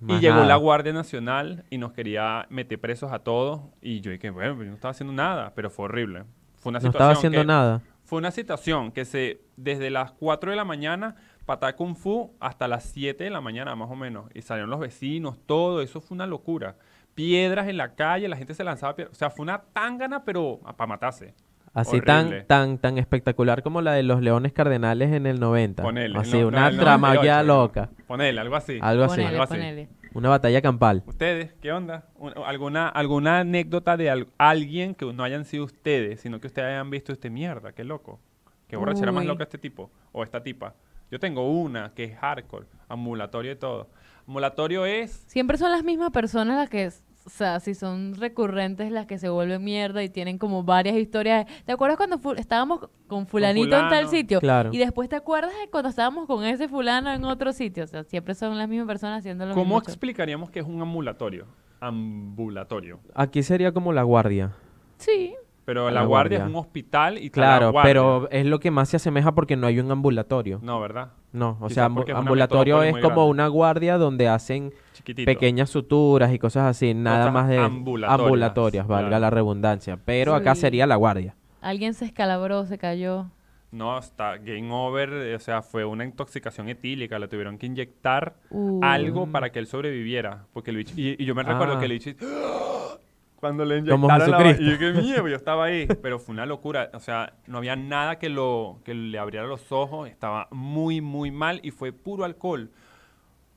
Más 0.00 0.18
y 0.18 0.20
llegó 0.20 0.42
la 0.44 0.56
Guardia 0.56 0.92
Nacional 0.92 1.64
y 1.70 1.78
nos 1.78 1.92
quería 1.92 2.46
meter 2.50 2.80
presos 2.80 3.12
a 3.12 3.20
todos. 3.20 3.60
Y 3.80 4.00
yo 4.00 4.10
dije, 4.10 4.30
bueno, 4.30 4.56
yo 4.58 4.64
no 4.68 4.74
estaba 4.74 4.90
haciendo 4.90 5.12
nada, 5.14 5.52
pero 5.54 5.70
fue 5.70 5.86
horrible. 5.86 6.24
Fue 6.56 6.70
una 6.70 6.78
no 6.78 6.82
situación 6.82 6.90
estaba 6.92 7.12
haciendo 7.12 7.40
que- 7.40 7.46
nada. 7.46 7.80
Fue 8.04 8.18
una 8.18 8.30
situación 8.30 8.92
que 8.92 9.04
se, 9.04 9.40
desde 9.56 9.90
las 9.90 10.12
4 10.12 10.50
de 10.50 10.56
la 10.56 10.64
mañana, 10.64 11.16
patá 11.46 11.74
kung 11.74 11.96
fu, 11.96 12.34
hasta 12.38 12.68
las 12.68 12.84
7 12.84 13.24
de 13.24 13.30
la 13.30 13.40
mañana 13.40 13.74
más 13.76 13.90
o 13.90 13.96
menos. 13.96 14.30
Y 14.34 14.42
salieron 14.42 14.70
los 14.70 14.80
vecinos, 14.80 15.38
todo, 15.46 15.80
eso 15.80 16.00
fue 16.00 16.14
una 16.14 16.26
locura. 16.26 16.76
Piedras 17.14 17.68
en 17.68 17.76
la 17.76 17.94
calle, 17.94 18.28
la 18.28 18.36
gente 18.36 18.54
se 18.54 18.64
lanzaba 18.64 18.94
piedras. 18.94 19.16
O 19.16 19.18
sea, 19.18 19.30
fue 19.30 19.44
una 19.44 19.62
tangana, 19.72 20.24
pero 20.24 20.60
para 20.76 20.86
matarse. 20.86 21.34
Así 21.72 21.96
Horrible. 21.96 22.42
tan, 22.42 22.46
tan, 22.46 22.78
tan 22.78 22.98
espectacular 22.98 23.62
como 23.64 23.80
la 23.80 23.92
de 23.92 24.04
los 24.04 24.20
Leones 24.20 24.52
Cardenales 24.52 25.12
en 25.12 25.26
el 25.26 25.40
90. 25.40 25.82
Ponele. 25.82 26.18
Así, 26.18 26.36
no, 26.36 26.42
no, 26.42 26.48
una 26.48 26.70
98, 26.70 27.42
loca. 27.42 27.90
Ponele, 28.06 28.40
algo 28.40 28.54
así. 28.54 28.78
Algo 28.80 29.04
así. 29.04 29.16
ponele, 29.16 29.28
algo 29.30 29.42
así. 29.42 29.54
ponele. 29.54 29.88
Una 30.14 30.28
batalla 30.28 30.62
campal. 30.62 31.02
¿Ustedes 31.06 31.52
qué 31.60 31.72
onda? 31.72 32.08
Un- 32.16 32.32
¿Alguna, 32.46 32.88
alguna 32.88 33.40
anécdota 33.40 33.96
de 33.96 34.10
al- 34.10 34.28
alguien 34.38 34.94
que 34.94 35.12
no 35.12 35.24
hayan 35.24 35.44
sido 35.44 35.64
ustedes, 35.64 36.20
sino 36.20 36.40
que 36.40 36.46
ustedes 36.46 36.68
hayan 36.68 36.88
visto 36.90 37.12
este 37.12 37.30
mierda? 37.30 37.72
Qué 37.72 37.84
loco. 37.84 38.20
Qué 38.68 38.76
borrachera 38.76 39.12
más 39.12 39.24
loca 39.26 39.42
este 39.44 39.58
tipo 39.58 39.90
o 40.12 40.22
esta 40.22 40.42
tipa. 40.42 40.74
Yo 41.10 41.18
tengo 41.20 41.50
una 41.50 41.92
que 41.94 42.04
es 42.04 42.16
hardcore, 42.16 42.66
ambulatorio 42.88 43.52
y 43.52 43.56
todo. 43.56 43.88
Ambulatorio 44.26 44.86
es 44.86 45.10
Siempre 45.26 45.58
son 45.58 45.70
las 45.70 45.84
mismas 45.84 46.10
personas 46.10 46.56
las 46.56 46.70
que, 46.70 46.90
o 47.26 47.30
sea, 47.30 47.58
si 47.60 47.74
son 47.74 48.14
recurrentes 48.14 48.90
las 48.92 49.06
que 49.06 49.16
se 49.18 49.28
vuelven 49.30 49.64
mierda 49.64 50.02
y 50.02 50.08
tienen 50.10 50.36
como 50.38 50.62
varias 50.62 50.96
historias. 50.96 51.46
¿Te 51.64 51.72
acuerdas 51.72 51.96
cuando 51.96 52.18
fu- 52.18 52.32
estábamos 52.32 52.88
con 53.06 53.26
fulanito 53.26 53.76
en 53.78 53.88
tal 53.88 54.08
sitio? 54.08 54.40
Claro. 54.40 54.70
Y 54.72 54.78
después 54.78 55.08
te 55.08 55.16
acuerdas 55.16 55.52
de 55.62 55.70
cuando 55.70 55.88
estábamos 55.88 56.26
con 56.26 56.44
ese 56.44 56.68
fulano 56.68 57.10
en 57.12 57.24
otro 57.24 57.52
sitio. 57.54 57.84
O 57.84 57.86
sea, 57.86 58.04
siempre 58.04 58.34
son 58.34 58.58
las 58.58 58.68
mismas 58.68 58.86
personas 58.86 59.20
haciendo 59.20 59.46
lo 59.46 59.54
¿Cómo 59.54 59.76
mismo. 59.76 59.78
explicaríamos 59.90 60.50
que 60.50 60.60
es 60.60 60.66
un 60.66 60.82
ambulatorio? 60.82 61.46
Ambulatorio. 61.80 63.00
Aquí 63.14 63.42
sería 63.42 63.72
como 63.72 63.92
la 63.92 64.02
guardia. 64.02 64.52
Sí. 64.98 65.34
Pero 65.64 65.86
la, 65.86 66.00
la 66.00 66.04
guardia, 66.04 66.38
guardia. 66.38 66.44
es 66.44 66.50
un 66.50 66.56
hospital 66.60 67.18
y 67.18 67.24
la 67.26 67.30
Claro, 67.30 67.72
guardia. 67.72 67.88
pero 67.90 68.28
es 68.30 68.44
lo 68.44 68.60
que 68.60 68.70
más 68.70 68.90
se 68.90 68.96
asemeja 68.96 69.32
porque 69.34 69.56
no 69.56 69.66
hay 69.66 69.80
un 69.80 69.90
ambulatorio. 69.90 70.60
No, 70.62 70.78
¿verdad? 70.78 71.12
No, 71.32 71.56
o 71.60 71.68
Quizás 71.68 71.74
sea, 71.74 72.02
es 72.06 72.14
ambulatorio 72.14 72.82
es 72.82 72.92
como 72.96 73.06
grande. 73.14 73.30
una 73.30 73.46
guardia 73.48 73.96
donde 73.96 74.28
hacen 74.28 74.72
Chiquitito. 75.04 75.26
pequeñas 75.26 75.70
suturas 75.70 76.32
y 76.32 76.38
cosas 76.38 76.64
así, 76.64 76.94
nada 76.94 77.18
Cosas 77.18 77.32
más 77.34 77.48
de 77.48 77.58
ambulatorias, 77.58 78.20
ambulatorias, 78.20 78.86
valga 78.86 79.08
claro. 79.08 79.20
la 79.20 79.30
redundancia. 79.30 79.98
Pero 80.04 80.34
acá 80.34 80.54
Sí. 80.54 80.62
sería 80.62 80.86
la 80.86 80.96
guardia. 80.96 81.34
Alguien 81.60 81.94
se 81.94 82.04
escalabró, 82.06 82.64
se 82.66 82.78
cayó. 82.78 83.26
No, 83.70 83.98
está 83.98 84.36
game 84.38 84.68
over, 84.70 85.10
eh, 85.12 85.34
o 85.34 85.40
sea, 85.40 85.60
fue 85.60 85.84
una 85.84 86.04
intoxicación 86.04 86.68
etílica, 86.68 87.18
le 87.18 87.26
tuvieron 87.28 87.58
que 87.58 87.66
inyectar 87.66 88.34
Uh. 88.50 88.80
algo 88.84 89.26
para 89.26 89.50
que 89.50 89.58
él 89.58 89.66
sobreviviera, 89.66 90.46
porque 90.52 90.70
el 90.70 90.76
bicho, 90.76 90.94
y, 90.96 91.20
y 91.20 91.24
yo 91.26 91.34
me 91.34 91.42
recuerdo 91.42 91.74
Ah. 91.74 91.78
que 91.80 91.86
el 91.86 91.92
bicho, 91.92 92.10
Cuando 93.36 93.64
le 93.66 93.80
Como 93.84 94.06
inyectaron 94.06 94.30
la 94.30 94.38
Jesucristo. 94.38 94.62
Y 94.62 94.70
yo, 94.70 94.78
qué 94.78 94.92
miedo, 95.02 95.28
yo 95.28 95.36
estaba 95.36 95.64
ahí. 95.64 95.86
Pero 96.02 96.18
fue 96.18 96.32
una 96.32 96.46
locura. 96.46 96.88
O 96.94 97.00
sea, 97.00 97.34
no 97.46 97.58
había 97.58 97.76
nada 97.76 98.18
que, 98.18 98.30
lo, 98.30 98.78
que 98.84 98.94
le 98.94 99.18
abriera 99.18 99.46
los 99.46 99.70
ojos. 99.70 100.08
Estaba 100.08 100.48
muy, 100.50 101.02
muy 101.02 101.30
mal 101.30 101.60
y 101.62 101.70
fue 101.70 101.92
puro 101.92 102.24
alcohol. 102.24 102.70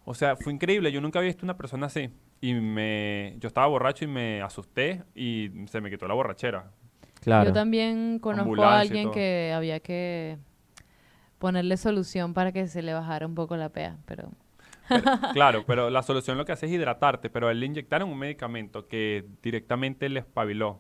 O 0.10 0.14
sea, 0.14 0.38
fue 0.38 0.53
increíble. 0.53 0.89
Yo 0.89 1.01
nunca 1.01 1.20
había 1.20 1.28
visto 1.28 1.45
una 1.45 1.58
persona 1.58 1.88
así. 1.88 2.10
Y 2.39 2.53
me, 2.53 3.36
yo 3.39 3.47
estaba 3.47 3.68
borracho 3.68 4.05
y 4.05 4.08
me 4.08 4.41
asusté 4.41 5.03
y 5.14 5.51
se 5.66 5.82
me 5.82 5.89
quitó 5.89 6.08
la 6.08 6.14
borrachera. 6.14 6.72
Claro. 7.20 7.49
Yo 7.49 7.53
también 7.53 8.20
conozco 8.20 8.43
Ambulancia 8.43 8.78
a 8.78 8.80
alguien 8.80 9.12
que 9.12 9.51
había 9.53 9.82
que 9.82 10.38
ponerle 11.39 11.76
solución 11.76 12.34
para 12.34 12.53
que 12.53 12.68
se 12.68 12.82
le 12.84 12.93
bajara 12.93 13.28
un 13.28 13.36
poco 13.36 13.58
la 13.58 13.68
pea, 13.68 13.97
pero 14.05 14.32
Claro, 15.34 15.66
pero 15.68 15.89
la 15.89 16.01
solución 16.03 16.38
lo 16.38 16.45
que 16.45 16.53
hace 16.53 16.68
es 16.68 16.72
hidratarte. 16.72 17.30
Pero 17.30 17.49
a 17.49 17.51
él 17.51 17.60
le 17.60 17.66
inyectaron 17.66 18.10
un 18.10 18.18
medicamento 18.18 18.88
que 18.88 19.26
directamente 19.43 20.08
le 20.08 20.22
espabiló. 20.22 20.80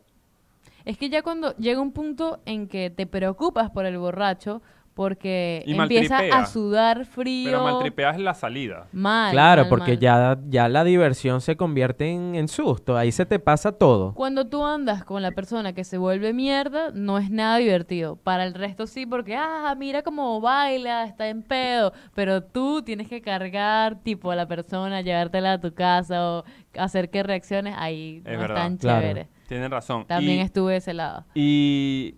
es 0.85 0.97
que 0.97 1.09
ya 1.09 1.21
cuando 1.21 1.53
llega 1.57 1.81
un 1.81 1.91
punto 1.91 2.39
en 2.45 2.69
que 2.69 2.89
te 2.91 3.05
preocupas 3.05 3.71
por 3.71 3.85
el 3.85 3.97
borracho 3.97 4.61
porque 4.97 5.63
Y 5.67 5.73
empieza 5.79 6.17
a 6.33 6.47
sudar 6.47 7.05
frío. 7.05 7.51
Pero 7.51 7.63
maltripeas 7.63 8.19
la 8.19 8.33
salida. 8.33 8.87
Mal, 8.91 9.31
Claro, 9.31 9.61
mal, 9.61 9.69
porque 9.69 9.91
mal. 9.91 9.99
ya, 9.99 10.37
ya 10.49 10.67
la 10.67 10.83
diversión 10.83 11.39
se 11.39 11.55
convierte 11.55 12.09
en, 12.11 12.33
en 12.35 12.47
susto. 12.47 12.97
Ahí 12.97 13.11
se 13.11 13.25
te 13.27 13.37
pasa 13.39 13.71
todo. 13.71 14.13
Cuando 14.15 14.47
tú 14.47 14.65
andas 14.65 15.03
con 15.05 15.21
la 15.21 15.31
persona 15.31 15.71
que 15.73 15.83
se 15.83 15.97
vuelve 15.99 16.33
mierda, 16.33 16.91
no 16.93 17.19
es 17.19 17.29
nada 17.29 17.57
divertido. 17.57 18.15
Para 18.17 18.43
el 18.43 18.55
resto 18.55 18.87
sí, 18.87 19.05
porque, 19.05 19.35
ah, 19.37 19.73
mira 19.77 20.01
cómo 20.01 20.41
baila, 20.41 21.03
está 21.05 21.29
en 21.29 21.43
pedo. 21.43 21.93
Pero 22.15 22.41
tú 22.43 22.81
tienes 22.81 23.07
que 23.07 23.21
cargar, 23.21 24.01
tipo, 24.01 24.31
a 24.31 24.35
la 24.35 24.47
persona, 24.47 25.01
llevártela 25.01 25.53
a 25.53 25.61
tu 25.61 25.73
casa 25.73 26.27
o 26.39 26.43
hacer 26.75 27.11
que 27.11 27.21
reacciones. 27.21 27.75
Ahí 27.77 28.23
Es 28.25 28.33
no 28.33 28.39
verdad. 28.39 28.57
es 28.57 28.63
tan 28.63 28.77
Claro. 28.77 29.01
chévere. 29.01 29.27
Tienen 29.47 29.71
razón. 29.71 30.05
También 30.07 30.39
y, 30.39 30.41
estuve 30.41 30.71
de 30.73 30.77
ese 30.79 30.93
lado. 30.93 31.23
y 31.35 32.15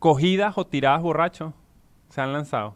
cogidas 0.00 0.58
o 0.58 0.66
tiradas 0.66 1.00
borrachos 1.02 1.52
se 2.12 2.20
han 2.20 2.32
lanzado. 2.32 2.74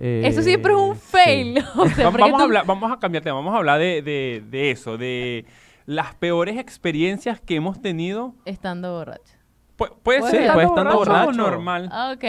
Eso 0.00 0.42
siempre 0.42 0.72
es 0.72 0.78
un 0.78 0.92
Eh, 0.92 0.94
sí. 0.94 1.00
fail. 1.10 1.64
O 1.76 1.88
sea, 1.88 2.10
vamos, 2.10 2.40
a 2.40 2.44
hablar, 2.44 2.64
vamos 2.64 2.92
a 2.92 2.98
cambiar 2.98 3.24
tema. 3.24 3.36
Vamos 3.36 3.52
a 3.54 3.58
hablar 3.58 3.80
de, 3.80 4.02
de- 4.02 4.42
de 4.48 4.70
eso, 4.70 4.96
de 4.96 5.44
las 5.86 6.14
peores 6.14 6.56
experiencias 6.58 7.40
que 7.40 7.56
hemos 7.56 7.82
tenido. 7.82 8.34
Estando 8.44 8.92
borracho. 8.94 9.34
Pu- 9.76 9.92
puede 10.02 10.20
Puede 10.20 10.30
ser. 10.30 10.52
Puede 10.52 10.66
estando 10.66 10.90
estando 10.90 10.96
borracho 10.96 11.22
o 11.22 11.26
borracho. 11.26 11.50
normal. 11.50 11.90
Ok. 12.14 12.24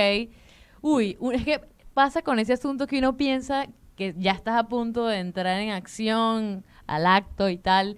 Uy, 0.82 1.18
es 1.34 1.46
que 1.46 1.62
pasa 1.94 2.24
con 2.24 2.40
ese 2.40 2.54
asunto 2.54 2.88
que 2.88 2.98
uno 2.98 3.16
piensa 3.16 3.68
que 3.96 4.16
ya 4.18 4.32
estás 4.32 4.56
a 4.58 4.64
punto 4.68 5.06
de 5.06 5.20
entrar 5.20 5.60
en 5.62 5.70
acción, 5.70 6.64
al 6.88 7.06
acto 7.06 7.50
y 7.50 7.58
tal, 7.58 7.98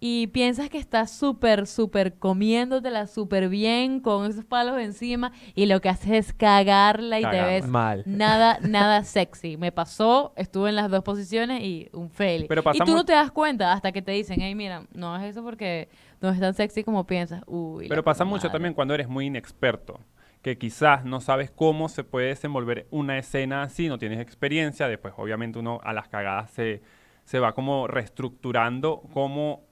y 0.00 0.28
piensas 0.28 0.70
que 0.70 0.78
estás 0.78 1.10
súper, 1.10 1.66
súper 1.66 2.18
comiéndotela 2.18 3.06
súper 3.06 3.50
bien 3.50 4.00
con 4.00 4.28
esos 4.28 4.46
palos 4.46 4.80
encima, 4.80 5.32
y 5.54 5.66
lo 5.66 5.80
que 5.80 5.90
haces 5.90 6.28
es 6.28 6.32
cagarla 6.32 7.20
y 7.20 7.24
te 7.24 7.42
ves 7.42 7.66
Mal. 7.68 8.02
nada, 8.06 8.58
nada 8.62 9.04
sexy. 9.04 9.58
Me 9.58 9.72
pasó, 9.72 10.32
estuve 10.36 10.70
en 10.70 10.76
las 10.76 10.90
dos 10.90 11.04
posiciones 11.04 11.62
y 11.62 11.88
un 11.92 12.10
fail. 12.10 12.46
Pero 12.48 12.62
y 12.62 12.64
pasa 12.64 12.84
tú 12.84 12.94
no 12.94 13.04
te 13.04 13.12
das 13.12 13.30
cuenta 13.30 13.72
hasta 13.72 13.92
que 13.92 14.00
te 14.00 14.12
dicen, 14.12 14.40
hey, 14.40 14.54
mira, 14.54 14.86
no 14.94 15.14
es 15.16 15.22
eso 15.24 15.42
porque 15.42 15.88
no 16.22 16.30
es 16.30 16.40
tan 16.40 16.54
sexy 16.54 16.82
como 16.82 17.06
piensas. 17.06 17.42
Uy, 17.46 17.86
Pero 17.88 18.02
pasa 18.02 18.24
mucho 18.24 18.44
madre. 18.44 18.52
también 18.52 18.74
cuando 18.74 18.94
eres 18.94 19.08
muy 19.08 19.26
inexperto, 19.26 20.00
que 20.40 20.56
quizás 20.56 21.04
no 21.04 21.20
sabes 21.20 21.50
cómo 21.50 21.90
se 21.90 22.04
puede 22.04 22.28
desenvolver 22.28 22.86
una 22.90 23.18
escena 23.18 23.62
así, 23.62 23.88
no 23.88 23.98
tienes 23.98 24.20
experiencia, 24.20 24.88
después 24.88 25.12
obviamente 25.18 25.58
uno 25.58 25.80
a 25.84 25.92
las 25.92 26.08
cagadas 26.08 26.50
se, 26.52 26.80
se 27.24 27.38
va 27.38 27.52
como 27.52 27.86
reestructurando 27.86 29.02
como, 29.12 29.64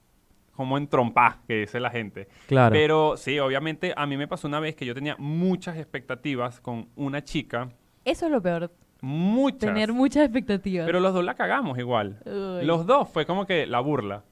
como 0.58 0.76
en 0.76 0.88
trompa, 0.88 1.38
que 1.46 1.60
dice 1.60 1.78
la 1.80 1.88
gente. 1.88 2.28
Claro. 2.48 2.72
Pero 2.74 3.16
sí, 3.16 3.38
obviamente 3.38 3.94
a 3.96 4.04
mí 4.06 4.16
me 4.18 4.28
pasó 4.28 4.46
una 4.48 4.60
vez 4.60 4.74
que 4.76 4.84
yo 4.84 4.92
tenía 4.94 5.14
muchas 5.18 5.76
expectativas 5.78 6.60
con 6.60 6.88
una 6.96 7.22
chica, 7.24 7.70
Eso 8.04 8.26
es 8.26 8.32
lo 8.32 8.42
peor, 8.42 8.70
muchas. 9.00 9.60
tener 9.60 9.92
muchas 9.92 10.24
expectativas. 10.24 10.84
Pero 10.84 11.00
los 11.00 11.14
dos 11.14 11.24
la 11.24 11.34
cagamos 11.34 11.78
igual. 11.78 12.18
Uy. 12.26 12.64
Los 12.66 12.84
dos 12.86 13.08
fue 13.08 13.24
como 13.24 13.46
que 13.46 13.66
la 13.66 13.80
burla. 13.80 14.24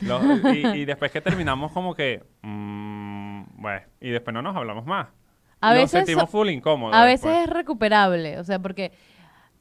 Los- 0.00 0.22
y, 0.54 0.66
y 0.80 0.84
después 0.84 1.10
que 1.12 1.20
terminamos 1.20 1.72
como 1.72 1.94
que, 1.94 2.22
mm, 2.42 3.42
bueno, 3.62 3.80
y 4.00 4.10
después 4.10 4.34
no 4.34 4.42
nos 4.42 4.54
hablamos 4.56 4.84
más. 4.84 5.08
A 5.60 5.68
Nos 5.70 5.76
veces 5.82 5.90
sentimos 5.92 6.22
so- 6.24 6.26
full 6.38 6.48
incómodos. 6.50 6.94
A 6.94 7.04
veces 7.04 7.22
después. 7.22 7.44
es 7.48 7.50
recuperable, 7.50 8.38
o 8.38 8.44
sea, 8.44 8.58
porque 8.58 8.92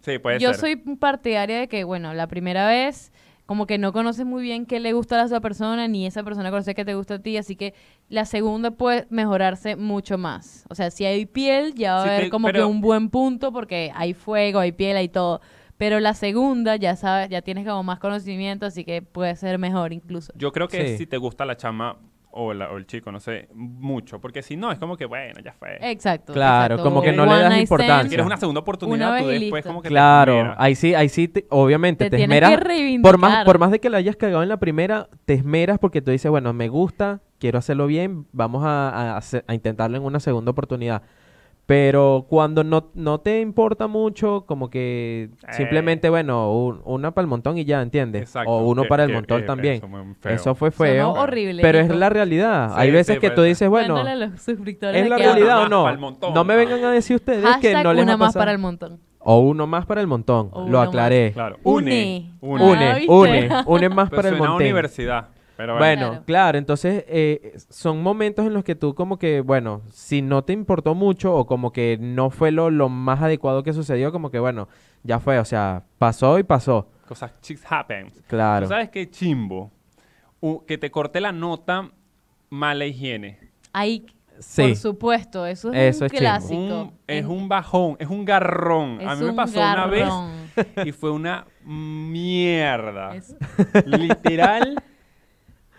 Sí, 0.02 0.20
puede 0.20 0.40
yo 0.40 0.50
ser. 0.54 0.60
soy 0.60 0.76
partidaria 0.98 1.60
de 1.60 1.68
que, 1.68 1.84
bueno, 1.84 2.14
la 2.14 2.28
primera 2.28 2.68
vez 2.68 3.12
como 3.48 3.66
que 3.66 3.78
no 3.80 3.94
conoces 3.94 4.26
muy 4.26 4.44
bien 4.44 4.66
qué 4.68 4.80
le 4.80 4.94
gusta 4.94 5.16
a 5.16 5.20
la 5.20 5.26
otra 5.26 5.40
persona, 5.40 5.88
ni 5.88 6.06
esa 6.06 6.22
persona 6.22 6.52
conoce 6.52 6.76
qué 6.76 6.86
te 6.86 6.94
gusta 6.94 7.16
a 7.16 7.20
ti, 7.20 7.38
así 7.38 7.56
que 7.56 7.74
la 8.10 8.26
segunda 8.26 8.72
puede 8.72 9.08
mejorarse 9.10 9.76
mucho 9.76 10.18
más. 10.20 10.66
O 10.70 10.76
sea, 10.76 10.92
si 10.92 11.06
hay 11.06 11.26
piel, 11.26 11.74
ya 11.74 11.96
va 11.96 12.04
Sí 12.04 12.10
a 12.10 12.16
haber 12.18 12.30
como 12.30 12.50
que 12.52 12.62
un 12.62 12.82
buen 12.82 13.10
punto 13.10 13.52
porque 13.52 13.92
hay 13.96 14.14
fuego, 14.14 14.60
hay 14.60 14.74
piel, 14.74 14.98
hay 14.98 15.08
todo. 15.10 15.42
Pero 15.78 16.00
la 16.00 16.14
segunda, 16.14 16.76
ya 16.76 16.96
sabes, 16.96 17.30
ya 17.30 17.42
tienes 17.42 17.66
como 17.66 17.84
más 17.84 18.00
conocimiento, 18.00 18.66
así 18.66 18.84
que 18.84 19.02
puede 19.02 19.36
ser 19.36 19.58
mejor 19.60 19.94
incluso. 19.94 20.34
Yo 20.36 20.52
creo 20.52 20.68
que 20.68 20.86
Sí. 20.90 20.98
si 20.98 21.08
te 21.08 21.18
gusta 21.18 21.46
la 21.46 21.56
chama 21.56 21.98
o, 22.38 22.54
la- 22.54 22.70
o 22.72 22.78
el 22.78 22.86
chico, 22.86 23.12
no 23.12 23.20
sé, 23.20 23.48
mucho. 23.54 24.22
Porque 24.22 24.42
si 24.42 24.56
no, 24.56 24.72
es 24.72 24.80
como 24.80 24.96
que, 24.96 25.06
bueno, 25.06 25.40
ya 25.44 25.54
fue. 25.54 25.78
Exacto. 25.92 26.34
Claro, 26.34 26.76
exacto. 26.76 26.84
como 26.84 27.02
que 27.02 27.12
no 27.12 27.24
One 27.24 27.36
le 27.38 27.44
das 27.44 27.58
importancia. 27.60 28.08
quieres 28.08 28.26
una 28.26 28.38
segunda 28.38 28.62
oportunidad, 28.62 29.10
Una 29.12 29.20
tú 29.22 29.28
después 29.28 29.52
listo. 29.64 29.70
como 29.70 29.82
que 29.82 29.88
te 29.90 29.94
Claro, 29.94 30.34
esmeras. 30.38 30.56
ahí 30.60 30.76
sí, 30.76 30.94
ahí 30.96 31.10
sí, 31.10 31.28
te- 31.28 31.46
obviamente 31.50 32.06
Te 32.06 32.10
te, 32.12 32.18
tienes 32.18 32.36
esmeras. 32.38 32.50
que 32.52 32.56
por 32.58 32.64
más, 33.18 33.30
reivindicar. 33.32 33.46
por 33.46 33.60
más 33.60 33.72
de 33.72 33.80
que 33.80 33.90
la 33.90 33.98
hayas 33.98 34.16
cagado 34.16 34.44
en 34.44 34.50
la 34.50 34.58
primera, 34.58 35.10
te 35.26 35.34
esmeras 35.34 35.80
porque 35.80 36.02
tú 36.02 36.12
dices, 36.12 36.30
bueno, 36.30 36.54
me 36.54 36.68
gusta, 36.70 37.22
quiero 37.40 37.58
hacerlo 37.60 37.88
bien, 37.88 38.26
vamos 38.32 38.64
a, 38.66 38.90
a 38.90 39.18
hacer- 39.18 39.44
a 39.48 39.54
intentarlo 39.54 39.98
en 39.98 40.04
una 40.04 40.20
segunda 40.20 40.52
oportunidad. 40.52 41.02
Pero 41.68 42.26
cuando 42.30 42.64
no, 42.64 42.92
no 42.96 43.20
te 43.20 43.42
importa 43.42 43.88
mucho, 43.88 44.46
como 44.48 44.70
que 44.70 45.32
Eh. 45.34 45.54
simplemente, 45.54 46.10
bueno, 46.10 46.50
un- 46.54 46.82
una 46.86 47.12
para 47.12 47.24
el 47.24 47.28
montón 47.28 47.58
y 47.58 47.66
ya, 47.66 47.82
¿entiendes? 47.82 48.22
Exacto, 48.22 48.50
O 48.50 48.66
uno 48.70 48.84
que- 48.84 48.88
para 48.88 49.04
el 49.04 49.10
que- 49.10 49.16
montón 49.16 49.42
que 49.42 49.48
también. 49.48 49.76
Eso, 49.76 49.88
muy 49.90 50.16
feo. 50.22 50.32
Eso 50.34 50.56
fue 50.56 50.72
Sonó 50.72 50.90
feo. 50.90 51.12
horrible. 51.12 51.62
Pero 51.62 51.80
es 51.80 51.90
la 51.94 52.08
realidad. 52.10 52.70
Sí, 52.70 52.76
Hay 52.78 52.92
veces 52.92 53.16
sí, 53.16 53.20
que 53.20 53.28
puede 53.28 53.36
tú 53.36 53.42
dices, 53.42 53.68
bueno, 53.70 53.98
los 53.98 54.48
¿es 54.48 55.10
la 55.10 55.18
realidad 55.18 55.64
o 55.64 55.68
no? 55.68 55.98
montón, 55.98 56.34
No 56.34 56.44
me 56.46 56.56
vengan 56.56 56.82
a 56.86 56.92
decir 56.92 57.18
ustedes 57.18 57.46
que 57.58 57.74
no 57.84 57.94
les 57.94 58.04
una 58.04 58.14
ha 58.14 58.18
más 58.18 58.34
para 58.34 58.52
el 58.54 58.60
montón. 58.60 59.00
O 59.20 59.40
uno 59.40 59.68
más 59.68 59.86
para 59.86 60.00
el 60.00 60.08
montón. 60.08 60.50
O 60.54 60.70
Lo 60.70 60.80
aclaré. 60.80 61.34
Claro. 61.34 61.58
Une. 61.64 62.32
Une. 62.40 62.64
Ah, 62.64 62.98
Une, 62.98 63.06
une, 63.10 63.50
une 63.66 63.90
más 63.90 64.10
Pero 64.10 64.16
para 64.22 64.30
el 64.30 64.38
montón. 64.38 64.56
universidad. 64.56 65.28
Pero 65.58 65.74
bueno. 65.78 65.80
Bueno, 65.80 66.08
Claro. 66.12 66.26
claro, 66.26 66.58
entonces 66.60 67.04
eh, 67.08 67.58
son 67.70 68.02
momentos 68.04 68.46
en 68.46 68.54
los 68.54 68.64
que 68.64 68.76
tú 68.76 68.94
como 68.96 69.18
que, 69.18 69.42
bueno, 69.42 69.82
si 69.92 70.22
no 70.22 70.44
te 70.44 70.54
importó 70.54 70.94
mucho 70.96 71.34
o 71.36 71.46
como 71.48 71.74
que 71.74 71.98
no 72.00 72.30
fue 72.30 72.52
lo, 72.52 72.70
lo 72.70 72.90
más 72.90 73.22
adecuado 73.22 73.64
que 73.64 73.74
sucedió, 73.74 74.12
como 74.12 74.30
que, 74.30 74.40
bueno, 74.40 74.68
ya 75.04 75.20
fue, 75.20 75.40
o 75.40 75.46
sea, 75.46 75.84
pasó 75.98 76.38
y 76.40 76.44
pasó. 76.44 76.90
Cosas 77.08 77.32
chicks 77.42 77.64
happen. 77.70 78.12
Claro. 78.28 78.68
¿Tú 78.68 78.70
sabes 78.70 78.90
qué 78.90 79.10
chimbo? 79.10 79.72
Que 80.68 80.78
te 80.78 80.92
corte 80.92 81.20
la 81.20 81.32
nota 81.32 81.90
mala 82.50 82.86
higiene. 82.86 83.40
Ahí, 83.74 84.06
Sí. 84.40 84.62
por 84.62 84.76
supuesto, 84.76 85.46
eso 85.48 85.74
es 85.74 85.96
Eso 85.96 86.06
un 86.06 86.12
es 86.14 86.20
clásico. 86.20 86.56
Un- 86.84 86.94
es 87.08 87.24
Es- 87.24 87.26
un 87.26 87.50
bajón, 87.50 87.96
es 88.00 88.08
un 88.08 88.24
garrón. 88.26 89.00
a 89.08 89.16
mí 89.16 89.26
me 89.26 89.34
pasó 89.34 89.58
una 89.60 89.88
vez 89.88 90.08
y 90.86 90.92
fue 90.92 91.10
una 91.10 91.48
mierda. 91.66 93.16
Es- 93.16 93.36
Literal, 93.86 94.76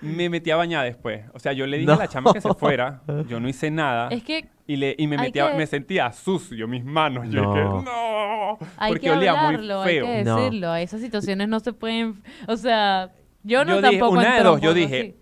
me 0.01 0.29
metí 0.31 0.51
a 0.51 0.57
bañar 0.57 0.85
después. 0.85 1.25
O 1.35 1.39
sea, 1.39 1.53
yo 1.53 1.67
le 1.67 1.79
dije 1.79 1.91
a 1.93 1.97
la 1.97 2.05
No. 2.05 2.11
chama 2.11 2.33
que 2.33 2.41
se 2.41 2.55
fuera. 2.55 3.03
Yo 3.29 3.41
no 3.41 3.49
hice 3.49 3.71
nada. 3.71 4.09
Es 4.11 4.23
que 4.23 4.47
y, 4.67 4.77
le, 4.77 4.95
y 4.99 5.07
me, 5.07 5.17
hay 5.17 5.23
metí 5.29 5.39
a- 5.39 5.51
que- 5.53 5.57
me 5.59 5.67
sentía 5.67 6.13
sucio 6.13 6.69
mis 6.69 6.85
manos. 6.85 7.29
Yo 7.31 7.43
No. 7.43 7.53
dije, 7.55 7.65
no. 7.65 8.59
hay 8.77 8.93
porque 8.93 9.07
que 9.07 9.11
olía 9.13 9.33
hablarlo, 9.33 9.79
muy 9.83 9.89
hay 9.89 9.95
feo. 9.95 10.07
que 10.07 10.25
No. 10.25 10.37
decirlo. 10.37 10.75
Esas 10.77 11.01
situaciones 11.01 11.49
no 11.49 11.61
se 11.61 11.73
pueden... 11.73 12.23
O 12.47 12.57
sea, 12.57 13.11
yo 13.43 13.65
no 13.65 13.77
Yo 13.77 13.81
dije, 13.83 13.91
tampoco 13.99 14.13
una 14.21 14.37
de 14.37 14.43
dos, 14.43 14.61
yo 14.61 14.75
dije, 14.75 15.01
así. 15.01 15.15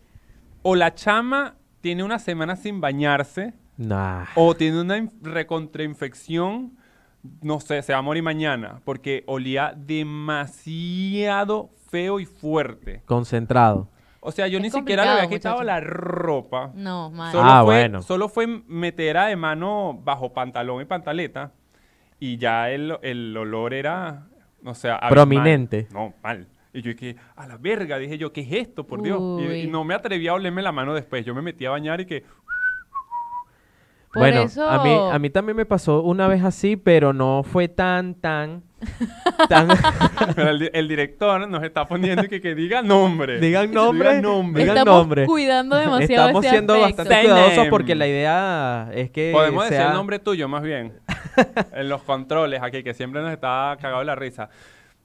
O 0.63 0.75
la 0.77 0.95
chama 0.95 1.55
tiene 1.81 2.03
una 2.03 2.19
semana 2.19 2.57
sin 2.57 2.81
bañarse. 2.81 3.55
Nah. 3.79 4.25
O 4.35 4.55
tiene 4.57 4.81
una 4.81 4.97
in- 4.97 5.13
recontrainfección, 5.23 6.77
no 7.43 7.61
sé, 7.61 7.83
se 7.83 7.93
va 7.93 7.99
a 8.01 8.03
morir 8.03 8.23
mañana, 8.23 8.81
porque 8.85 9.23
olía 9.27 9.75
demasiado 10.67 11.71
feo 11.91 12.19
y 12.21 12.27
fuerte. 12.27 13.03
Concentrado. 13.05 13.89
O 14.27 14.33
sea, 14.33 14.49
yo 14.49 14.59
Es 14.59 14.63
ni 14.65 14.71
siquiera 14.71 15.05
le 15.05 15.11
había 15.11 15.29
quitado 15.29 15.57
muchacho. 15.57 15.67
la 15.67 15.81
ropa. 15.81 16.73
No, 16.75 17.11
mal. 17.11 17.31
Solo, 17.33 17.45
Ah, 17.49 17.63
fue, 17.65 17.75
bueno. 17.75 18.03
solo 18.03 18.29
fue 18.29 18.47
metera 18.67 19.27
de 19.27 19.37
mano 19.37 19.99
bajo 20.03 20.33
pantalón 20.33 20.83
y 20.83 20.85
pantaleta. 20.85 21.53
Y 22.19 22.37
ya 22.39 22.71
el, 22.71 22.99
el 23.03 23.37
olor 23.37 23.73
era, 23.73 24.27
o 24.65 24.75
sea. 24.75 24.99
Prominente. 25.09 25.87
No, 25.93 26.13
mal. 26.23 26.49
Y 26.73 26.83
yo 26.83 26.91
dije, 26.93 27.17
a 27.37 27.47
la 27.47 27.57
verga, 27.57 27.99
dije 27.99 28.19
yo, 28.19 28.33
¿qué 28.33 28.41
es 28.43 28.53
esto, 28.53 28.85
por 28.87 29.01
Dios? 29.01 29.21
Y 29.55 29.67
no 29.67 29.85
me 29.85 29.95
atreví 29.95 30.27
a 30.29 30.35
olerme 30.35 30.61
la 30.61 30.73
mano 30.73 30.93
después. 30.93 31.25
Yo 31.25 31.35
me 31.35 31.41
metí 31.41 31.65
a 31.65 31.71
bañar 31.71 32.01
y 32.01 32.07
que, 32.07 32.25
Por 34.17 34.23
bueno, 34.29 34.43
eso... 34.43 34.69
a, 34.69 34.83
mí, 34.83 34.91
a 35.13 35.19
mí 35.19 35.31
también 35.31 35.57
me 35.57 35.67
pasó 35.67 36.03
una 36.03 36.27
vez 36.29 36.43
así, 36.45 36.77
pero 36.77 37.13
no 37.13 37.43
fue 37.43 37.69
tan, 37.69 38.15
tan, 38.15 38.63
tan... 39.49 39.69
Pero 40.35 40.51
el, 40.51 40.59
di- 40.59 40.71
el 40.73 40.89
director 40.89 41.49
nos 41.49 41.63
está 41.63 41.87
poniendo 41.87 42.25
que, 42.29 42.41
que 42.43 42.55
diga 42.55 42.83
nombre. 42.83 43.39
digan 43.41 43.73
nombre, 43.73 44.09
Digan 44.09 44.23
nombre. 44.23 44.63
digan 44.63 44.77
Estamos 44.79 44.99
nombre. 45.01 45.27
cuidando 45.27 45.77
demasiado 45.77 46.27
Estamos 46.29 46.45
ese 46.45 46.51
siendo 46.55 46.75
aspecto. 46.75 46.97
bastante 46.97 47.15
Say 47.15 47.25
cuidadosos 47.25 47.57
name. 47.59 47.71
porque 47.71 47.95
la 47.95 48.07
idea 48.07 48.91
es 48.95 49.11
que 49.11 49.31
Podemos 49.33 49.69
decir 49.69 49.87
el 49.87 49.93
nombre 49.93 50.19
tuyo 50.19 50.49
más 50.49 50.63
bien. 50.63 50.95
en 51.75 51.89
los 51.89 52.03
controles 52.03 52.63
aquí, 52.63 52.83
que 52.83 52.95
siempre 52.95 53.21
nos 53.23 53.31
está 53.33 53.77
cagado 53.81 54.03
la 54.05 54.15
risa. 54.15 54.49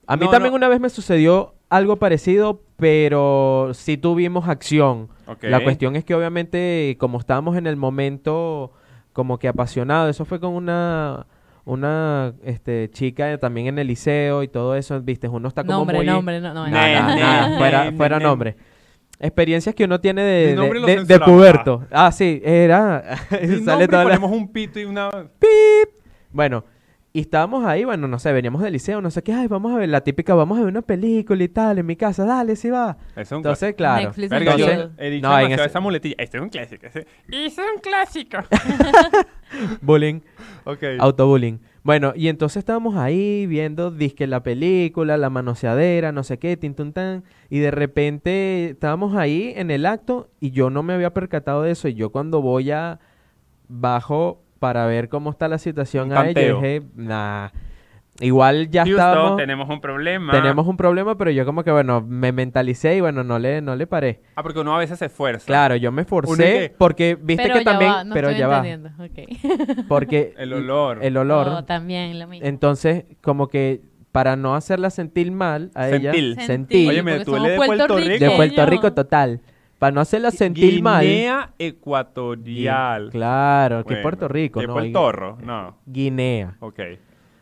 A 0.07 0.15
mí 0.17 0.25
No, 0.25 0.31
también 0.31 0.51
no. 0.53 0.57
una 0.57 0.67
vez 0.67 0.79
me 0.79 0.89
sucedió 0.89 1.55
algo 1.69 1.97
parecido, 1.97 2.63
pero 2.77 3.71
sí 3.73 3.95
tuvimos 3.97 4.47
acción. 4.49 5.09
La 5.41 5.61
cuestión 5.63 5.95
es 5.95 6.03
que 6.03 6.13
obviamente 6.15 6.97
como 6.99 7.17
estábamos 7.19 7.55
en 7.55 7.65
el 7.67 7.77
momento 7.77 8.73
como 9.13 9.37
que 9.39 9.47
apasionado, 9.47 10.09
eso 10.09 10.25
fue 10.25 10.39
con 10.39 10.53
una 10.53 11.25
una 11.63 12.33
este 12.43 12.89
chica 12.91 13.37
también 13.37 13.67
en 13.67 13.77
el 13.79 13.87
liceo 13.87 14.41
y 14.41 14.47
todo 14.47 14.75
eso, 14.75 14.99
viste, 15.01 15.27
uno 15.27 15.47
está 15.47 15.63
como 15.63 15.79
Nombre, 15.79 15.97
muy 15.97 16.05
nombre, 16.07 16.41
no, 16.41 16.53
no. 16.53 16.67
Nada, 16.67 17.15
nada, 17.15 17.57
fuera, 17.57 17.91
fuera 17.95 18.19
nombre. 18.19 18.55
Experiencias 19.19 19.75
que 19.75 19.83
uno 19.83 20.01
tiene 20.01 20.23
de, 20.23 20.55
de, 20.55 21.05
de- 21.05 21.19
puberto. 21.19 21.85
Ah, 21.91 22.11
sí, 22.11 22.41
era. 22.43 23.17
Sale 23.63 23.87
toda 23.87 24.03
la- 24.03 24.09
ponemos 24.09 24.31
un 24.31 24.51
pito 24.51 24.79
y 24.79 24.85
una... 24.85 25.11
Bueno, 26.31 26.63
y 27.13 27.19
estábamos 27.21 27.65
ahí, 27.65 27.83
bueno, 27.83 28.07
no 28.07 28.19
sé, 28.19 28.31
veníamos 28.31 28.61
del 28.61 28.71
liceo, 28.73 29.01
no 29.01 29.11
sé 29.11 29.21
qué, 29.21 29.33
ay, 29.33 29.47
vamos 29.47 29.73
a 29.73 29.77
ver 29.77 29.89
la 29.89 30.01
típica, 30.01 30.33
vamos 30.33 30.57
a 30.57 30.61
ver 30.61 30.69
una 30.69 30.81
película 30.81 31.43
y 31.43 31.49
tal, 31.49 31.77
en 31.79 31.85
mi 31.85 31.95
casa, 31.97 32.23
dale, 32.25 32.55
sí 32.55 32.69
va. 32.69 32.97
Eso 33.11 33.21
es 33.21 33.31
un 33.33 33.37
Entonces, 33.37 33.75
claro. 33.75 34.07
Netflix 34.07 34.29
Verga, 34.29 34.55
yo 34.55 34.65
Entonces, 34.69 34.91
he 34.97 35.09
dicho 35.09 35.27
no, 35.27 35.33
en 35.33 35.39
demasiado 35.43 35.63
ese- 35.65 35.71
esa 35.71 35.79
muletilla. 35.81 36.15
Este 36.17 36.37
es 36.37 36.43
un 36.43 36.49
clásico. 36.49 36.85
Ese, 36.87 36.99
ese 37.29 37.45
es 37.45 37.57
un 37.75 37.81
clásico. 37.81 38.37
bullying, 39.81 40.21
ok. 40.63 40.83
autobullying. 40.99 41.59
Bueno, 41.83 42.13
y 42.15 42.27
entonces 42.27 42.57
estábamos 42.57 42.95
ahí 42.95 43.47
viendo 43.47 43.91
disque 43.91 44.27
la 44.27 44.43
película, 44.43 45.17
la 45.17 45.29
manoseadera, 45.29 46.11
no 46.11 46.23
sé 46.23 46.37
qué, 46.39 46.55
tin 46.55 46.75
tun, 46.75 46.93
tan, 46.93 47.23
y 47.49 47.59
de 47.59 47.71
repente 47.71 48.69
estábamos 48.69 49.15
ahí 49.15 49.51
en 49.55 49.71
el 49.71 49.85
acto 49.85 50.29
y 50.39 50.51
yo 50.51 50.69
no 50.69 50.83
me 50.83 50.93
había 50.93 51.13
percatado 51.13 51.63
de 51.63 51.71
eso 51.71 51.87
y 51.87 51.95
yo 51.95 52.11
cuando 52.11 52.41
voy 52.41 52.71
a 52.71 52.99
bajo 53.67 54.40
para 54.61 54.85
ver 54.85 55.09
cómo 55.09 55.31
está 55.31 55.47
la 55.47 55.57
situación 55.57 56.11
Un 56.11 56.17
a 56.17 56.21
ella, 56.21 56.33
tanteo. 56.35 56.61
dije, 56.61 56.83
nah, 56.95 57.47
igual 58.19 58.69
ya 58.69 58.83
estábamos, 58.83 59.37
tenemos 59.37 59.67
un 59.69 59.81
problema. 59.81 60.31
tenemos 60.33 60.67
un 60.67 60.77
problema, 60.77 61.17
pero 61.17 61.31
yo 61.31 61.45
como 61.45 61.63
que 61.63 61.71
bueno, 61.71 62.01
me 62.07 62.31
mentalicé 62.31 62.95
y 62.95 63.01
bueno, 63.01 63.23
no 63.23 63.39
le, 63.39 63.61
no 63.63 63.75
le 63.75 63.87
paré. 63.87 64.21
Ah, 64.35 64.43
porque 64.43 64.59
uno 64.59 64.75
a 64.75 64.77
veces 64.77 64.99
se 64.99 65.05
esfuerza. 65.07 65.47
Claro, 65.47 65.75
yo 65.77 65.91
me 65.91 66.03
Uno 66.03 66.07
forcé 66.09 66.43
que- 66.69 66.75
porque 66.77 67.17
viste 67.19 67.41
pero 67.41 67.55
que 67.55 67.59
ya 67.65 67.71
también, 67.71 67.91
va, 67.91 68.03
no 68.03 68.13
pero 68.13 68.27
estoy 68.29 68.39
ya 68.39 68.47
va, 68.47 68.57
entendiendo. 68.67 69.03
Ok. 69.03 69.85
porque 69.87 70.35
El 70.37 70.53
olor. 70.53 70.99
el 71.01 71.17
olor. 71.17 71.47
Oh, 71.47 71.63
también 71.65 72.19
lo 72.19 72.27
mismo. 72.27 72.45
Entonces, 72.47 73.05
como 73.21 73.47
que 73.47 73.81
para 74.11 74.35
no 74.35 74.53
hacerla 74.55 74.91
sentir 74.91 75.31
mal 75.31 75.71
a 75.73 75.89
ella, 75.89 76.11
Sentil. 76.11 76.39
sentir, 76.41 76.89
Oye, 76.89 77.01
me 77.01 77.23
duele 77.23 77.49
de 77.51 77.55
Puerto 77.55 77.97
Rico. 77.97 78.25
de. 78.25 78.31
Puerto 78.35 78.65
Rico 78.67 78.93
total, 78.93 79.39
para 79.81 79.95
no 79.95 80.01
hacerla 80.01 80.29
sentir 80.29 80.79
mal. 80.83 81.03
Guinea 81.03 81.53
Ecuatorial. 81.57 83.09
Claro, 83.09 83.79
que 83.83 83.93
Bueno, 83.95 84.01
Puerto 84.03 84.27
Rico, 84.27 84.59
¿Que 84.59 84.67
¿no? 84.67 84.73
fue 84.73 84.83
el 84.83 84.89
Y- 84.89 84.93
torro? 84.93 85.39
No. 85.43 85.75
Guinea. 85.87 86.55
Ok. 86.59 86.79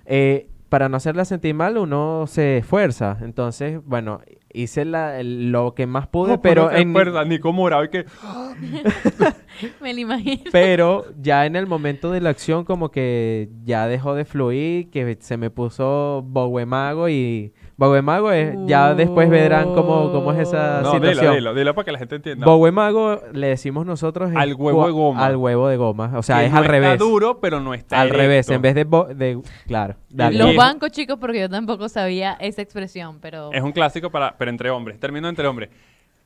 Eh, 0.06 0.48
para 0.70 0.88
no 0.88 0.96
hacerla 0.96 1.26
sentir 1.26 1.54
mal, 1.54 1.78
uno 1.78 2.28
se 2.28 2.60
esfuerza. 2.60 3.18
Entonces, 3.24 3.82
bueno, 3.84 4.22
hice 4.54 4.86
la, 4.86 5.20
el- 5.20 5.52
lo 5.52 5.76
que 5.76 5.86
más 5.86 6.08
pude, 6.08 6.32
No, 6.32 6.42
pero 6.42 6.66
no 6.66 6.70
se 6.72 6.80
en, 6.80 6.92
acuerda, 6.92 7.26
Nico 7.26 7.52
Morado 7.52 7.84
y 7.84 7.90
que... 7.90 8.06
Me 9.82 9.94
lo 9.94 10.00
imagino. 10.00 10.44
pero 10.54 11.04
ya 11.20 11.46
en 11.46 11.58
el 11.58 11.68
momento 11.68 12.10
de 12.10 12.22
la 12.22 12.30
acción 12.30 12.64
como 12.64 12.90
que 12.90 13.50
ya 13.66 13.86
dejó 13.88 14.16
de 14.16 14.24
fluir, 14.24 14.90
que 14.92 15.18
se 15.20 15.36
me 15.36 15.50
puso 15.50 16.24
Boguemago 16.26 17.10
y 17.10 17.52
Boguemago 17.80 18.30
es, 18.34 18.58
ya 18.66 18.94
después 18.94 19.30
verán 19.30 19.74
cómo, 19.74 20.12
cómo 20.12 20.34
es 20.34 20.40
esa 20.40 20.82
No, 20.82 20.92
situación. 20.92 21.16
dilo, 21.22 21.34
dilo, 21.36 21.54
dilo 21.54 21.74
para 21.76 21.86
que 21.86 21.92
la 21.94 21.98
gente 22.00 22.18
entienda. 22.18 22.46
Boguemago 22.46 23.22
le 23.32 23.48
decimos 23.48 23.86
nosotros 23.86 24.32
Al 24.36 24.54
huevo 24.54 24.86
de 24.86 24.92
goma. 24.92 25.26
Al 25.26 25.38
huevo 25.38 25.70
de 25.70 25.78
goma, 25.78 26.12
o 26.18 26.22
sea, 26.22 26.40
Que 26.40 26.48
es 26.48 26.52
no 26.52 26.58
al 26.58 26.64
está 26.66 26.72
revés. 26.74 27.00
duro, 27.00 27.40
pero 27.40 27.62
no 27.62 27.74
está 27.74 28.02
Al 28.02 28.10
revés, 28.10 28.50
en 28.50 28.62
vez 28.62 28.76
de, 28.76 28.84
bo- 28.84 29.06
de 29.06 29.40
claro. 29.66 29.96
dale. 30.10 30.38
Los 30.38 30.58
bancos, 30.58 30.92
chicos, 30.92 31.18
porque 31.22 31.40
yo 31.40 31.50
tampoco 31.50 31.88
sabía 31.88 32.34
esa 32.42 32.62
expresión, 32.62 33.20
pero... 33.22 33.54
Es 33.54 33.62
un 33.64 33.72
clásico 33.72 34.10
para, 34.10 34.38
pero 34.38 34.52
entre 34.52 34.70
hombres. 34.70 35.00
Termino 35.00 35.30
entre 35.30 35.48
hombres. 35.48 35.70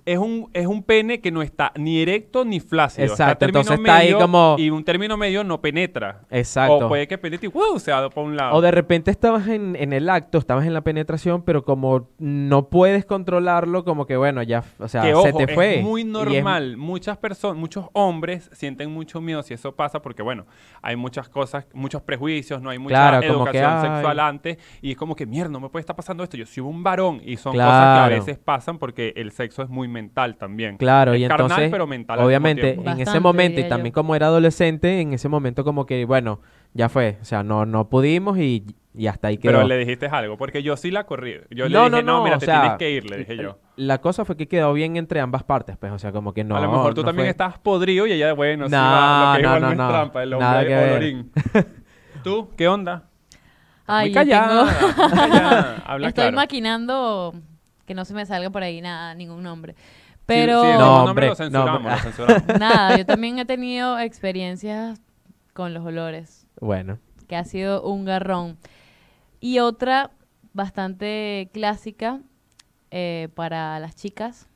Es 0.06 0.18
un, 0.18 0.50
es 0.54 0.68
un 0.68 0.84
pene 0.84 1.22
que 1.22 1.32
no 1.32 1.42
está 1.42 1.72
ni 1.76 2.02
erecto 2.02 2.44
ni 2.46 2.60
flácido. 2.60 3.08
Exacto, 3.08 3.46
entonces 3.46 3.78
está 3.78 3.96
ahí 3.98 4.14
como- 4.14 4.56
Y 4.58 4.70
un 4.70 4.84
término 4.84 5.16
medio 5.18 5.44
no 5.44 5.62
penetra. 5.62 6.22
Exacto. 6.30 6.86
O 6.86 6.88
puede 6.90 7.08
que 7.08 7.18
penetre 7.18 7.48
y 7.48 7.52
¡wow! 7.52 7.80
se 7.80 7.92
va 7.92 8.10
para 8.10 8.28
un 8.28 8.36
lado. 8.36 8.56
O 8.56 8.62
de 8.62 8.72
repente 8.72 9.12
estabas 9.12 9.48
en, 9.48 9.76
en 9.76 9.94
el 9.94 10.10
acto, 10.10 10.38
estabas 10.38 10.66
en 10.66 10.74
la 10.74 10.82
penetración, 10.82 11.44
pero 11.44 11.64
como 11.64 12.10
no 12.20 12.70
puedes 12.70 13.06
controlarlo, 13.06 13.84
como 13.86 14.06
que 14.06 14.18
bueno, 14.18 14.44
ya, 14.44 14.64
o 14.80 14.88
sea, 14.88 15.02
que 15.04 15.16
se 15.16 15.34
te 15.34 15.48
fue. 15.54 15.80
es 15.80 15.84
muy 15.84 16.02
es- 16.02 16.08
normal. 16.08 16.78
Muchas 16.78 17.18
personas, 17.18 17.58
muchos 17.58 17.86
hombres 17.94 18.50
sienten 18.54 18.92
mucho 18.92 19.22
miedo 19.22 19.42
si 19.44 19.54
eso 19.54 19.74
pasa 19.76 20.02
porque, 20.02 20.22
bueno, 20.22 20.46
hay 20.82 20.96
muchas 20.96 21.30
cosas, 21.30 21.66
muchos 21.74 22.02
prejuicios, 22.02 22.62
no 22.62 22.70
hay 22.70 22.78
mucha 22.80 22.94
Claro, 22.96 23.28
como 23.34 23.46
que, 23.46 23.58
educación 23.58 23.82
sexual 23.94 24.20
antes. 24.20 24.58
Y 24.82 24.92
es 24.92 24.98
como 24.98 25.16
que, 25.16 25.26
mierda, 25.26 25.50
no 25.52 25.60
me 25.60 25.70
puede 25.70 25.82
estar 25.82 25.96
pasando 25.96 26.24
esto. 26.24 26.36
Yo 26.38 26.46
soy 26.46 26.62
un 26.64 26.84
varón. 26.84 27.22
Y 27.24 27.38
son 27.38 27.54
cosas 27.54 27.98
que 28.08 28.14
a 28.14 28.18
veces 28.20 28.38
pasan 28.38 28.78
porque 28.80 29.14
el 29.16 29.32
sexo 29.32 29.64
es 29.64 29.70
muy 29.70 29.88
mental 29.94 30.36
también. 30.36 30.76
Claro, 30.78 31.14
Es 31.14 31.22
y 31.22 31.28
carnal, 31.28 31.46
entonces, 31.46 31.72
pero 31.72 31.88
mental 31.88 32.20
al 32.20 32.26
mismo 32.26 32.28
obviamente, 32.28 32.74
en 32.74 33.00
ese 33.00 33.20
momento, 33.22 33.62
y 33.62 33.70
también 33.70 33.92
yo. 33.92 33.96
como 33.96 34.16
era 34.16 34.28
adolescente, 34.28 35.00
en 35.00 35.14
ese 35.14 35.30
momento 35.30 35.64
como 35.64 35.86
que, 35.86 36.04
bueno, 36.04 36.42
ya 36.74 36.90
fue, 36.90 37.18
o 37.22 37.26
sea, 37.26 37.44
no, 37.44 37.66
no 37.66 37.88
pudimos 37.90 38.38
y, 38.40 38.66
y 38.96 39.08
hasta 39.08 39.30
ahí 39.30 39.38
quedó. 39.38 39.54
Pero 39.54 39.68
le 39.68 39.78
dijiste 39.78 40.08
algo, 40.08 40.38
porque 40.38 40.62
yo 40.64 40.76
sí 40.76 40.92
la 40.92 41.06
corrí. 41.06 41.36
Yo 41.52 41.70
No, 41.70 41.70
le 41.70 41.78
dije, 41.78 41.90
no, 41.92 42.02
no, 42.02 42.18
no, 42.18 42.24
mira, 42.24 42.36
o 42.36 42.40
te 42.40 42.46
sea, 42.48 42.62
tienes 42.62 42.78
que 42.80 42.92
ir, 42.92 43.10
le 43.10 43.18
dije 43.20 43.38
yo. 43.38 43.60
La 43.76 44.02
cosa 44.02 44.26
fue 44.26 44.36
que 44.38 44.48
quedó 44.48 44.74
bien 44.74 44.98
entre 44.98 45.20
ambas 45.22 45.44
partes, 45.44 45.78
pues, 45.78 45.92
o 45.92 45.98
sea, 46.00 46.12
como 46.12 46.34
que 46.34 46.44
no. 46.44 46.56
a 46.58 46.60
lo 46.60 46.70
mejor 46.72 46.94
tú 46.94 47.02
no 47.02 47.08
también 47.08 47.26
fue- 47.28 47.32
estás 47.32 47.58
podrido 47.60 48.06
y 48.08 48.12
ella, 48.12 48.34
bueno, 48.34 48.66
sí 48.68 48.72
No, 48.72 48.78
va, 48.78 49.32
lo 49.32 49.38
que 49.38 49.44
no, 49.44 49.48
igual 49.58 49.62
no, 49.78 49.84
no 49.84 49.90
trampa, 49.90 50.24
el 50.24 50.30
Nada 50.32 50.52
hombre 50.60 50.68
que 50.68 50.76
ver. 50.76 50.90
olorín. 50.92 51.32
¿Tú? 52.24 52.50
¿Qué 52.58 52.68
onda? 52.68 53.10
Ay, 53.86 54.08
muy 54.10 54.14
callada, 54.14 54.66
tengo- 54.72 55.02
muy 55.08 55.10
callada. 55.18 55.76
Habla 55.86 56.08
Estoy 56.08 56.22
claro. 56.24 56.36
maquinando 56.38 57.34
que 57.86 57.94
no 57.94 58.06
se 58.06 58.14
me 58.14 58.26
salga 58.26 58.50
por 58.50 58.64
ahí 58.64 58.82
nada, 58.82 59.14
ningún 59.16 59.44
nombre. 59.44 59.74
Sí, 59.74 60.20
Pero 60.26 60.62
sí, 60.62 60.68
No, 60.78 60.78
no, 60.78 61.04
hombre, 61.06 61.26
lo 61.28 61.32
no, 61.32 61.36
censuramos, 61.36 61.76
hombre. 61.78 61.92
lo 61.96 62.00
censuramos. 62.00 62.60
nada, 62.60 62.98
yo 62.98 63.06
también 63.14 63.40
he 63.40 63.46
tenido 63.46 64.00
experiencias 64.00 65.02
con 65.54 65.74
los 65.74 65.86
olores, 65.86 66.48
Bueno, 66.62 66.98
que 67.28 67.36
ha 67.36 67.44
sido 67.46 67.84
un 67.84 68.06
garrón. 68.06 68.58
Y 69.40 69.60
otra 69.60 70.12
bastante 70.54 71.50
clásica 71.54 72.22
eh, 72.92 73.28
para 73.36 73.80
las 73.80 73.96
chicas, 73.96 74.48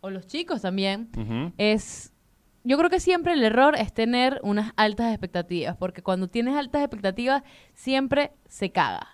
o 0.00 0.10
los 0.10 0.26
chicos 0.26 0.62
también, 0.62 1.10
Ujú. 1.16 1.52
es, 1.58 2.12
yo 2.64 2.76
creo 2.76 2.90
que 2.90 2.98
siempre 2.98 3.34
el 3.34 3.44
error 3.44 3.76
es 3.76 3.92
tener 3.92 4.40
unas 4.42 4.72
altas 4.76 5.10
expectativas, 5.12 5.76
porque 5.76 6.02
cuando 6.02 6.26
tienes 6.28 6.56
altas 6.56 6.82
expectativas 6.82 7.42
siempre 7.74 8.32
se 8.48 8.72
caga 8.72 9.06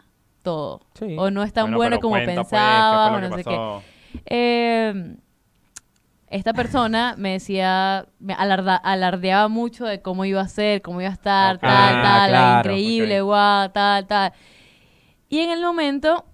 todo. 0.48 0.80
Sí. 0.94 1.16
O 1.18 1.30
no 1.30 1.42
es 1.42 1.52
tan 1.52 1.74
Bueno, 1.74 1.98
como 2.00 2.12
cuenta, 2.14 2.34
pues, 2.34 2.36
¿qué 2.36 2.48
fue 2.48 2.58
pensabas, 2.58 3.10
lo 3.10 3.26
o 3.26 3.30
no 3.30 3.36
sé 3.36 3.44
qué. 3.44 4.20
Eh, 4.26 5.16
esta 6.28 6.52
persona 6.52 7.14
me 7.18 7.32
decía, 7.32 8.06
me 8.18 8.34
alarda- 8.34 8.76
alardeaba 8.82 9.48
mucho 9.48 9.84
de 9.86 10.00
cómo 10.02 10.24
iba 10.24 10.40
a 10.40 10.48
ser, 10.48 10.82
cómo 10.82 11.00
iba 11.00 11.10
a 11.10 11.12
estar, 11.12 11.58
tal, 11.58 11.70
Ah, 11.70 12.00
tal, 12.02 12.32
la 12.32 12.38
claro, 12.38 12.70
increíble, 12.72 13.20
guau, 13.22 13.68
tal, 13.70 14.06
tal. 14.06 14.32
Y 15.28 15.40
en 15.40 15.50
el 15.50 15.60
momento 15.62 16.24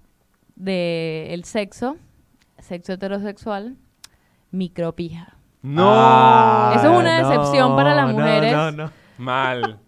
del 0.57 1.45
sexo, 1.45 1.97
sexo 2.59 2.93
heterosexual, 2.93 3.77
micropija. 4.53 5.37
No. 5.63 5.91
Ah, 5.93 6.75
Eso 6.77 6.93
es 6.93 6.99
una 7.01 7.19
decepción 7.29 7.75
para 7.77 7.95
las 7.95 8.07
no, 8.09 8.13
mujeres. 8.19 8.53
No, 8.53 8.71
no, 8.73 8.91
Mal. 9.19 9.79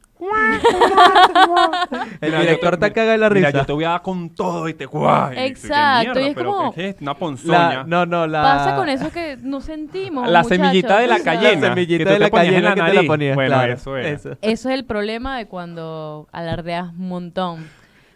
El 2.20 2.30
Mira, 2.30 2.40
director 2.40 2.76
te 2.78 2.92
caga 2.92 3.12
de 3.12 3.18
la 3.18 3.28
Mira, 3.30 3.48
risa. 3.48 3.58
yo 3.60 3.66
te 3.66 3.72
voy 3.72 3.84
a 3.84 3.90
dar 3.90 4.02
con 4.02 4.30
todo 4.30 4.68
y 4.68 4.74
te 4.74 4.86
guay. 4.86 5.36
¿qué 5.36 5.46
Exacto, 5.46 6.20
y 6.20 6.24
es 6.28 6.34
pero 6.34 6.52
como- 6.52 6.72
¿qué 6.74 6.88
es? 6.90 6.96
Una 7.00 7.14
ponzoña. 7.14 7.68
La- 7.74 7.84
no, 7.84 8.06
no, 8.06 8.26
la... 8.26 8.42
Pasa 8.42 8.76
con 8.76 8.88
eso 8.88 9.10
que 9.10 9.36
no 9.42 9.60
sentimos. 9.60 10.28
La 10.28 10.42
muchachos, 10.42 10.48
semillita 10.66 10.98
de 11.00 11.06
la 11.06 11.20
cayena. 11.20 11.60
La 11.68 11.74
semillita 11.74 11.98
que 11.98 12.04
tú 12.04 12.10
de 12.12 12.18
la 12.18 12.30
cayena 12.30 12.74
la 12.74 12.74
que 12.74 12.90
te 12.90 12.94
la 12.94 13.02
ponías, 13.06 13.34
Bueno, 13.34 13.54
claro. 13.56 13.72
eso 13.74 13.96
era. 13.96 14.08
Eso 14.10 14.38
es 14.40 14.66
el 14.66 14.84
problema 14.84 15.36
de 15.38 15.46
cuando 15.46 16.28
alardeas 16.32 16.90
un 16.90 17.08
montón. 17.08 17.68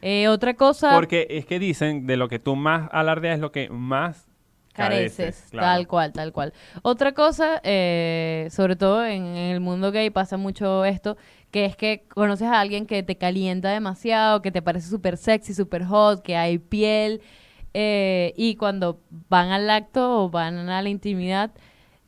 Eh, 0.02 0.28
otra 0.28 0.54
cosa, 0.54 0.94
Porque 0.94 1.26
es 1.28 1.44
que 1.44 1.58
dicen 1.58 2.06
de 2.06 2.16
lo 2.16 2.28
que 2.28 2.38
tú 2.38 2.56
más 2.56 2.88
alardeas 2.92 3.34
es 3.34 3.40
lo 3.40 3.52
que 3.52 3.68
más 3.68 4.26
careces, 4.72 5.16
careces. 5.16 5.50
claro. 5.50 5.66
tal 5.66 5.86
cual, 5.86 6.12
tal 6.14 6.32
cual. 6.32 6.52
Otra 6.80 7.12
cosa, 7.12 7.60
eh, 7.64 8.48
sobre 8.50 8.76
todo 8.76 9.04
en, 9.04 9.26
en 9.26 9.52
el 9.52 9.60
mundo 9.60 9.92
gay 9.92 10.08
pasa 10.08 10.38
mucho 10.38 10.86
esto, 10.86 11.18
que 11.50 11.64
es 11.64 11.76
que 11.76 12.04
conoces 12.08 12.48
a 12.48 12.60
alguien 12.60 12.86
que 12.86 13.02
te 13.02 13.16
calienta 13.16 13.70
demasiado, 13.70 14.42
que 14.42 14.52
te 14.52 14.62
parece 14.62 14.88
súper 14.88 15.16
sexy, 15.16 15.54
súper 15.54 15.84
hot, 15.84 16.22
que 16.22 16.36
hay 16.36 16.58
piel, 16.58 17.20
eh, 17.74 18.34
y 18.36 18.56
cuando 18.56 19.00
van 19.28 19.50
al 19.50 19.68
acto 19.70 20.24
o 20.24 20.30
van 20.30 20.68
a 20.68 20.82
la 20.82 20.88
intimidad, 20.88 21.50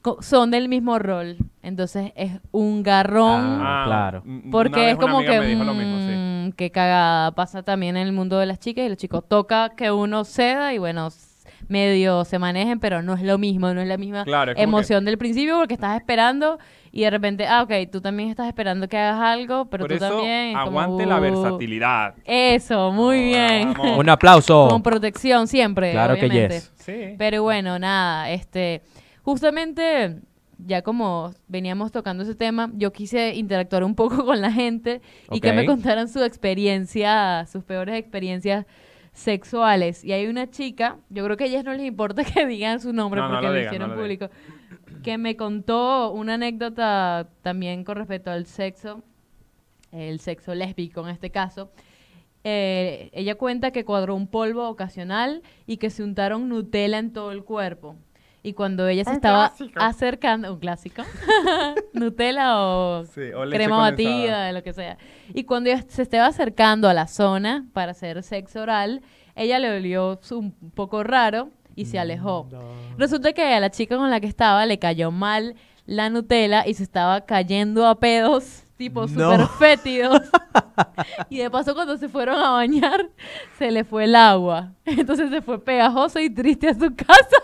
co- 0.01 0.20
son 0.22 0.51
del 0.51 0.68
mismo 0.68 0.99
rol. 0.99 1.36
Entonces 1.62 2.12
es 2.16 2.32
un 2.51 2.82
garrón. 2.82 3.40
Ah, 3.40 3.84
claro. 3.86 4.22
m- 4.24 4.38
una 4.45 4.51
Porque 4.51 4.80
vez 4.80 4.88
es 4.88 4.95
una 4.95 5.01
como 5.01 5.16
amiga 5.18 5.32
que, 5.32 5.40
me 5.40 5.47
dijo 5.47 5.64
lo 5.64 5.74
mismo, 5.74 5.99
sí. 5.99 6.12
mm, 6.51 6.53
qué 6.57 6.70
cagada. 6.70 7.32
Pasa 7.32 7.62
también 7.62 7.97
en 7.97 8.07
el 8.07 8.12
mundo 8.12 8.38
de 8.38 8.47
las 8.47 8.59
chicas 8.59 8.84
y 8.86 8.88
los 8.88 8.99
chicos. 8.99 9.24
Toca 9.28 9.70
que 9.76 9.90
uno 9.93 10.24
ceda 10.24 10.74
y 10.74 10.78
bueno, 10.78 11.07
s- 11.09 11.49
medio 11.68 12.24
se 12.24 12.38
manejen, 12.40 12.80
pero 12.80 13.03
no 13.03 13.14
es 13.14 13.22
lo 13.22 13.38
mismo, 13.38 13.72
no 13.72 13.80
es 13.80 13.88
la 13.88 13.97
misma 13.97 14.24
Claro, 14.24 14.53
es 14.53 14.59
emoción 14.59 15.05
del 15.05 15.18
principio 15.18 15.57
porque 15.59 15.74
estás 15.74 15.97
esperando 15.97 16.59
y 16.95 17.03
de 17.03 17.11
repente, 17.11 17.47
ah, 17.47 17.62
ok, 17.62 17.72
tú 17.90 18.03
también 18.03 18.28
estás 18.28 18.47
esperando 18.49 18.86
que 18.86 18.99
hagas 18.99 19.18
algo, 19.18 19.64
pero 19.64 19.84
Por 19.84 19.90
tú 19.90 20.05
eso, 20.05 20.09
también. 20.11 20.53
como, 20.53 20.78
aguante 20.78 21.07
la 21.07 21.18
uh, 21.18 21.20
versatilidad. 21.22 22.14
Eso, 22.26 22.93
muy 22.93 23.24
bien. 23.24 23.72
Vamos. 23.72 23.99
Un 23.99 24.11
aplauso. 24.11 24.68
Con 24.68 24.82
protección 24.82 25.49
siempre, 25.49 25.93
Claro 25.93 26.14
que 26.16 26.26
obviamente. 26.26 26.57
yes. 26.57 26.72
Sí. 26.76 27.14
Pero 27.16 27.43
bueno, 27.43 27.78
nada, 27.78 28.30
este, 28.30 28.82
justamente 29.22 30.20
ya 30.59 30.82
como 30.82 31.32
veníamos 31.49 31.93
tocando 31.93 32.22
ese 32.22 32.34
tema, 32.34 32.70
yo 32.74 32.93
quise 32.93 33.34
interactuar 33.34 33.84
un 33.84 33.95
poco 33.95 34.24
con 34.26 34.40
la 34.40 34.53
gente 34.53 35.01
y 35.30 35.40
que 35.40 35.53
me 35.53 35.64
contaran 35.64 36.09
su 36.09 36.22
experiencia, 36.22 37.47
sus 37.47 37.64
peores 37.64 37.97
experiencias 37.97 38.66
sexuales. 39.12 40.05
Y 40.05 40.12
hay 40.12 40.26
una 40.26 40.51
chica, 40.51 40.97
yo 41.11 41.24
creo 41.24 41.36
que 41.36 41.45
a 41.45 41.47
ellas 41.47 41.64
no 41.64 41.72
les 41.72 41.86
importa 41.86 42.24
que 42.34 42.47
digan 42.47 42.80
su 42.80 42.93
nombre 42.93 43.20
No, 43.20 43.28
no 43.28 43.34
porque 43.34 43.47
lo 43.47 43.53
lo 43.53 43.59
digan, 43.59 43.72
hicieron 43.72 43.88
no 43.88 43.95
lo 43.95 44.01
público, 44.01 44.30
que 45.03 45.18
me 45.18 45.36
contó 45.36 46.11
una 46.12 46.34
anécdota 46.34 47.28
también 47.43 47.84
con 47.84 47.97
respecto 47.97 48.30
al 48.30 48.47
sexo, 48.47 49.03
el 49.90 50.20
sexo 50.20 50.55
lésbico 50.55 51.01
en 51.03 51.09
este 51.11 51.30
caso. 51.30 51.70
Eh, 52.45 53.11
ella 53.12 53.36
cuenta 53.36 53.70
que 53.70 53.84
cuadró 53.84 54.16
un 54.16 54.26
polvo 54.26 54.68
ocasional 54.68 55.43
y 55.66 55.76
que 55.76 55.90
se 55.90 56.03
untaron 56.03 56.49
Nutella 56.49 56.99
en 56.99 57.12
todo 57.12 57.30
el 57.32 57.45
cuerpo. 57.45 57.97
Y 58.45 58.55
cuando 58.55 58.88
ella 58.88 59.05
se 59.05 59.11
Un 59.11 59.16
estaba 59.16 59.49
clásico. 59.51 59.80
acercando, 59.80 60.53
un 60.53 60.59
clásico, 60.59 61.03
Nutella 61.93 62.59
o 62.61 63.05
Sí, 63.05 63.32
o 63.32 63.49
crema 63.49 63.78
batida, 63.78 64.51
lo 64.51 64.64
que 64.64 64.72
sea. 64.72 64.99
Y 65.32 65.45
cuando 65.45 65.70
ella 65.70 65.84
se 65.86 66.03
estaba 66.03 66.26
acercando 66.26 66.88
a 66.88 66.95
la 66.95 67.07
zona 67.07 67.66
para 67.72 67.93
hacer 67.93 68.20
sexo 68.24 68.62
oral, 68.62 69.03
ella 69.36 69.61
le 69.61 69.76
olió 69.76 70.18
un 70.32 70.53
poco 70.74 71.05
raro 71.05 71.51
y 71.77 71.87
se 71.87 71.99
alejó. 71.99 72.49
Resulta 72.99 73.33
que 73.33 73.43
a 73.43 73.61
la 73.61 73.70
chica 73.70 73.97
con 73.97 74.11
la 74.11 74.20
que 74.20 74.27
estaba 74.27 74.66
le 74.66 74.79
cayó 74.79 75.11
mal 75.11 75.55
la 75.87 76.11
Nutella 76.11 76.66
y 76.66 76.75
se 76.75 76.83
estaba 76.85 77.23
cayendo 77.23 77.87
a 77.87 77.99
pedos, 77.99 78.62
tipo 78.77 79.07
No. 79.09 79.33
súper 79.33 79.47
fétidos. 79.59 80.23
y 81.29 81.39
de 81.39 81.51
paso 81.51 81.75
cuando 81.75 81.97
se 81.97 82.09
fueron 82.09 82.37
a 82.39 82.51
bañar, 82.51 83.09
se 83.59 83.70
le 83.70 83.83
fue 83.85 84.05
el 84.05 84.14
agua. 84.14 84.73
Entonces 84.85 85.31
se 85.31 85.43
fue 85.43 85.59
pegajoso 85.62 86.20
y 86.20 86.31
triste 86.31 86.68
a 86.68 86.75
su 86.75 86.95
casa. 86.95 87.37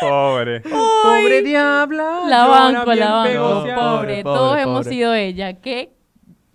Pobre. 0.00 0.60
Pobre 1.02 1.42
diabla. 1.42 2.20
la 2.26 2.46
banco, 2.46 2.94
la 2.94 3.10
banco. 3.12 3.42
Pobre, 3.64 3.74
Pobre, 3.74 4.22
todos 4.22 4.48
pobre, 4.50 4.62
hemos 4.62 4.78
pobre. 4.84 4.90
sido 4.96 5.14
ella. 5.14 5.52
Qué 5.60 5.92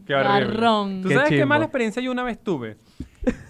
Qué 0.06 0.14
garrón. 0.14 1.02
¿Tú 1.02 1.10
Qué 1.10 1.16
sabes 1.16 1.30
qué 1.30 1.46
mala 1.46 1.66
experiencia 1.66 2.02
yo 2.02 2.12
una 2.12 2.24
vez 2.24 2.44
tuve? 2.44 2.78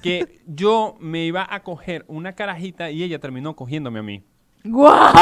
Que 0.01 0.41
yo 0.45 0.95
me 0.99 1.25
iba 1.25 1.45
a 1.49 1.63
coger 1.63 2.05
una 2.07 2.33
carajita 2.33 2.91
y 2.91 3.03
ella 3.03 3.19
terminó 3.19 3.55
cogiéndome 3.55 3.99
a 3.99 4.03
mí. 4.03 4.23
¡Guau! 4.63 5.13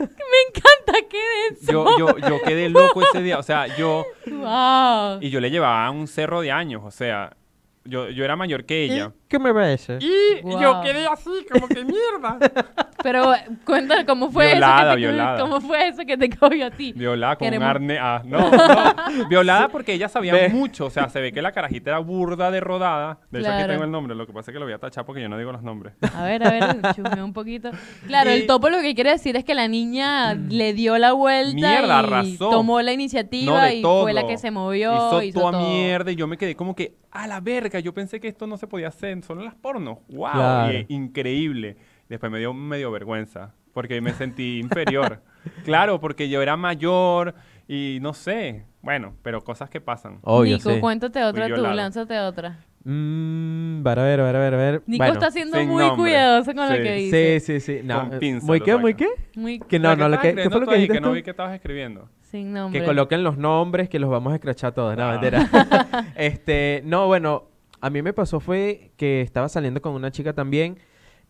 Me 0.00 0.38
encanta 0.48 1.08
que 1.08 1.46
eso. 1.50 1.72
Yo, 1.72 1.98
yo, 1.98 2.18
yo 2.18 2.42
quedé 2.42 2.68
loco 2.68 3.02
ese 3.02 3.22
día. 3.22 3.38
O 3.38 3.42
sea, 3.42 3.74
yo... 3.76 4.04
¡Guau! 4.26 5.18
Y 5.22 5.30
yo 5.30 5.40
le 5.40 5.50
llevaba 5.50 5.90
un 5.90 6.06
cerro 6.06 6.40
de 6.42 6.52
años. 6.52 6.82
O 6.84 6.90
sea, 6.90 7.36
yo, 7.84 8.10
yo 8.10 8.24
era 8.24 8.36
mayor 8.36 8.64
que 8.64 8.84
ella. 8.84 9.12
¿Qué 9.28 9.38
me 9.38 9.52
ves? 9.52 9.88
Y 10.00 10.40
Guau. 10.42 10.60
yo 10.60 10.80
quedé 10.82 11.06
así, 11.06 11.30
como 11.50 11.66
que 11.66 11.84
mierda. 11.84 12.38
Pero 13.02 13.32
cuéntame 13.66 14.06
cómo 14.06 14.30
fue 14.30 14.52
Violada, 14.52 14.80
eso 14.92 14.96
que 14.96 15.02
te, 15.02 15.08
violada. 15.12 15.40
cómo 15.40 15.60
fue 15.60 15.88
eso 15.88 16.02
que 16.06 16.16
te 16.16 16.30
cogió 16.30 16.66
a 16.66 16.70
ti. 16.70 16.92
Violada 16.94 17.36
con 17.36 17.46
Queremos- 17.48 17.64
un 17.64 17.70
arne. 17.70 17.98
Ah, 18.00 18.22
no, 18.24 18.50
no. 19.18 19.28
Violada 19.28 19.68
porque 19.68 19.92
ella 19.92 20.08
sabía 20.08 20.32
Ve. 20.32 20.48
mucho. 20.48 20.86
O 20.86 20.90
sea, 20.90 21.08
se 21.10 21.20
ve 21.20 21.30
que 21.32 21.42
la 21.42 21.52
carajita 21.52 21.90
era 21.90 21.98
burda 21.98 22.50
de 22.50 22.60
rodada. 22.60 23.18
De 23.30 23.40
hecho, 23.40 23.48
aquí 23.48 23.56
Claro. 23.58 23.72
tengo 23.72 23.84
el 23.84 23.90
nombre. 23.90 24.14
Lo 24.14 24.26
que 24.26 24.32
pasa 24.32 24.50
es 24.50 24.54
que 24.54 24.58
lo 24.58 24.64
voy 24.64 24.72
a 24.74 24.78
tachar 24.78 25.04
porque 25.04 25.20
yo 25.20 25.28
no 25.28 25.36
digo 25.36 25.52
los 25.52 25.62
nombres. 25.62 25.94
A 26.14 26.24
ver, 26.24 26.46
a 26.46 26.50
ver, 26.50 26.80
chusmea 26.96 27.22
un 27.24 27.32
poquito. 27.34 27.70
Claro, 28.06 28.30
Y- 28.30 28.34
el 28.34 28.46
topo 28.46 28.70
lo 28.70 28.80
que 28.80 28.94
quiere 28.94 29.10
decir 29.10 29.36
es 29.36 29.44
que 29.44 29.54
la 29.54 29.68
niña 29.68 30.32
le 30.34 30.72
dio 30.72 30.96
la 30.96 31.12
vuelta 31.12 31.52
Mierda, 31.54 31.86
y 31.86 31.90
arrasó. 31.90 32.48
tomó 32.50 32.80
la 32.80 32.90
No, 32.90 32.94
iniciativa 32.94 33.64
de 33.66 33.74
y 33.76 33.82
todo. 33.82 34.02
fue 34.04 34.14
la 34.14 34.26
que 34.26 34.38
se 34.38 34.50
movió. 34.50 34.94
Hizo, 34.94 35.22
hizo 35.22 35.40
toda 35.40 35.52
todo. 35.52 35.68
mierda 35.68 36.10
y 36.10 36.16
yo 36.16 36.26
me 36.26 36.38
quedé 36.38 36.54
como 36.56 36.74
que, 36.74 36.94
a 37.10 37.26
la 37.26 37.40
verga, 37.40 37.80
yo 37.80 37.92
pensé 37.92 38.18
que 38.18 38.28
esto 38.28 38.46
no 38.46 38.56
se 38.56 38.66
podía 38.66 38.88
hacer, 38.88 39.10
solo 39.24 39.40
en 39.40 39.46
las 39.46 39.54
pornos. 39.54 39.98
¡Wow! 40.08 40.30
Claro. 40.32 40.72
Y, 40.72 40.76
eh, 40.76 40.86
increíble. 40.88 41.76
Después 42.08 42.30
me 42.30 42.38
dio 42.38 42.52
medio 42.54 42.90
vergüenza 42.92 43.54
porque 43.72 44.00
me 44.00 44.12
sentí 44.12 44.58
inferior. 44.60 45.20
Claro, 45.62 46.00
porque 46.00 46.30
yo 46.30 46.40
era 46.40 46.56
mayor 46.56 47.34
y 47.68 47.98
no 48.00 48.14
sé. 48.14 48.64
Bueno, 48.80 49.12
pero 49.22 49.44
cosas 49.44 49.68
que 49.68 49.78
pasan. 49.78 50.20
Obvio, 50.22 50.56
Nico, 50.56 50.72
sí. 50.72 50.80
cuéntate 50.80 51.22
otra 51.22 51.54
tú, 51.54 51.60
lánzate 51.60 52.18
otra. 52.18 52.64
Mmm, 52.84 53.86
a 53.86 53.94
ver, 53.94 54.20
a 54.20 54.24
ver, 54.24 54.36
a 54.36 54.38
ver, 54.38 54.54
a 54.54 54.56
ver. 54.56 54.82
Nico 54.86 55.04
Bueno, 55.04 55.12
está 55.12 55.30
siendo 55.30 55.58
muy 55.64 55.84
nombre. 55.84 55.96
cuidadoso 55.96 56.54
con 56.54 56.66
lo 56.66 56.74
que 56.76 56.92
dice. 56.94 57.40
Sí, 57.40 57.60
sí, 57.60 57.78
sí. 57.78 57.80
No, 57.86 58.08
Con 58.08 58.18
pinza 58.18 58.46
¿Muy 58.46 58.60
qué? 58.62 58.76
¿Muy 58.76 58.94
qué? 58.94 59.08
Muy 59.36 59.58
Que 59.58 59.78
no, 59.78 59.94
no, 59.96 60.08
lo 60.08 60.18
que, 60.18 60.34
¿qué 60.34 60.48
fue 60.48 60.60
lo 60.60 60.66
que 60.66 60.74
dijiste 60.76 60.94
que 60.94 61.00
no 61.02 61.12
vi 61.12 61.22
que 61.22 61.30
estabas 61.30 61.54
escribiendo. 61.54 62.08
sin 62.22 62.52
nombre. 62.54 62.80
Que 62.80 62.86
coloquen 62.86 63.22
los 63.22 63.36
nombres 63.36 63.90
que 63.90 63.98
los 63.98 64.08
vamos 64.08 64.32
a 64.32 64.36
escrachar 64.36 64.72
todos. 64.72 64.96
No, 64.96 65.04
Ah. 65.04 65.12
mentira. 65.12 65.46
este, 66.16 66.80
no, 66.86 67.06
bueno, 67.06 67.44
a 67.84 67.90
mí 67.90 68.02
me 68.02 68.12
pasó 68.12 68.40
fue 68.40 68.92
que 68.96 69.20
estaba 69.20 69.48
saliendo 69.48 69.80
con 69.82 69.92
una 69.94 70.10
chica 70.10 70.32
también 70.32 70.78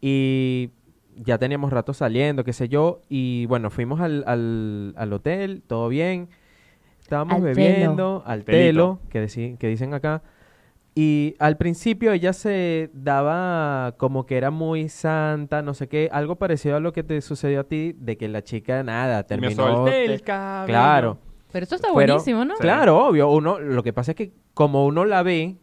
y 0.00 0.70
ya 1.16 1.38
teníamos 1.38 1.72
rato 1.72 1.92
saliendo, 1.94 2.44
qué 2.44 2.52
sé 2.52 2.68
yo, 2.68 3.00
y 3.08 3.46
bueno, 3.46 3.70
fuimos 3.70 4.00
al, 4.00 4.24
al, 4.26 4.94
al 4.96 5.12
hotel, 5.12 5.62
todo 5.66 5.88
bien, 5.88 6.28
estábamos 7.00 7.36
Al 7.36 7.42
bebiendo, 7.42 8.22
al 8.26 8.44
telo, 8.44 8.98
que, 9.10 9.24
deci- 9.24 9.56
que 9.58 9.68
dicen 9.68 9.94
acá, 9.94 10.22
y 10.96 11.34
al 11.38 11.56
principio 11.56 12.12
ella 12.12 12.32
se 12.32 12.90
daba 12.92 13.94
como 13.96 14.26
que 14.26 14.36
era 14.36 14.50
muy 14.50 14.88
santa, 14.88 15.62
no 15.62 15.74
sé 15.74 15.88
qué, 15.88 16.08
algo 16.12 16.36
parecido 16.36 16.76
a 16.76 16.80
lo 16.80 16.92
que 16.92 17.02
te 17.02 17.20
sucedió 17.20 17.60
a 17.60 17.64
ti, 17.64 17.94
de 17.98 18.16
que 18.16 18.28
la 18.28 18.42
chica 18.42 18.82
nada, 18.82 19.18
me 19.18 19.24
terminó... 19.24 19.54
solté 19.54 20.04
el 20.04 20.22
cabello. 20.22 20.66
Claro. 20.66 21.18
Pero 21.52 21.64
eso 21.64 21.76
está 21.76 21.88
Pero- 21.88 21.94
buenísimo, 21.94 22.44
¿no? 22.44 22.54
Sí. 22.56 22.60
Claro, 22.62 23.06
obvio. 23.06 23.28
Uno, 23.30 23.60
lo 23.60 23.82
que 23.84 23.92
pasa 23.92 24.12
es 24.12 24.16
que 24.16 24.32
como 24.54 24.86
uno 24.86 25.04
la 25.04 25.22
ve, 25.22 25.56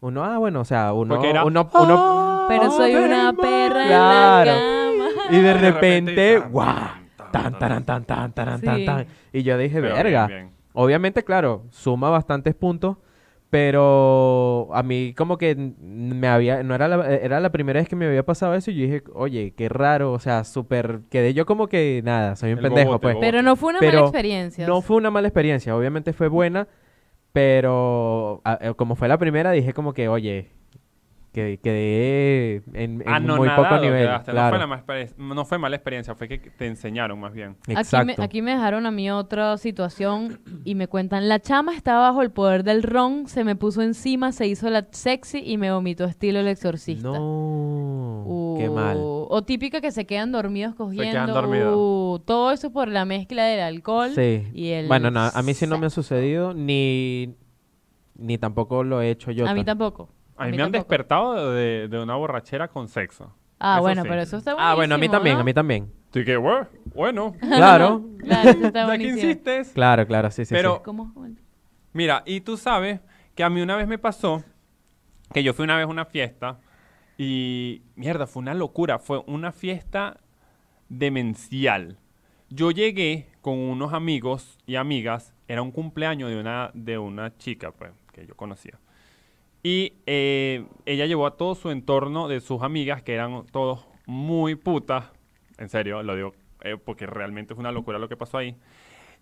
uno, 0.00 0.24
ah, 0.24 0.38
bueno, 0.38 0.60
o 0.60 0.64
sea, 0.64 0.92
uno, 0.92 1.22
era, 1.24 1.44
uno, 1.44 1.68
uno- 1.74 2.46
Pero 2.48 2.70
soy 2.70 2.94
una 2.94 3.32
perra 3.32 3.86
Claro. 3.86 4.50
en 4.52 4.98
la 4.98 5.04
cama. 5.24 5.36
y 5.36 5.40
de 5.40 5.54
repente, 5.54 6.38
guau, 6.38 6.76
tan, 7.32 7.58
tan, 7.58 7.84
tan, 7.84 8.04
tan, 8.04 8.32
tan, 8.32 8.60
tan, 8.60 8.60
Sí. 8.78 8.84
tan. 8.84 9.06
Y 9.32 9.42
yo 9.42 9.58
dije, 9.58 9.80
Pero 9.80 9.94
verga. 9.94 10.26
bien, 10.28 10.38
bien. 10.46 10.52
Obviamente, 10.72 11.24
claro, 11.24 11.64
suma 11.70 12.08
bastantes 12.10 12.54
puntos, 12.54 12.96
pero 13.50 14.68
a 14.72 14.82
mí 14.82 15.14
como 15.16 15.38
que 15.38 15.54
me 15.80 16.28
había, 16.28 16.62
no 16.62 16.74
era 16.74 16.86
la, 16.88 17.08
era 17.16 17.40
la 17.40 17.50
primera 17.50 17.80
vez 17.80 17.88
que 17.88 17.96
me 17.96 18.06
había 18.06 18.24
pasado 18.24 18.54
eso 18.54 18.70
y 18.70 18.74
yo 18.76 18.82
dije, 18.84 19.02
oye, 19.14 19.52
qué 19.56 19.68
raro, 19.68 20.12
o 20.12 20.18
sea, 20.18 20.44
súper, 20.44 21.00
quedé 21.10 21.34
yo 21.34 21.44
como 21.46 21.66
que 21.66 22.00
nada, 22.04 22.36
soy 22.36 22.52
un 22.52 22.58
El 22.58 22.64
pendejo, 22.64 22.86
bobote, 22.90 23.02
pues. 23.02 23.14
bobote. 23.14 23.26
Pero 23.26 23.42
no 23.42 23.56
fue 23.56 23.70
una 23.70 23.80
Pero 23.80 23.92
mala 23.98 24.06
experiencia. 24.06 24.66
No 24.66 24.80
fue 24.80 24.96
una 24.96 25.10
mala 25.10 25.28
experiencia, 25.28 25.76
obviamente 25.76 26.12
fue 26.12 26.28
buena, 26.28 26.68
pero 27.32 28.42
eh, 28.60 28.74
como 28.76 28.96
fue 28.96 29.08
la 29.08 29.18
primera 29.18 29.52
dije 29.52 29.72
como 29.74 29.92
que, 29.94 30.08
oye, 30.08 30.50
que 31.32 31.58
quedé 31.62 32.62
en, 32.72 33.02
en 33.06 33.26
muy 33.26 33.48
poco 33.50 33.78
nivel. 33.78 34.06
quedaste. 34.06 34.32
No, 34.32 34.48
fue 34.48 34.58
la 34.58 34.66
más 34.66 34.84
exper- 34.84 35.14
no 35.18 35.44
fue 35.44 35.58
mala 35.58 35.76
experiencia, 35.76 36.14
fue 36.14 36.26
que 36.28 36.38
te 36.38 36.66
enseñaron 36.66 37.20
más 37.20 37.32
bien. 37.34 37.50
Aquí 37.62 37.72
me, 37.74 37.80
Exacto. 37.80 38.22
aquí 38.22 38.42
me 38.42 38.52
dejaron 38.52 38.86
a 38.86 38.90
mí 38.90 39.10
otra 39.10 39.56
situación 39.58 40.40
y 40.64 40.74
me 40.74 40.88
cuentan, 40.88 41.28
la 41.28 41.38
chama 41.40 41.74
estaba 41.74 42.08
bajo 42.08 42.22
el 42.22 42.30
poder 42.30 42.64
del 42.64 42.82
ron, 42.82 43.26
se 43.28 43.44
me 43.44 43.56
puso 43.56 43.82
encima, 43.82 44.32
se 44.32 44.46
hizo 44.46 44.70
la 44.70 44.86
sexy 44.90 45.38
y 45.44 45.58
me 45.58 45.70
vomitó 45.70 46.04
estilo 46.04 46.40
el 46.40 46.48
exorcista. 46.48 47.08
No, 47.08 48.54
qué 48.58 48.68
mal. 48.70 48.96
Uh, 48.96 49.26
O 49.30 49.42
típica 49.44 49.80
que 49.80 49.92
se 49.92 50.06
quedan 50.06 50.32
dormidos 50.32 50.74
cogiendo. 50.74 51.12
quedan 51.12 51.28
dormidos. 51.32 51.74
uh, 51.76 52.18
todo 52.24 52.50
eso 52.52 52.72
por 52.72 52.88
la 52.88 53.04
mezcla 53.04 53.44
del 53.44 53.60
alcohol 53.60 54.10
Sí. 54.14 54.48
y 54.54 54.68
el 54.70 54.88
Bueno, 54.88 55.10
no, 55.10 55.20
a 55.32 55.42
mí 55.42 55.54
sí 55.54 55.66
no 55.66 55.78
me 55.78 55.86
ha 55.86 55.90
sucedido, 55.90 56.54
ni, 56.54 57.34
ni 58.16 58.38
tampoco 58.38 58.82
lo 58.82 59.02
he 59.02 59.10
hecho 59.10 59.30
yo. 59.30 59.46
A 59.46 59.54
mí 59.54 59.64
tampoco. 59.64 60.08
A 60.38 60.46
mí 60.46 60.56
me 60.56 60.62
han 60.62 60.72
tampoco. 60.72 60.78
despertado 60.90 61.52
de, 61.52 61.88
de 61.88 61.98
una 62.00 62.14
borrachera 62.16 62.68
con 62.68 62.88
sexo. 62.88 63.34
Ah, 63.58 63.74
Eso 63.76 63.82
bueno, 63.82 64.02
sí. 64.02 64.08
pero 64.08 64.22
eso 64.22 64.36
está 64.36 64.52
buenísimo, 64.54 64.70
Ah, 64.72 64.74
bueno, 64.76 64.94
a 64.94 64.98
mí 64.98 65.08
también, 65.08 65.34
¿no? 65.36 65.40
a 65.40 65.44
mí 65.44 65.52
también. 65.54 65.92
Así 66.10 66.24
que, 66.24 66.36
bueno, 66.36 66.68
bueno. 66.94 67.34
Claro, 67.40 68.04
Claro, 68.18 68.50
eso 68.50 68.66
está 68.66 68.68
¿De 68.68 68.72
qué 68.72 68.84
buenísimo. 68.86 69.18
insistes? 69.18 69.72
claro, 69.72 70.06
claro, 70.06 70.30
sí, 70.30 70.44
sí. 70.44 70.54
Pero- 70.54 70.76
sí. 70.76 70.82
¿Cómo? 70.84 71.12
Mira, 71.92 72.22
y 72.26 72.40
tú 72.42 72.56
sabes 72.56 73.00
que 73.34 73.42
a 73.42 73.50
mí 73.50 73.60
una 73.60 73.74
vez 73.76 73.88
me 73.88 73.98
pasó 73.98 74.44
que 75.32 75.42
yo 75.42 75.52
fui 75.54 75.64
una 75.64 75.76
vez 75.76 75.84
a 75.86 75.88
una 75.88 76.04
fiesta 76.04 76.58
y, 77.18 77.82
mierda, 77.96 78.26
fue 78.28 78.40
una 78.42 78.54
locura. 78.54 78.98
Fue 79.00 79.22
una 79.26 79.50
fiesta 79.52 80.18
demencial. 80.88 81.98
Yo 82.50 82.70
llegué 82.70 83.28
con 83.40 83.58
unos 83.58 83.92
amigos 83.92 84.58
y 84.66 84.76
amigas. 84.76 85.34
Era 85.48 85.62
un 85.62 85.70
cumpleaños 85.72 86.30
de 86.30 86.38
una, 86.40 86.70
de 86.74 86.98
una 86.98 87.36
chica, 87.36 87.72
pues, 87.72 87.90
que 88.12 88.26
yo 88.26 88.36
conocía. 88.36 88.78
Y 89.62 89.94
eh, 90.06 90.66
ella 90.86 91.06
llevó 91.06 91.26
a 91.26 91.36
todo 91.36 91.54
su 91.54 91.70
entorno 91.70 92.28
de 92.28 92.40
sus 92.40 92.62
amigas, 92.62 93.02
que 93.02 93.14
eran 93.14 93.46
todos 93.46 93.86
muy 94.06 94.54
putas. 94.54 95.10
En 95.58 95.68
serio, 95.68 96.02
lo 96.02 96.14
digo 96.14 96.34
eh, 96.62 96.76
porque 96.76 97.06
realmente 97.06 97.54
es 97.54 97.58
una 97.58 97.72
locura 97.72 97.98
lo 97.98 98.08
que 98.08 98.16
pasó 98.16 98.38
ahí. 98.38 98.56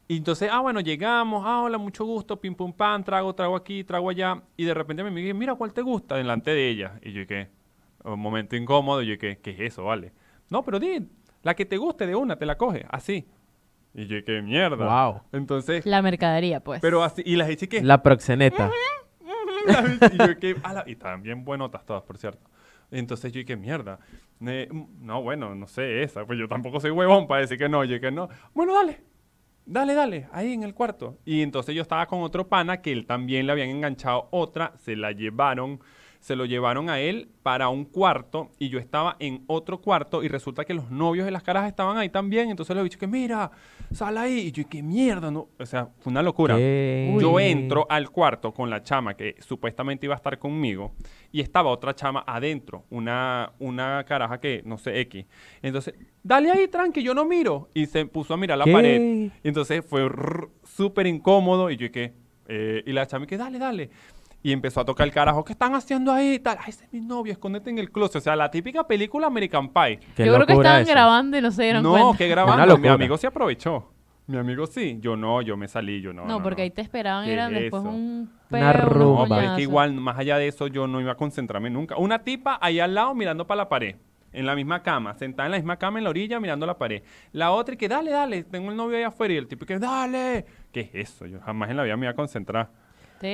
Y 0.08 0.18
entonces, 0.18 0.48
ah, 0.52 0.60
bueno, 0.60 0.80
llegamos, 0.80 1.42
ah, 1.44 1.62
hola, 1.62 1.78
mucho 1.78 2.04
gusto, 2.04 2.40
pim 2.40 2.54
pum 2.54 2.72
pam, 2.72 3.02
trago, 3.02 3.34
trago 3.34 3.56
aquí, 3.56 3.82
trago 3.82 4.08
allá. 4.08 4.40
Y 4.56 4.64
de 4.64 4.72
repente 4.72 5.02
me 5.02 5.10
dije, 5.10 5.34
mira, 5.34 5.54
¿cuál 5.56 5.72
te 5.72 5.82
gusta? 5.82 6.16
Delante 6.16 6.52
de 6.52 6.68
ella. 6.68 7.00
Y 7.02 7.12
yo 7.12 7.20
dije, 7.20 7.50
un 8.04 8.20
momento 8.20 8.54
incómodo, 8.54 9.02
y 9.02 9.06
yo 9.06 9.12
dije, 9.12 9.38
¿qué 9.42 9.50
es 9.50 9.60
eso, 9.60 9.84
vale? 9.84 10.12
No, 10.48 10.62
pero 10.62 10.78
di, 10.78 11.08
la 11.42 11.54
que 11.54 11.64
te 11.64 11.76
guste 11.76 12.06
de 12.06 12.14
una, 12.14 12.36
te 12.36 12.46
la 12.46 12.56
coge, 12.56 12.86
así. 12.88 13.26
Y 13.94 14.06
yo 14.06 14.16
dije, 14.16 14.42
mierda. 14.42 15.06
Wow. 15.06 15.22
Entonces, 15.32 15.84
La 15.84 16.02
mercadería, 16.02 16.60
pues. 16.60 16.80
pero 16.80 17.02
así, 17.02 17.22
y 17.26 17.34
las 17.34 17.48
dije 17.48 17.68
que... 17.68 17.82
La 17.82 18.02
proxeneta. 18.02 18.70
y 20.12 20.18
yo 20.18 20.28
dije, 20.28 20.56
"Ala", 20.62 20.84
y 20.86 20.96
bien 21.20 21.44
buenotas 21.44 21.84
todas, 21.84 22.02
por 22.02 22.18
cierto. 22.18 22.48
Entonces 22.90 23.32
yo 23.32 23.40
dije, 23.40 23.56
mierda. 23.56 23.98
Eh, 24.46 24.68
no, 25.00 25.22
bueno, 25.22 25.54
no 25.54 25.66
sé 25.66 26.02
esa. 26.02 26.24
Pues 26.24 26.38
yo 26.38 26.48
tampoco 26.48 26.80
soy 26.80 26.90
huevón 26.90 27.26
para 27.26 27.40
decir 27.40 27.58
que 27.58 27.68
no. 27.68 27.84
Yo 27.84 27.94
dije, 27.94 28.10
no. 28.10 28.28
Bueno, 28.54 28.74
dale. 28.74 29.00
Dale, 29.64 29.94
dale. 29.94 30.28
Ahí 30.30 30.52
en 30.52 30.62
el 30.62 30.74
cuarto. 30.74 31.18
Y 31.24 31.42
entonces 31.42 31.74
yo 31.74 31.82
estaba 31.82 32.06
con 32.06 32.22
otro 32.22 32.46
pana 32.48 32.80
que 32.80 32.92
él 32.92 33.06
también 33.06 33.46
le 33.46 33.52
habían 33.52 33.70
enganchado 33.70 34.28
otra. 34.30 34.74
Se 34.78 34.94
la 34.94 35.12
llevaron. 35.12 35.80
Se 36.26 36.34
lo 36.34 36.44
llevaron 36.44 36.90
a 36.90 36.98
él 36.98 37.28
para 37.44 37.68
un 37.68 37.84
cuarto 37.84 38.50
y 38.58 38.68
yo 38.68 38.80
estaba 38.80 39.14
en 39.20 39.44
otro 39.46 39.80
cuarto 39.80 40.24
y 40.24 40.28
resulta 40.28 40.64
que 40.64 40.74
los 40.74 40.90
novios 40.90 41.24
de 41.24 41.30
las 41.30 41.44
caras 41.44 41.68
estaban 41.68 41.98
ahí 41.98 42.08
también. 42.08 42.50
Entonces 42.50 42.74
le 42.74 42.80
he 42.80 42.82
dicho 42.82 42.98
que 42.98 43.06
mira, 43.06 43.48
sal 43.92 44.18
ahí. 44.18 44.48
Y 44.48 44.50
yo, 44.50 44.68
qué 44.68 44.82
mierda, 44.82 45.30
no. 45.30 45.50
O 45.56 45.64
sea, 45.64 45.88
fue 46.00 46.10
una 46.10 46.24
locura. 46.24 46.56
¿Qué? 46.56 47.16
Yo 47.20 47.38
entro 47.38 47.86
al 47.88 48.10
cuarto 48.10 48.52
con 48.52 48.68
la 48.68 48.82
chama 48.82 49.14
que 49.14 49.36
supuestamente 49.38 50.06
iba 50.06 50.14
a 50.14 50.16
estar 50.16 50.36
conmigo 50.40 50.96
y 51.30 51.42
estaba 51.42 51.70
otra 51.70 51.94
chama 51.94 52.24
adentro, 52.26 52.86
una, 52.90 53.52
una 53.60 54.02
caraja 54.02 54.40
que, 54.40 54.62
no 54.64 54.78
sé, 54.78 54.98
X. 55.02 55.26
Entonces, 55.62 55.94
dale 56.24 56.50
ahí, 56.50 56.66
tranqui, 56.66 57.04
yo 57.04 57.14
no 57.14 57.24
miro. 57.24 57.68
Y 57.72 57.86
se 57.86 58.04
puso 58.04 58.34
a 58.34 58.36
mirar 58.36 58.58
la 58.58 58.64
¿Qué? 58.64 58.72
pared. 58.72 59.30
Entonces 59.44 59.84
fue 59.86 60.10
súper 60.64 61.06
incómodo 61.06 61.70
y 61.70 61.76
yo 61.76 61.88
que, 61.92 62.14
y 62.84 62.90
la 62.90 63.06
chama 63.06 63.28
que, 63.28 63.36
dale, 63.36 63.60
dale. 63.60 63.90
Y 64.46 64.52
empezó 64.52 64.80
a 64.80 64.84
tocar 64.84 65.08
el 65.08 65.12
carajo, 65.12 65.44
¿qué 65.44 65.54
están 65.54 65.74
haciendo 65.74 66.12
ahí? 66.12 66.38
Tal, 66.38 66.56
Ay, 66.60 66.70
ese 66.70 66.84
es 66.84 66.92
mi 66.92 67.00
novio, 67.00 67.32
escóndete 67.32 67.68
en 67.68 67.78
el 67.78 67.90
closet. 67.90 68.18
O 68.18 68.20
sea, 68.20 68.36
la 68.36 68.48
típica 68.48 68.86
película 68.86 69.26
American 69.26 69.70
Pie. 69.70 69.98
Qué 70.14 70.24
Yo 70.24 70.32
creo 70.34 70.46
que 70.46 70.52
estaban 70.52 70.82
eso. 70.82 70.92
grabando 70.92 71.36
y 71.36 71.40
no 71.42 71.50
se 71.50 71.64
dieron 71.64 71.82
No, 71.82 71.90
cuenta. 71.90 72.18
que 72.18 72.26
Una 72.32 72.34
grabando. 72.44 72.78
Mi 72.78 72.86
amigo 72.86 73.16
se 73.16 73.26
aprovechó. 73.26 73.90
Mi 74.28 74.36
amigo 74.36 74.68
sí. 74.68 74.98
Yo 75.00 75.16
no, 75.16 75.42
yo 75.42 75.56
me 75.56 75.66
salí, 75.66 76.00
yo 76.00 76.12
no. 76.12 76.22
No, 76.26 76.34
no, 76.38 76.42
porque 76.44 76.62
no. 76.62 76.64
ahí 76.64 76.70
te 76.70 76.80
esperaban, 76.80 77.24
¿Qué 77.26 77.32
eran 77.32 77.56
es 77.56 77.62
después 77.62 77.82
eso? 77.82 77.90
un 77.90 78.30
Una 78.50 78.72
peo, 78.72 78.84
unos 78.84 78.92
rumba. 78.92 79.22
No, 79.26 79.34
pero 79.34 79.50
es 79.50 79.56
que 79.56 79.62
igual, 79.62 79.92
más 79.94 80.16
allá 80.16 80.38
de 80.38 80.46
eso, 80.46 80.68
yo 80.68 80.86
no 80.86 81.00
iba 81.00 81.10
a 81.10 81.16
concentrarme 81.16 81.68
nunca. 81.68 81.96
Una 81.96 82.20
tipa 82.20 82.56
ahí 82.62 82.78
al 82.78 82.94
lado 82.94 83.16
mirando 83.16 83.48
para 83.48 83.62
la 83.62 83.68
pared, 83.68 83.96
en 84.32 84.46
la 84.46 84.54
misma 84.54 84.80
cama, 84.84 85.14
sentada 85.14 85.46
en 85.46 85.50
la 85.52 85.58
misma 85.58 85.76
cama 85.76 85.98
en 85.98 86.04
la 86.04 86.10
orilla 86.10 86.38
mirando 86.38 86.66
la 86.66 86.78
pared. 86.78 87.02
La 87.32 87.50
otra 87.50 87.74
y 87.74 87.78
que 87.78 87.88
dale, 87.88 88.12
dale, 88.12 88.44
tengo 88.44 88.70
el 88.70 88.76
novio 88.76 88.96
ahí 88.96 89.02
afuera 89.02 89.34
y 89.34 89.38
el 89.38 89.48
tipo 89.48 89.66
que 89.66 89.76
dale. 89.80 90.46
¿Qué 90.70 90.82
es 90.92 90.94
eso? 91.10 91.26
Yo 91.26 91.40
jamás 91.40 91.68
en 91.70 91.76
la 91.78 91.82
vida 91.82 91.96
me 91.96 92.06
iba 92.06 92.12
a 92.12 92.14
concentrar. 92.14 92.85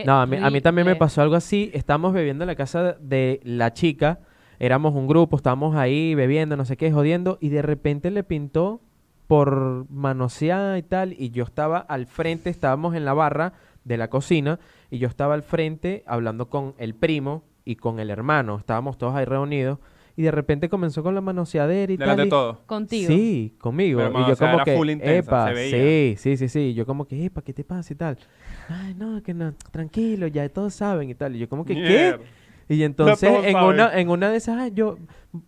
No, 0.06 0.20
a 0.20 0.26
mí, 0.26 0.36
a 0.36 0.50
mí 0.50 0.60
también 0.60 0.84
me 0.86 0.92
Terrible. 0.92 0.98
pasó 0.98 1.22
algo 1.22 1.34
así. 1.34 1.70
Estábamos 1.74 2.12
bebiendo 2.12 2.44
en 2.44 2.48
la 2.48 2.54
casa 2.56 2.96
de 3.00 3.40
la 3.44 3.72
chica. 3.72 4.20
Éramos 4.58 4.94
un 4.94 5.06
grupo, 5.08 5.36
estábamos 5.36 5.74
ahí 5.76 6.14
bebiendo, 6.14 6.56
no 6.56 6.64
sé 6.64 6.76
qué, 6.76 6.92
jodiendo. 6.92 7.38
Y 7.40 7.48
de 7.48 7.62
repente 7.62 8.10
le 8.10 8.22
pintó 8.22 8.80
por 9.26 9.90
manosear 9.90 10.78
y 10.78 10.82
tal. 10.82 11.14
Y 11.18 11.30
yo 11.30 11.44
estaba 11.44 11.78
al 11.78 12.06
frente, 12.06 12.50
estábamos 12.50 12.94
en 12.94 13.04
la 13.04 13.14
barra 13.14 13.54
de 13.84 13.96
la 13.96 14.08
cocina. 14.08 14.60
Y 14.90 14.98
yo 14.98 15.08
estaba 15.08 15.34
al 15.34 15.42
frente 15.42 16.04
hablando 16.06 16.48
con 16.48 16.74
el 16.78 16.94
primo 16.94 17.42
y 17.64 17.76
con 17.76 17.98
el 17.98 18.10
hermano. 18.10 18.56
Estábamos 18.56 18.98
todos 18.98 19.14
ahí 19.14 19.24
reunidos. 19.24 19.78
Y 20.16 20.22
de 20.22 20.30
repente 20.30 20.68
comenzó 20.68 21.02
con 21.02 21.14
la 21.14 21.20
manoseadera 21.22 21.92
y 21.92 21.96
Delante 21.96 22.16
tal. 22.16 22.24
de 22.24 22.26
y- 22.26 22.30
todo. 22.30 22.60
Contigo. 22.66 23.08
Sí, 23.08 23.54
conmigo. 23.58 23.98
Pero, 24.00 24.10
y 24.20 24.26
yo 24.26 24.32
o 24.32 24.36
sea, 24.36 24.46
como 24.48 24.56
era 24.56 24.64
que, 24.64 24.76
full 24.76 24.90
intensa, 24.90 25.18
epa, 25.18 25.48
se 25.48 25.54
veía. 25.54 25.76
sí, 25.76 26.14
sí, 26.18 26.36
sí, 26.36 26.48
sí. 26.48 26.74
Yo 26.74 26.84
como 26.84 27.06
que, 27.06 27.24
epa, 27.24 27.40
¿qué 27.42 27.52
te 27.54 27.64
pasa 27.64 27.92
y 27.92 27.96
tal? 27.96 28.18
Ay, 28.68 28.94
no, 28.94 29.22
que 29.22 29.32
no, 29.32 29.54
tranquilo, 29.70 30.26
ya 30.26 30.46
todos 30.50 30.74
saben 30.74 31.08
y 31.08 31.14
tal. 31.14 31.34
Y 31.36 31.38
yo 31.38 31.48
como 31.48 31.64
que, 31.64 31.74
¿qué? 31.74 32.18
Y 32.68 32.82
entonces 32.84 33.28
en 33.30 33.52
saben. 33.52 33.56
una, 33.74 33.98
en 33.98 34.08
una 34.10 34.30
de 34.30 34.36
esas, 34.36 34.58
"Ay, 34.58 34.72
yo, 34.74 34.98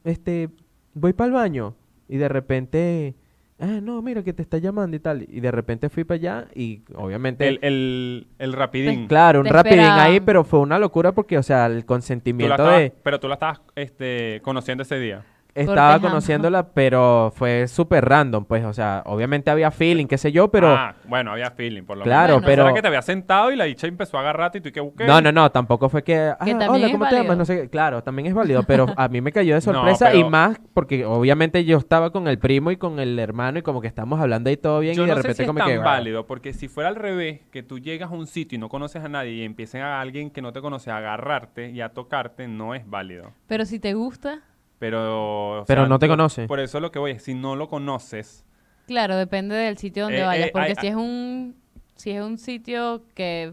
este, 0.05 0.49
voy 0.95 1.13
para 1.13 1.27
el 1.29 1.33
baño. 1.35 1.75
Y 2.09 2.17
de 2.17 2.29
repente, 2.29 3.15
ah, 3.61 3.81
no, 3.83 4.01
mira 4.03 4.23
que 4.23 4.33
te 4.33 4.43
está 4.43 4.59
llamando 4.59 4.97
y 4.97 5.01
tal. 5.01 5.27
Y 5.29 5.41
de 5.41 5.51
repente 5.51 5.89
fui 5.89 6.05
para 6.05 6.17
allá 6.17 6.49
y 6.55 6.83
obviamente, 6.95 7.47
El, 7.49 7.59
el, 7.63 8.27
el 8.39 8.53
rapidín. 8.53 9.07
claro, 9.07 9.41
un 9.41 9.47
rapidín 9.47 9.81
ahí, 9.81 10.21
pero 10.21 10.45
fue 10.45 10.61
una 10.61 10.79
locura 10.79 11.13
porque, 11.13 11.39
o 11.39 11.43
sea, 11.43 11.67
el 11.67 11.73
Tú 11.73 11.79
la 11.81 11.87
consentimiento 11.87 12.55
estabas- 12.55 12.79
de... 12.79 12.93
Pero 13.03 13.21
tú 13.21 13.29
la 13.29 13.35
estabas 13.35 13.61
este, 13.77 14.41
conociendo 14.43 14.83
ese 14.83 14.99
día. 14.99 15.25
Estaba 15.55 16.01
conociéndola, 16.01 16.69
pero 16.75 17.33
fue 17.37 17.69
súper 17.69 18.05
random, 18.05 18.45
pues, 18.45 18.65
o 18.65 18.73
sea, 18.73 19.03
obviamente 19.07 19.51
había 19.51 19.71
feeling, 19.71 20.07
qué 20.07 20.19
sé 20.19 20.33
yo, 20.33 20.49
pero... 20.51 20.69
Ah, 20.75 20.95
bueno, 21.07 21.31
había 21.33 21.51
feeling, 21.53 21.85
por 21.85 21.97
lo 21.97 22.03
Claro, 22.05 22.35
menos. 22.35 22.45
pero- 22.47 22.63
Era 22.65 22.75
que 22.75 22.83
te 22.83 22.89
había 22.89 23.03
sentado 23.03 23.53
y 23.53 23.57
la 23.57 23.65
dicha 23.65 23.87
empezó 23.87 24.17
a 24.17 24.21
agarrarte 24.21 24.59
y 24.59 24.61
tú 24.63 24.73
que 24.73 24.81
busqué. 24.81 25.05
No, 25.07 25.21
no, 25.21 25.31
no, 25.31 25.51
tampoco 25.53 25.89
fue 25.89 26.03
que, 26.03 26.17
ah, 26.17 26.37
también 26.39 26.57
hola, 26.69 26.87
es 26.87 26.93
¿cómo 26.93 27.05
te 27.07 27.11
llamas? 27.13 27.27
válido. 27.29 27.37
No 27.37 27.45
sé, 27.45 27.61
qué. 27.63 27.69
claro, 27.71 28.03
también 28.03 28.27
es 28.27 28.35
válido, 28.35 28.63
pero 28.65 28.87
a 28.97 29.09
mí 29.09 29.21
me 29.21 29.31
cayó 29.33 29.55
de 29.55 29.61
No, 29.67 29.73
sorpresa 29.73 30.15
y 30.15 30.25
más 30.25 30.59
porque 30.73 31.05
obviamente 31.05 31.65
yo 31.65 31.79
estaba 31.79 32.11
con 32.11 32.27
el 32.27 32.39
primo 32.39 32.71
y 32.73 32.77
con 32.77 32.99
el 32.99 33.17
hermano 33.19 33.59
y 33.59 33.63
como 33.63 33.81
que 33.81 33.87
estamos 33.87 34.21
hablando 34.21 34.51
ahí 34.51 34.57
todo 34.57 34.81
bien 34.81 34.95
Yo 34.97 35.05
y 35.05 35.07
de 35.07 35.11
no 35.11 35.17
sé 35.17 35.23
repente 35.23 35.37
si 35.37 35.43
es 35.43 35.47
como 35.47 35.59
tan 35.61 35.69
que... 35.69 35.75
"Ah". 35.75 35.81
válido, 35.85 36.27
porque 36.27 36.53
si 36.53 36.67
fuera 36.69 36.89
al 36.89 36.97
revés, 36.97 37.41
que 37.53 37.63
tú 37.63 37.79
llegas 37.79 38.11
a 38.11 38.15
un 38.15 38.27
sitio 38.27 38.57
y 38.57 38.59
no 38.59 38.69
conoces 38.69 39.05
a 39.05 39.09
nadie 39.09 39.33
y 39.33 39.45
empiecen 39.45 39.83
a 39.83 40.01
alguien 40.01 40.31
que 40.31 40.43
no 40.43 40.53
te 40.53 40.61
conoce 40.61 40.91
a 40.91 40.97
agarrarte 40.97 41.71
y 41.71 41.81
a 41.81 41.91
tocarte, 41.91 42.49
no 42.49 42.75
es 42.75 42.89
válido. 42.91 43.31
Pero 43.47 43.65
si 43.65 43.79
te 43.79 43.95
gusta, 43.95 44.41
Pero... 44.79 45.61
o 45.61 45.65
Pero 45.65 45.83
sea, 45.83 45.89
no 45.89 45.99
te 45.99 46.09
conoce. 46.09 46.47
Por 46.47 46.61
eso 46.61 46.81
lo 46.81 46.91
que 46.91 46.99
voy 46.99 47.13
es, 47.13 47.23
si 47.23 47.35
no 47.35 47.57
lo 47.57 47.69
conoces, 47.69 48.45
claro, 48.87 49.17
depende 49.17 49.55
del 49.55 49.79
sitio 49.79 50.05
donde 50.05 50.21
Eh, 50.21 50.25
vayas. 50.25 50.47
eh, 50.49 50.51
Porque 50.53 50.69
hay- 50.71 50.77
si 50.81 50.87
es 50.89 50.95
un 50.95 51.57
si 51.97 52.11
es 52.11 52.23
un 52.23 52.39
sitio 52.39 53.05
que, 53.15 53.53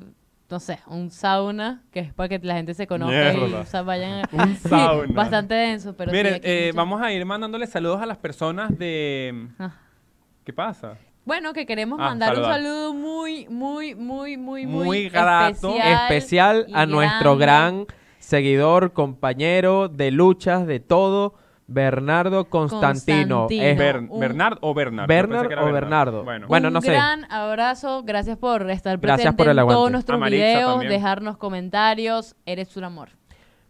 no 0.49 0.59
sé, 0.59 0.79
un 0.87 1.11
sauna, 1.11 1.83
que 1.91 1.99
es 1.99 2.13
para 2.13 2.27
que 2.27 2.39
la 2.39 2.55
gente 2.55 2.73
se 2.73 2.87
conozca 2.87 3.33
y 3.33 3.37
Mierda. 3.37 3.59
o 3.59 3.65
sea, 3.65 3.83
vayan 3.83 4.25
a- 4.25 4.29
Un 4.31 4.55
Sí, 4.55 4.67
sauna. 4.67 5.13
bastante 5.13 5.53
denso, 5.53 5.95
pero 5.95 6.09
sí, 6.11 6.17
Miren, 6.17 6.33
aquí 6.33 6.41
eh, 6.45 6.65
mucho- 6.67 6.77
vamos 6.77 7.01
a 7.01 7.11
ir 7.13 7.23
mandándole 7.25 7.67
saludos 7.67 8.01
a 8.01 8.05
las 8.07 8.17
personas 8.17 8.75
de... 8.77 9.47
Ah. 9.59 9.73
¿Qué 10.43 10.51
pasa? 10.53 10.97
Bueno, 11.23 11.53
que 11.53 11.67
queremos 11.67 11.99
Ah, 12.01 12.05
mandar 12.05 12.29
saludar. 12.33 12.49
un 12.51 12.55
saludo 12.65 12.93
muy, 12.95 13.47
muy, 13.47 13.93
muy, 13.93 14.37
muy, 14.37 14.65
muy, 14.65 14.85
Muy 14.85 15.09
grato. 15.09 15.69
especial, 15.69 16.01
especial 16.03 16.65
y 16.67 16.73
a 16.73 16.85
nuestro 16.87 17.37
grande. 17.37 17.85
gran 17.85 18.00
seguidor, 18.21 18.93
compañero 18.93 19.89
de 19.89 20.11
luchas, 20.11 20.65
de 20.67 20.79
todo, 20.79 21.33
Bernardo 21.67 22.45
Constantino. 22.49 23.47
Constantino. 23.47 23.69
Es 23.71 23.77
Ber- 23.77 23.97
un- 24.09 24.19
¿Bernard 24.19 24.57
o 24.61 24.73
Bernard? 24.73 25.07
Bernard 25.07 25.51
o 25.59 25.71
Bernardo. 25.71 26.23
Bueno, 26.23 26.47
Bueno, 26.47 26.67
un 26.67 26.73
no 26.75 26.81
sé. 26.81 26.91
gran 26.91 27.31
abrazo, 27.31 28.03
gracias 28.03 28.37
por 28.37 28.69
estar 28.69 28.97
Gracias 28.99 29.33
presente 29.33 29.43
por 29.43 29.51
el 29.51 29.59
en 29.59 29.67
todos 29.67 29.91
nuestros 29.91 30.21
videos, 30.23 30.71
también. 30.71 30.91
dejarnos 30.91 31.37
comentarios, 31.37 32.35
eres 32.45 32.75
un 32.77 32.83
amor. 32.83 33.09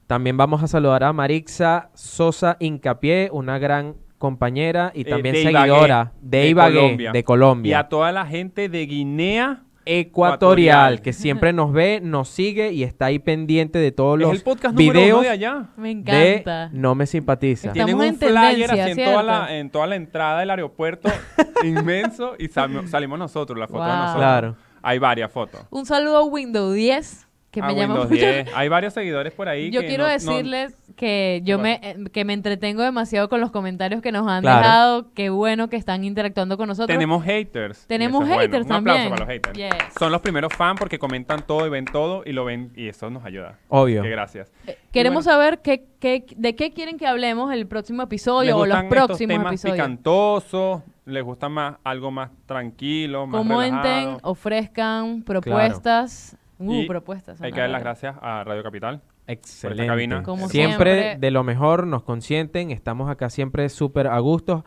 También 0.07 0.35
vamos 0.35 0.61
a 0.63 0.67
saludar 0.67 1.03
a 1.03 1.13
Marixa 1.13 1.89
Sosa 1.93 2.57
Incapié, 2.59 3.29
una 3.31 3.57
gran 3.59 3.95
compañera 4.17 4.91
y 4.93 5.01
Eh, 5.01 5.05
también 5.05 5.33
de 5.35 5.41
Ibagué, 5.43 5.57
seguidora 5.71 6.11
de, 6.21 6.37
de 6.39 6.47
Ibagué, 6.49 6.75
Colombia. 6.79 7.11
de 7.11 7.19
Y 7.19 7.23
Colombia. 7.23 7.79
a 7.79 7.89
toda 7.89 8.11
la 8.11 8.25
gente 8.25 8.67
de 8.67 8.85
Guinea. 8.85 9.63
Ecuatorial, 9.86 11.01
que 11.01 11.13
siempre 11.13 11.53
nos 11.53 11.71
ve, 11.71 11.99
nos 12.01 12.29
sigue 12.29 12.71
y 12.73 12.84
está 12.84 13.05
ahí 13.05 13.19
pendiente 13.19 13.79
de 13.79 13.91
todos 13.91 14.19
Es 14.19 14.25
los 14.27 14.36
el 14.36 14.43
podcast 14.43 14.75
número 14.75 14.93
videos 14.99 15.19
uno 15.19 15.21
de 15.23 15.29
allá. 15.29 15.69
Me 15.77 15.95
de 15.95 16.34
encanta. 16.36 16.69
No 16.73 16.95
me 16.95 17.05
simpatiza. 17.05 17.71
Tienen 17.73 17.95
Estamos 17.99 18.19
un 18.19 18.27
en 18.29 18.34
flyer 18.34 18.71
así 18.71 18.91
en 18.91 19.05
toda, 19.05 19.23
la, 19.23 19.57
en 19.57 19.69
toda 19.69 19.88
la 19.88 19.95
entrada 19.95 20.39
del 20.39 20.49
aeropuerto 20.49 21.09
inmenso 21.63 22.36
y 22.38 22.47
sal- 22.47 22.88
salimos 22.88 23.17
nosotros, 23.19 23.57
la 23.57 23.67
foto 23.67 23.84
de 23.84 23.89
nosotros. 23.89 24.15
Claro. 24.17 24.55
Hay 24.84 24.97
varias 24.99 25.32
fotos. 25.32 25.61
Un 25.69 25.86
saludo 25.86 26.17
a 26.17 26.23
Windows 26.23 26.73
10, 26.73 27.27
que 27.51 27.59
Ah, 27.61 27.67
me 27.67 27.75
llama 27.75 27.95
Windows 27.95 28.09
mucho. 28.09 28.25
10. 28.25 28.47
Hay 28.55 28.69
varios 28.69 28.93
seguidores 28.93 29.33
por 29.33 29.49
ahí. 29.49 29.71
Yo 29.71 29.81
que 29.81 29.87
quiero 29.87 30.03
no- 30.03 30.07
no- 30.09 30.13
decirles 30.13 30.77
que 30.95 31.41
yo 31.43 31.57
¿Qué 31.57 31.63
me, 31.63 31.73
eh, 31.83 31.95
que 32.13 32.23
me 32.25 32.31
entretengo 32.33 32.81
demasiado 32.81 33.27
con 33.27 33.41
los 33.41 33.51
comentarios 33.51 34.01
que 34.01 34.11
nos 34.13 34.25
han 34.27 34.41
Claro. 34.41 34.57
dejado. 34.59 35.13
Qué 35.13 35.29
bueno 35.29 35.67
que 35.69 35.75
están 35.75 36.03
interactuando 36.05 36.57
con 36.57 36.67
nosotros. 36.69 36.87
Tenemos 36.87 37.23
haters. 37.25 37.85
Tenemos 37.87 38.23
haters 38.25 38.65
Un 38.67 38.71
aplauso 38.71 38.85
también. 38.85 39.09
para 39.09 39.19
los 39.25 39.27
haters. 39.29 39.57
Yes. 39.57 39.93
Son 39.99 40.11
los 40.13 40.21
primeros 40.21 40.53
fans 40.53 40.79
porque 40.79 40.97
comentan 40.97 41.45
todo 41.45 41.67
y 41.67 41.69
ven 41.69 41.85
todo 41.85 42.23
y 42.25 42.31
lo 42.31 42.45
ven 42.45 42.71
y 42.75 42.87
eso 42.87 43.09
nos 43.09 43.25
ayuda. 43.25 43.59
Obvio. 43.67 44.01
Que 44.01 44.09
gracias. 44.09 44.51
Eh, 44.67 44.77
Queremos 44.93 45.25
bueno. 45.25 45.37
saber 45.37 45.61
qué, 45.61 45.85
qué- 45.99 46.25
de 46.35 46.55
qué 46.55 46.71
quieren 46.71 46.97
que 46.97 47.05
hablemos 47.07 47.51
el 47.53 47.67
próximo 47.67 48.03
¿Les 48.03 48.07
episodio 48.07 48.55
o 48.55 48.65
los 48.65 48.67
gustan 48.77 48.85
estos 48.85 49.07
próximos 49.07 49.29
temas 49.37 49.51
episodios. 49.51 49.75
picantosos? 49.75 50.81
¿Les 51.05 51.23
gusta 51.23 51.49
más 51.49 51.75
algo 51.83 52.11
más 52.11 52.29
tranquilo, 52.45 53.25
más 53.27 53.41
Comenten, 53.41 53.81
relajado? 53.83 54.19
ofrezcan 54.23 55.23
propuestas. 55.23 56.37
Uh, 56.70 56.74
Y 56.74 56.86
propuestas. 56.88 57.41
Hay 57.41 57.51
que 57.51 57.59
dar 57.59 57.70
las 57.70 57.82
gracias 57.82 58.16
a 58.22 58.43
Radio 58.43 58.64
Capital. 58.64 59.01
Excelente. 59.28 59.88
cabina. 59.88 60.24
Como 60.24 60.47
siempre, 60.49 60.93
siempre. 61.01 61.18
de 61.20 61.32
lo 61.32 61.43
mejor 61.43 61.88
nos 61.88 62.03
consienten. 62.03 62.72
Estamos 62.72 63.09
acá 63.09 63.30
siempre 63.30 63.70
súper 63.70 64.07
a 64.07 64.20
gusto, 64.20 64.66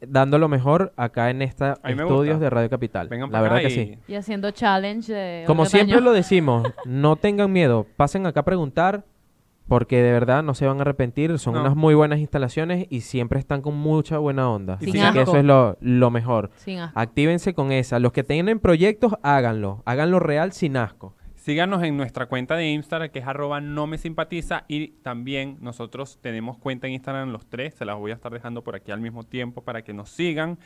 dando 0.00 0.38
lo 0.38 0.48
mejor 0.48 0.92
acá 0.96 1.30
en 1.30 1.42
esta 1.42 1.78
estudios 1.84 2.40
de 2.40 2.50
Radio 2.50 2.68
Capital. 2.70 3.08
Vengan 3.08 3.30
la 3.30 3.40
verdad 3.40 3.58
acá 3.58 3.68
que 3.68 3.74
y- 3.74 3.86
sí. 3.86 3.98
Y 4.08 4.14
haciendo 4.14 4.50
challenge 4.50 5.12
de 5.12 5.44
Como 5.46 5.64
siempre 5.66 6.00
lo 6.00 6.12
decimos, 6.12 6.66
no 6.84 7.16
tengan 7.16 7.52
miedo. 7.52 7.86
Pasen 7.96 8.26
acá 8.26 8.40
a 8.40 8.44
preguntar. 8.44 9.04
Porque 9.68 10.02
de 10.02 10.12
verdad 10.12 10.42
no 10.42 10.54
se 10.54 10.66
van 10.66 10.78
a 10.78 10.82
arrepentir. 10.82 11.38
Son 11.38 11.54
No. 11.54 11.60
unas 11.62 11.74
muy 11.76 11.94
buenas 11.94 12.18
instalaciones 12.18 12.86
y 12.90 13.00
siempre 13.00 13.38
están 13.38 13.62
con 13.62 13.74
mucha 13.76 14.18
buena 14.18 14.50
onda. 14.50 14.78
Sin 14.78 14.98
Así 15.00 15.12
que 15.14 15.22
eso 15.22 15.36
es 15.36 15.44
lo, 15.44 15.76
lo 15.80 16.10
mejor. 16.10 16.50
Sin 16.56 16.78
asco. 16.80 16.98
Actívense 16.98 17.54
con 17.54 17.72
esa. 17.72 17.98
Los 17.98 18.12
que 18.12 18.24
tienen 18.24 18.58
proyectos, 18.60 19.14
háganlo. 19.22 19.82
Háganlo 19.86 20.20
real 20.20 20.52
sin 20.52 20.76
asco. 20.76 21.14
Síganos 21.34 21.82
en 21.82 21.96
nuestra 21.98 22.24
cuenta 22.26 22.56
de 22.56 22.70
Instagram, 22.70 23.10
que 23.10 23.18
es 23.18 23.26
arroba 23.26 23.60
no 23.60 23.86
me 23.86 23.98
simpatiza. 23.98 24.64
Y 24.66 24.88
también 25.02 25.58
nosotros 25.60 26.18
tenemos 26.22 26.56
cuenta 26.56 26.86
en 26.86 26.94
Instagram 26.94 27.30
los 27.30 27.46
tres. 27.46 27.74
Se 27.74 27.84
las 27.84 27.96
voy 27.96 28.12
a 28.12 28.14
estar 28.14 28.32
dejando 28.32 28.64
por 28.64 28.74
aquí 28.76 28.92
al 28.92 29.00
mismo 29.00 29.24
tiempo 29.24 29.62
para 29.62 29.82
que 29.82 29.92
nos 29.92 30.08
sigan. 30.08 30.58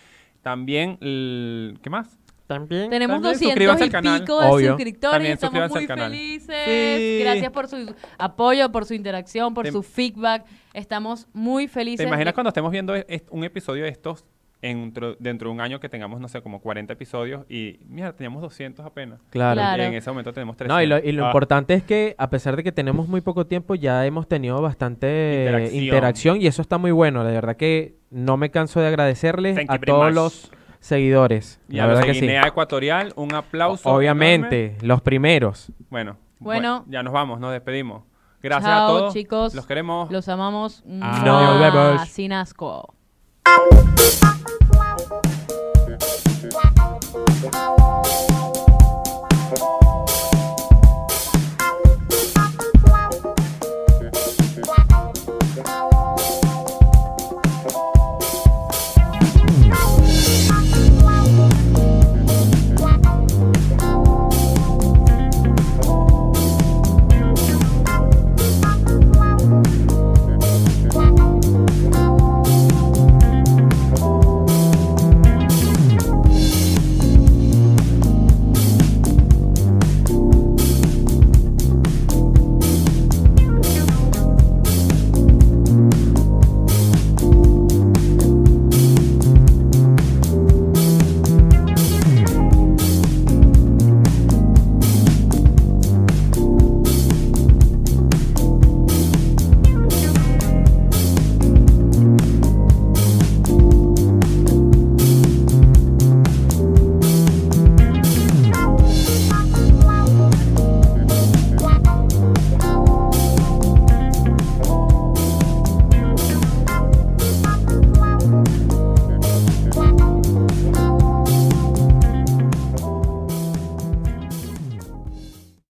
También, 0.42 0.96
el- 1.00 1.78
¿qué 1.82 1.90
más? 1.90 2.18
También. 2.48 2.90
Tenemos 2.90 3.14
También 3.22 3.32
200 3.34 3.48
suscríbanse 3.52 3.84
y 3.84 3.86
al 3.86 3.90
canal. 3.92 4.20
pico 4.20 4.40
de 4.40 4.48
Obvio. 4.48 4.68
suscriptores 4.70 5.12
También 5.14 5.32
estamos 5.34 5.70
muy 5.70 5.86
felices. 5.86 6.64
Sí. 6.66 7.18
Gracias 7.22 7.52
por 7.52 7.68
su 7.68 7.94
apoyo, 8.18 8.72
por 8.72 8.84
su 8.86 8.94
interacción, 8.94 9.54
por 9.54 9.66
Te- 9.66 9.72
su 9.72 9.82
feedback. 9.82 10.44
Estamos 10.74 11.28
muy 11.32 11.68
felices. 11.68 11.98
¿Te 11.98 12.08
imaginas 12.08 12.32
de- 12.32 12.34
cuando 12.34 12.48
estemos 12.48 12.72
viendo 12.72 12.94
un 13.30 13.44
episodio 13.44 13.84
de 13.84 13.90
estos 13.90 14.24
en, 14.60 14.92
dentro 15.20 15.48
de 15.50 15.54
un 15.54 15.60
año 15.60 15.78
que 15.78 15.88
tengamos, 15.88 16.20
no 16.20 16.26
sé, 16.26 16.42
como 16.42 16.60
40 16.60 16.92
episodios 16.94 17.44
y, 17.48 17.78
mira, 17.86 18.12
teníamos 18.14 18.42
200 18.42 18.84
apenas. 18.84 19.20
Claro. 19.30 19.54
Claro. 19.60 19.82
Y 19.84 19.86
en 19.86 19.94
ese 19.94 20.10
momento 20.10 20.32
tenemos 20.32 20.56
300. 20.56 20.74
No, 20.76 20.82
y 20.82 20.86
lo, 20.86 20.98
y 21.06 21.12
lo 21.12 21.26
Ah, 21.26 21.28
importante 21.28 21.74
es 21.74 21.84
que 21.84 22.16
a 22.18 22.28
pesar 22.28 22.56
de 22.56 22.64
que 22.64 22.72
tenemos 22.72 23.06
muy 23.08 23.20
poco 23.20 23.46
tiempo, 23.46 23.76
ya 23.76 24.04
hemos 24.04 24.26
tenido 24.26 24.60
bastante 24.60 25.44
Interacción. 25.46 25.82
interacción, 25.84 26.42
y 26.42 26.46
eso 26.48 26.62
está 26.62 26.76
muy 26.78 26.90
bueno. 26.90 27.22
De 27.24 27.32
verdad 27.32 27.56
que 27.56 27.98
no 28.10 28.36
me 28.36 28.50
canso 28.50 28.80
de 28.80 28.88
agradecerles 28.88 29.54
Thank 29.54 29.70
a 29.70 29.78
todos 29.78 30.06
much. 30.06 30.14
los 30.14 30.50
seguidores. 30.80 31.60
Y 31.68 31.76
la 31.76 31.84
a 31.84 31.86
verdad 31.88 32.06
los 32.06 32.14
de 32.14 32.20
Guinea. 32.20 32.46
Ecuatorial, 32.46 33.12
un 33.16 33.34
aplauso. 33.34 33.88
Obviamente, 33.90 34.76
los 34.82 35.02
primeros. 35.02 35.72
Bueno, 35.90 36.16
bueno, 36.38 36.84
ya 36.88 37.02
nos 37.02 37.12
vamos, 37.12 37.40
nos 37.40 37.52
despedimos. 37.52 38.04
Gracias 38.42 38.70
a 38.70 38.86
todos. 38.86 39.12
chicos. 39.12 39.54
Los 39.54 39.66
queremos. 39.66 40.10
Los 40.10 40.28
amamos. 40.28 40.84
Ah. 41.00 41.22
No 41.24 41.58
vemos. 41.58 42.08
Sin 42.08 42.32
asco. 42.32 42.94